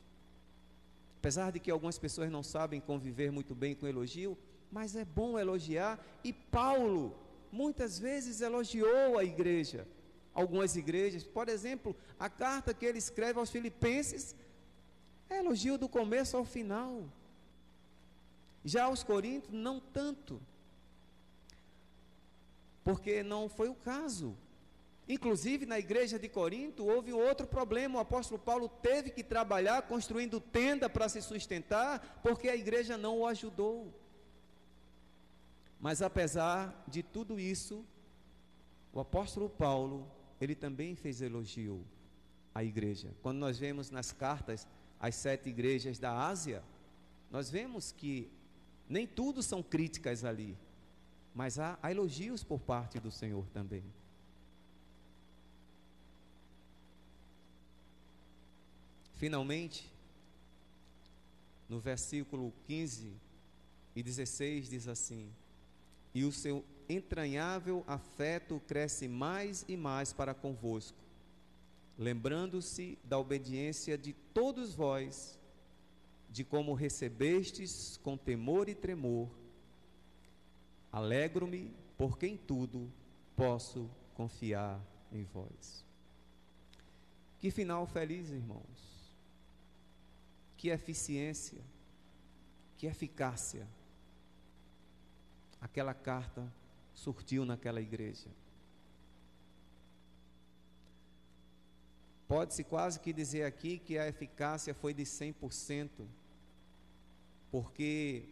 Apesar 1.18 1.50
de 1.50 1.59
que 1.59 1.68
algumas 1.68 1.98
pessoas 1.98 2.30
não 2.30 2.44
sabem 2.44 2.80
conviver 2.80 3.32
muito 3.32 3.57
bem 3.57 3.74
com 3.74 3.88
elogio, 3.88 4.38
mas 4.70 4.94
é 4.94 5.05
bom 5.05 5.36
elogiar. 5.36 5.98
E 6.22 6.32
Paulo, 6.32 7.12
muitas 7.50 7.98
vezes, 7.98 8.40
elogiou 8.40 9.18
a 9.18 9.24
igreja. 9.24 9.84
Algumas 10.32 10.76
igrejas, 10.76 11.24
por 11.24 11.48
exemplo, 11.48 11.96
a 12.20 12.30
carta 12.30 12.72
que 12.72 12.86
ele 12.86 12.98
escreve 12.98 13.40
aos 13.40 13.50
Filipenses 13.50 14.36
é 15.28 15.38
elogio 15.38 15.76
do 15.76 15.88
começo 15.88 16.36
ao 16.36 16.44
final. 16.44 17.03
Já 18.64 18.88
os 18.88 19.02
coríntios, 19.02 19.52
não 19.52 19.80
tanto. 19.80 20.40
Porque 22.84 23.22
não 23.22 23.48
foi 23.48 23.68
o 23.68 23.74
caso. 23.74 24.36
Inclusive, 25.08 25.66
na 25.66 25.78
igreja 25.78 26.18
de 26.18 26.28
Corinto, 26.28 26.86
houve 26.86 27.12
outro 27.12 27.46
problema. 27.46 27.98
O 27.98 28.02
apóstolo 28.02 28.40
Paulo 28.40 28.68
teve 28.68 29.10
que 29.10 29.24
trabalhar 29.24 29.82
construindo 29.82 30.40
tenda 30.40 30.88
para 30.88 31.08
se 31.08 31.20
sustentar, 31.20 32.20
porque 32.22 32.48
a 32.48 32.56
igreja 32.56 32.96
não 32.96 33.20
o 33.20 33.26
ajudou. 33.26 33.92
Mas 35.80 36.00
apesar 36.00 36.84
de 36.86 37.02
tudo 37.02 37.40
isso, 37.40 37.84
o 38.92 39.00
apóstolo 39.00 39.50
Paulo, 39.50 40.08
ele 40.40 40.54
também 40.54 40.94
fez 40.94 41.20
elogio 41.20 41.84
à 42.54 42.62
igreja. 42.62 43.12
Quando 43.22 43.38
nós 43.38 43.58
vemos 43.58 43.90
nas 43.90 44.12
cartas 44.12 44.66
às 45.00 45.16
sete 45.16 45.48
igrejas 45.48 45.98
da 45.98 46.16
Ásia, 46.26 46.62
nós 47.28 47.50
vemos 47.50 47.90
que 47.90 48.30
nem 48.89 49.07
tudo 49.07 49.43
são 49.43 49.62
críticas 49.62 50.24
ali, 50.24 50.57
mas 51.35 51.59
há, 51.59 51.78
há 51.83 51.91
elogios 51.91 52.45
por 52.45 52.61
parte 52.61 53.01
do 53.01 53.11
Senhor 53.11 53.45
também. 53.53 53.83
Finalmente, 59.14 59.89
no 61.68 61.78
versículo 61.78 62.53
15 62.66 63.12
e 63.95 64.03
16 64.03 64.68
diz 64.68 64.89
assim: 64.89 65.30
E 66.14 66.24
o 66.24 66.33
seu 66.33 66.64
entranhável 66.89 67.85
afeto 67.87 68.61
cresce 68.66 69.07
mais 69.09 69.64
e 69.68 69.76
mais 69.76 70.12
para 70.12 70.35
convosco, 70.35 70.99
lembrando-se 71.97 72.99
da 73.05 73.18
obediência 73.18 73.97
de 73.97 74.12
todos 74.35 74.74
vós, 74.74 75.39
de 76.33 76.43
como 76.45 76.72
recebestes 76.72 78.01
com 78.03 78.16
temor 78.16 78.68
e 78.68 78.74
tremor. 78.74 79.28
Alegro-me, 80.91 81.74
porque 81.97 82.26
em 82.26 82.37
tudo 82.37 82.91
posso 83.37 83.91
confiar 84.14 84.80
em 85.12 85.24
vós. 85.24 85.85
Que 87.39 87.51
final 87.51 87.87
feliz, 87.87 88.30
irmãos. 88.30 89.12
Que 90.57 90.68
eficiência, 90.68 91.61
que 92.78 92.87
eficácia 92.87 93.66
aquela 95.62 95.95
carta 95.95 96.53
surtiu 96.93 97.45
naquela 97.45 97.80
igreja. 97.80 98.28
Pode-se 102.26 102.64
quase 102.64 102.99
que 102.99 103.12
dizer 103.12 103.45
aqui 103.45 103.78
que 103.78 103.97
a 103.97 104.09
eficácia 104.09 104.74
foi 104.74 104.93
de 104.93 105.05
100%, 105.05 106.07
porque 107.53 108.24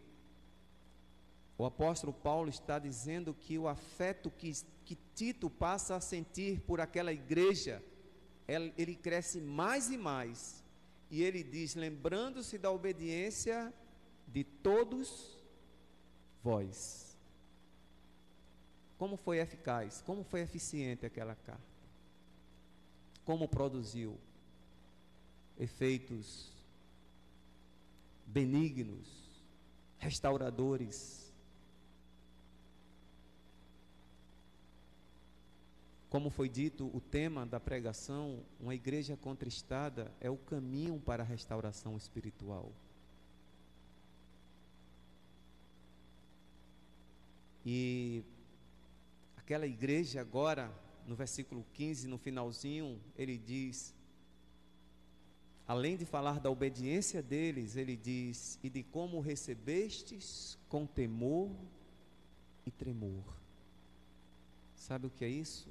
o 1.58 1.66
apóstolo 1.66 2.10
Paulo 2.10 2.48
está 2.48 2.78
dizendo 2.78 3.34
que 3.34 3.58
o 3.58 3.68
afeto 3.68 4.30
que, 4.30 4.50
que 4.82 4.96
Tito 5.14 5.50
passa 5.50 5.94
a 5.94 6.00
sentir 6.00 6.60
por 6.60 6.80
aquela 6.80 7.12
igreja, 7.12 7.84
ele, 8.48 8.72
ele 8.78 8.96
cresce 8.96 9.38
mais 9.38 9.90
e 9.90 9.98
mais. 9.98 10.64
E 11.10 11.22
ele 11.22 11.44
diz: 11.44 11.74
lembrando-se 11.74 12.56
da 12.56 12.70
obediência 12.70 13.74
de 14.26 14.42
todos 14.42 15.38
vós. 16.42 17.14
Como 18.96 19.18
foi 19.18 19.38
eficaz, 19.38 20.00
como 20.00 20.24
foi 20.24 20.40
eficiente 20.40 21.04
aquela 21.04 21.34
carta? 21.34 21.60
Como 23.22 23.46
produziu 23.46 24.18
efeitos 25.58 26.59
benignos, 28.32 29.08
restauradores? 29.98 31.32
Como 36.08 36.28
foi 36.30 36.48
dito, 36.48 36.90
o 36.92 37.00
tema 37.00 37.46
da 37.46 37.60
pregação, 37.60 38.42
uma 38.58 38.74
igreja 38.74 39.16
contristada 39.16 40.12
é 40.20 40.28
o 40.28 40.36
caminho 40.36 40.98
para 40.98 41.22
a 41.22 41.26
restauração 41.26 41.96
espiritual. 41.96 42.72
E 47.64 48.24
aquela 49.36 49.66
igreja 49.66 50.20
agora, 50.20 50.72
no 51.06 51.14
versículo 51.14 51.64
15, 51.74 52.08
no 52.08 52.18
finalzinho, 52.18 53.00
ele 53.16 53.36
diz: 53.36 53.94
além 55.70 55.96
de 55.96 56.04
falar 56.04 56.40
da 56.40 56.50
obediência 56.50 57.22
deles, 57.22 57.76
ele 57.76 57.96
diz: 57.96 58.58
e 58.60 58.68
de 58.68 58.82
como 58.82 59.20
recebestes 59.20 60.58
com 60.68 60.84
temor 60.84 61.48
e 62.66 62.72
tremor. 62.72 63.22
Sabe 64.74 65.06
o 65.06 65.10
que 65.10 65.24
é 65.24 65.28
isso? 65.28 65.68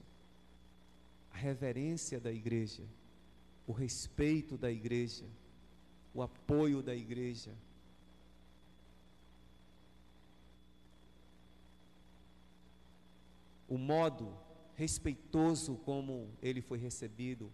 A 1.33 1.37
reverência 1.37 2.17
da 2.17 2.31
igreja, 2.31 2.83
o 3.67 3.73
respeito 3.73 4.57
da 4.57 4.71
igreja, 4.71 5.25
o 6.13 6.21
apoio 6.21 6.81
da 6.81 6.95
igreja 6.95 7.53
o 13.67 13.77
modo 13.77 14.33
respeitoso 14.75 15.75
como 15.85 16.29
ele 16.41 16.61
foi 16.61 16.79
recebido, 16.79 17.51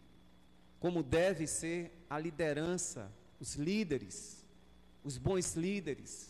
como 0.85 1.01
deve 1.01 1.47
ser 1.47 1.91
a 2.07 2.19
liderança, 2.19 3.11
os 3.39 3.55
líderes, 3.55 4.45
os 5.03 5.17
bons 5.17 5.55
líderes, 5.55 6.29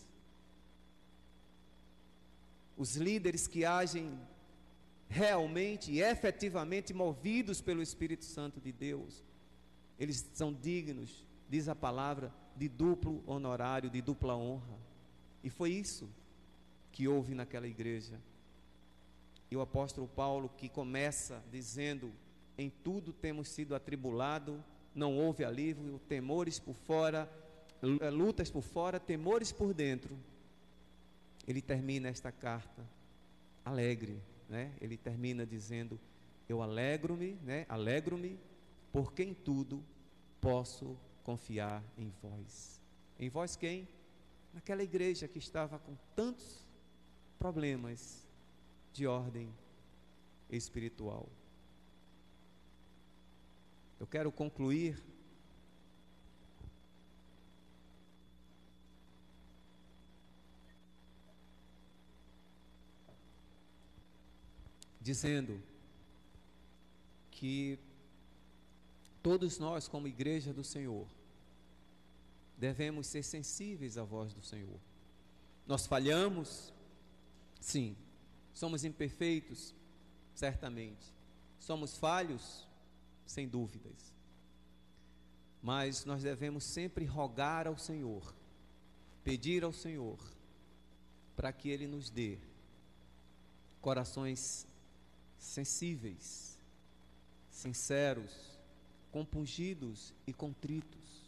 os 2.78 2.96
líderes 2.96 3.48
que 3.48 3.66
agem 3.66 4.18
realmente 5.10 5.92
e 5.92 6.02
efetivamente 6.02 6.94
movidos 6.94 7.60
pelo 7.60 7.82
Espírito 7.82 8.24
Santo 8.24 8.62
de 8.62 8.72
Deus, 8.72 9.26
eles 10.00 10.26
são 10.34 10.54
dignos, 10.54 11.28
diz 11.50 11.68
a 11.68 11.76
palavra, 11.76 12.34
de 12.56 12.70
duplo 12.70 13.22
honorário, 13.28 13.90
de 13.90 14.02
dupla 14.02 14.38
honra. 14.38 14.80
E 15.44 15.50
foi 15.50 15.72
isso 15.72 16.10
que 16.94 17.10
houve 17.10 17.36
naquela 17.36 17.68
igreja. 17.68 18.22
E 19.52 19.58
o 19.58 19.60
apóstolo 19.60 20.08
Paulo, 20.08 20.48
que 20.48 20.70
começa 20.70 21.44
dizendo: 21.52 22.10
Em 22.58 22.70
tudo 22.70 23.12
temos 23.12 23.50
sido 23.50 23.76
atribulados, 23.76 24.60
não 24.94 25.18
houve 25.18 25.44
alívio, 25.44 26.00
temores 26.08 26.60
por 26.60 26.74
fora, 26.76 27.30
eh, 27.82 28.10
lutas 28.10 28.50
por 28.50 28.62
fora, 28.62 29.00
temores 29.00 29.52
por 29.52 29.74
dentro. 29.74 30.18
Ele 31.48 31.62
termina 31.62 32.08
esta 32.08 32.32
carta 32.32 32.84
alegre, 33.64 34.22
né? 34.50 34.72
Ele 34.80 34.98
termina 34.98 35.46
dizendo: 35.46 36.00
Eu 36.48 36.62
alegro-me, 36.62 37.34
né? 37.44 37.66
Alegro-me, 37.68 38.40
porque 38.92 39.24
em 39.24 39.34
tudo 39.34 39.84
posso 40.40 40.98
confiar 41.24 41.84
em 41.98 42.12
vós. 42.22 42.82
Em 43.20 43.30
vós 43.30 43.56
quem? 43.56 43.88
Naquela 44.54 44.84
igreja 44.84 45.28
que 45.28 45.40
estava 45.40 45.78
com 45.80 45.96
tantos 46.16 46.66
problemas, 47.38 48.26
de 48.96 49.06
ordem 49.06 49.54
espiritual. 50.50 51.28
Eu 54.00 54.08
quero 54.08 54.32
concluir 54.32 55.02
dizendo 65.00 65.62
que 67.32 67.80
todos 69.22 69.60
nós, 69.60 69.88
como 69.88 70.08
igreja 70.08 70.54
do 70.54 70.64
Senhor, 70.64 71.08
devemos 72.58 73.08
ser 73.08 73.24
sensíveis 73.24 73.98
à 73.98 74.04
voz 74.04 74.34
do 74.34 74.42
Senhor. 74.42 74.80
Nós 75.68 75.86
falhamos, 75.86 76.74
sim, 77.60 77.96
Somos 78.56 78.86
imperfeitos? 78.86 79.76
Certamente. 80.34 81.14
Somos 81.60 81.98
falhos? 81.98 82.66
Sem 83.26 83.48
dúvidas. 83.48 84.14
Mas 85.62 86.06
nós 86.06 86.22
devemos 86.22 86.64
sempre 86.64 87.06
rogar 87.06 87.68
ao 87.68 87.78
Senhor, 87.78 88.34
pedir 89.24 89.64
ao 89.64 89.74
Senhor, 89.74 90.20
para 91.36 91.52
que 91.52 91.70
Ele 91.70 91.88
nos 91.88 92.10
dê 92.10 92.38
corações 93.82 94.68
sensíveis, 95.38 96.58
sinceros, 97.50 98.32
compungidos 99.12 100.14
e 100.28 100.34
contritos. 100.34 101.24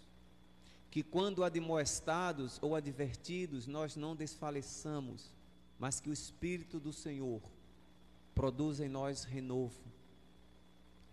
Que 0.89 1.03
quando 1.03 1.43
admoestados 1.43 2.57
ou 2.61 2.75
advertidos, 2.75 3.67
nós 3.67 3.95
não 3.95 4.15
desfaleçamos, 4.15 5.31
mas 5.77 5.99
que 5.99 6.09
o 6.09 6.13
Espírito 6.13 6.79
do 6.79 6.91
Senhor 6.91 7.41
produza 8.33 8.85
em 8.85 8.89
nós 8.89 9.23
renovo. 9.23 9.79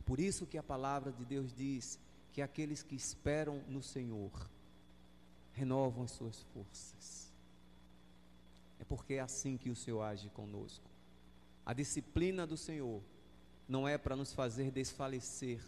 Por 0.04 0.20
isso 0.20 0.46
que 0.46 0.58
a 0.58 0.62
palavra 0.62 1.12
de 1.12 1.24
Deus 1.24 1.52
diz 1.52 1.98
que 2.32 2.42
aqueles 2.42 2.82
que 2.82 2.94
esperam 2.94 3.62
no 3.68 3.82
Senhor 3.82 4.30
renovam 5.52 6.04
as 6.04 6.10
suas 6.10 6.42
forças. 6.52 7.32
É 8.78 8.84
porque 8.84 9.14
é 9.14 9.20
assim 9.20 9.56
que 9.56 9.70
o 9.70 9.76
Senhor 9.76 10.02
age 10.02 10.28
conosco. 10.30 10.84
A 11.64 11.72
disciplina 11.72 12.46
do 12.46 12.56
Senhor 12.56 13.00
não 13.68 13.88
é 13.88 13.96
para 13.96 14.16
nos 14.16 14.32
fazer 14.32 14.70
desfalecer, 14.70 15.62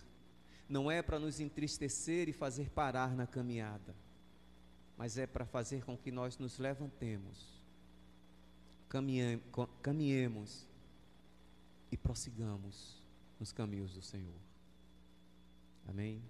não 0.68 0.90
é 0.90 1.00
para 1.00 1.18
nos 1.18 1.40
entristecer 1.40 2.28
e 2.28 2.32
fazer 2.32 2.68
parar 2.70 3.16
na 3.16 3.26
caminhada, 3.26 3.94
mas 4.98 5.16
é 5.16 5.26
para 5.26 5.46
fazer 5.46 5.84
com 5.84 5.96
que 5.96 6.10
nós 6.10 6.36
nos 6.36 6.58
levantemos 6.58 7.56
caminhemos 9.82 10.66
e 11.90 11.96
prossigamos 11.96 13.05
nos 13.38 13.52
caminhos 13.52 13.92
do 13.92 14.02
Senhor. 14.02 14.40
Amém? 15.88 16.22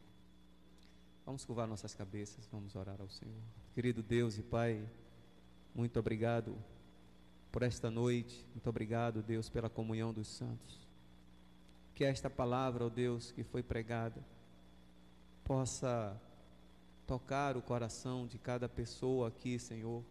Vamos 1.25 1.45
curvar 1.45 1.67
nossas 1.67 1.95
cabeças, 1.95 2.49
vamos 2.53 2.77
orar 2.77 3.01
ao 3.01 3.09
Senhor. 3.09 3.43
Querido 3.75 4.03
Deus 4.03 4.39
e 4.39 4.43
Pai, 4.43 4.89
muito 5.75 5.99
obrigado 5.99 6.57
por 7.51 7.63
esta 7.63 7.91
noite, 7.91 8.45
muito 8.53 8.69
obrigado, 8.69 9.23
Deus, 9.23 9.49
pela 9.49 9.69
comunhão 9.69 10.13
dos 10.13 10.29
santos. 10.29 10.87
Que 11.95 12.05
esta 12.05 12.29
palavra, 12.29 12.85
ó 12.85 12.89
Deus, 12.89 13.33
que 13.33 13.43
foi 13.43 13.63
pregada, 13.63 14.23
possa 15.43 16.21
tocar 17.07 17.57
o 17.57 17.63
coração 17.63 18.27
de 18.27 18.39
cada 18.39 18.69
pessoa 18.69 19.29
aqui, 19.29 19.59
Senhor, 19.59 20.05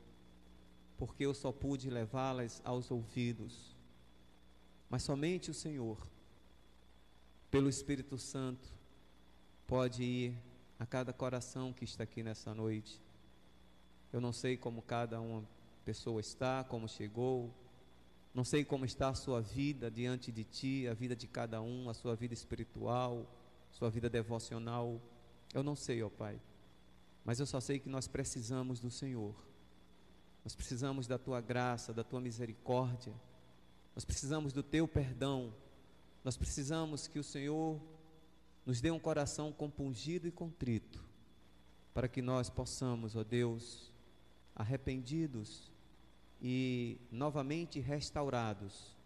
porque 0.97 1.25
eu 1.25 1.33
só 1.33 1.51
pude 1.51 1.89
levá-las 1.89 2.61
aos 2.65 2.89
ouvidos, 2.89 3.75
mas 4.89 5.03
somente 5.03 5.51
o 5.51 5.53
Senhor, 5.53 5.97
pelo 7.55 7.69
Espírito 7.69 8.17
Santo, 8.17 8.69
pode 9.65 10.03
ir 10.03 10.37
a 10.77 10.85
cada 10.85 11.13
coração 11.13 11.71
que 11.71 11.85
está 11.85 12.03
aqui 12.03 12.21
nessa 12.21 12.53
noite. 12.53 13.01
Eu 14.11 14.19
não 14.19 14.33
sei 14.33 14.57
como 14.57 14.81
cada 14.81 15.21
uma 15.21 15.41
pessoa 15.85 16.19
está, 16.19 16.65
como 16.65 16.85
chegou, 16.89 17.49
não 18.33 18.43
sei 18.43 18.65
como 18.65 18.83
está 18.83 19.07
a 19.07 19.15
sua 19.15 19.39
vida 19.39 19.89
diante 19.89 20.33
de 20.33 20.43
ti, 20.43 20.85
a 20.85 20.93
vida 20.93 21.15
de 21.15 21.27
cada 21.27 21.61
um, 21.61 21.89
a 21.89 21.93
sua 21.93 22.13
vida 22.13 22.33
espiritual, 22.33 23.25
sua 23.71 23.89
vida 23.89 24.09
devocional. 24.09 25.01
Eu 25.53 25.63
não 25.63 25.77
sei, 25.77 26.03
ó 26.03 26.09
Pai, 26.09 26.37
mas 27.23 27.39
eu 27.39 27.45
só 27.45 27.61
sei 27.61 27.79
que 27.79 27.87
nós 27.87 28.05
precisamos 28.05 28.81
do 28.81 28.91
Senhor. 28.91 29.33
Nós 30.43 30.53
precisamos 30.53 31.07
da 31.07 31.17
tua 31.17 31.39
graça, 31.39 31.93
da 31.93 32.03
tua 32.03 32.19
misericórdia. 32.19 33.13
Nós 33.95 34.03
precisamos 34.03 34.51
do 34.51 34.61
teu 34.61 34.89
perdão. 34.89 35.53
Nós 36.25 36.35
precisamos 36.35 37.07
que 37.07 37.19
o 37.19 37.23
Senhor 37.23 37.79
nos 38.65 38.81
dê 38.81 38.89
um 38.89 38.97
coração 38.97 39.51
compungido 39.51 40.27
e 40.27 40.31
contrito, 40.31 41.05
para 41.93 42.07
que 42.07 42.19
nós 42.19 42.49
possamos, 42.49 43.15
ó 43.15 43.23
Deus, 43.23 43.93
arrependidos 44.55 45.71
e 46.41 46.97
novamente 47.11 47.79
restaurados, 47.79 48.97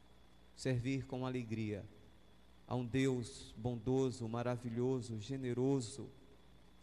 servir 0.55 1.05
com 1.07 1.25
alegria 1.25 1.83
a 2.65 2.73
um 2.73 2.85
Deus 2.85 3.53
bondoso, 3.57 4.25
maravilhoso, 4.29 5.19
generoso, 5.19 6.09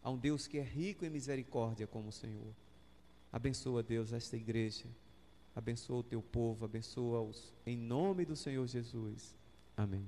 a 0.02 0.10
um 0.10 0.18
Deus 0.18 0.46
que 0.46 0.58
é 0.58 0.62
rico 0.62 1.06
em 1.06 1.08
misericórdia 1.08 1.86
como 1.86 2.10
o 2.10 2.12
Senhor. 2.12 2.54
Abençoa, 3.32 3.82
Deus, 3.82 4.12
esta 4.12 4.36
igreja. 4.36 4.84
Abençoa 5.54 6.00
o 6.00 6.02
teu 6.02 6.20
povo, 6.20 6.66
abençoa-os 6.66 7.54
em 7.64 7.74
nome 7.74 8.26
do 8.26 8.36
Senhor 8.36 8.66
Jesus. 8.66 9.34
Amém. 9.74 10.06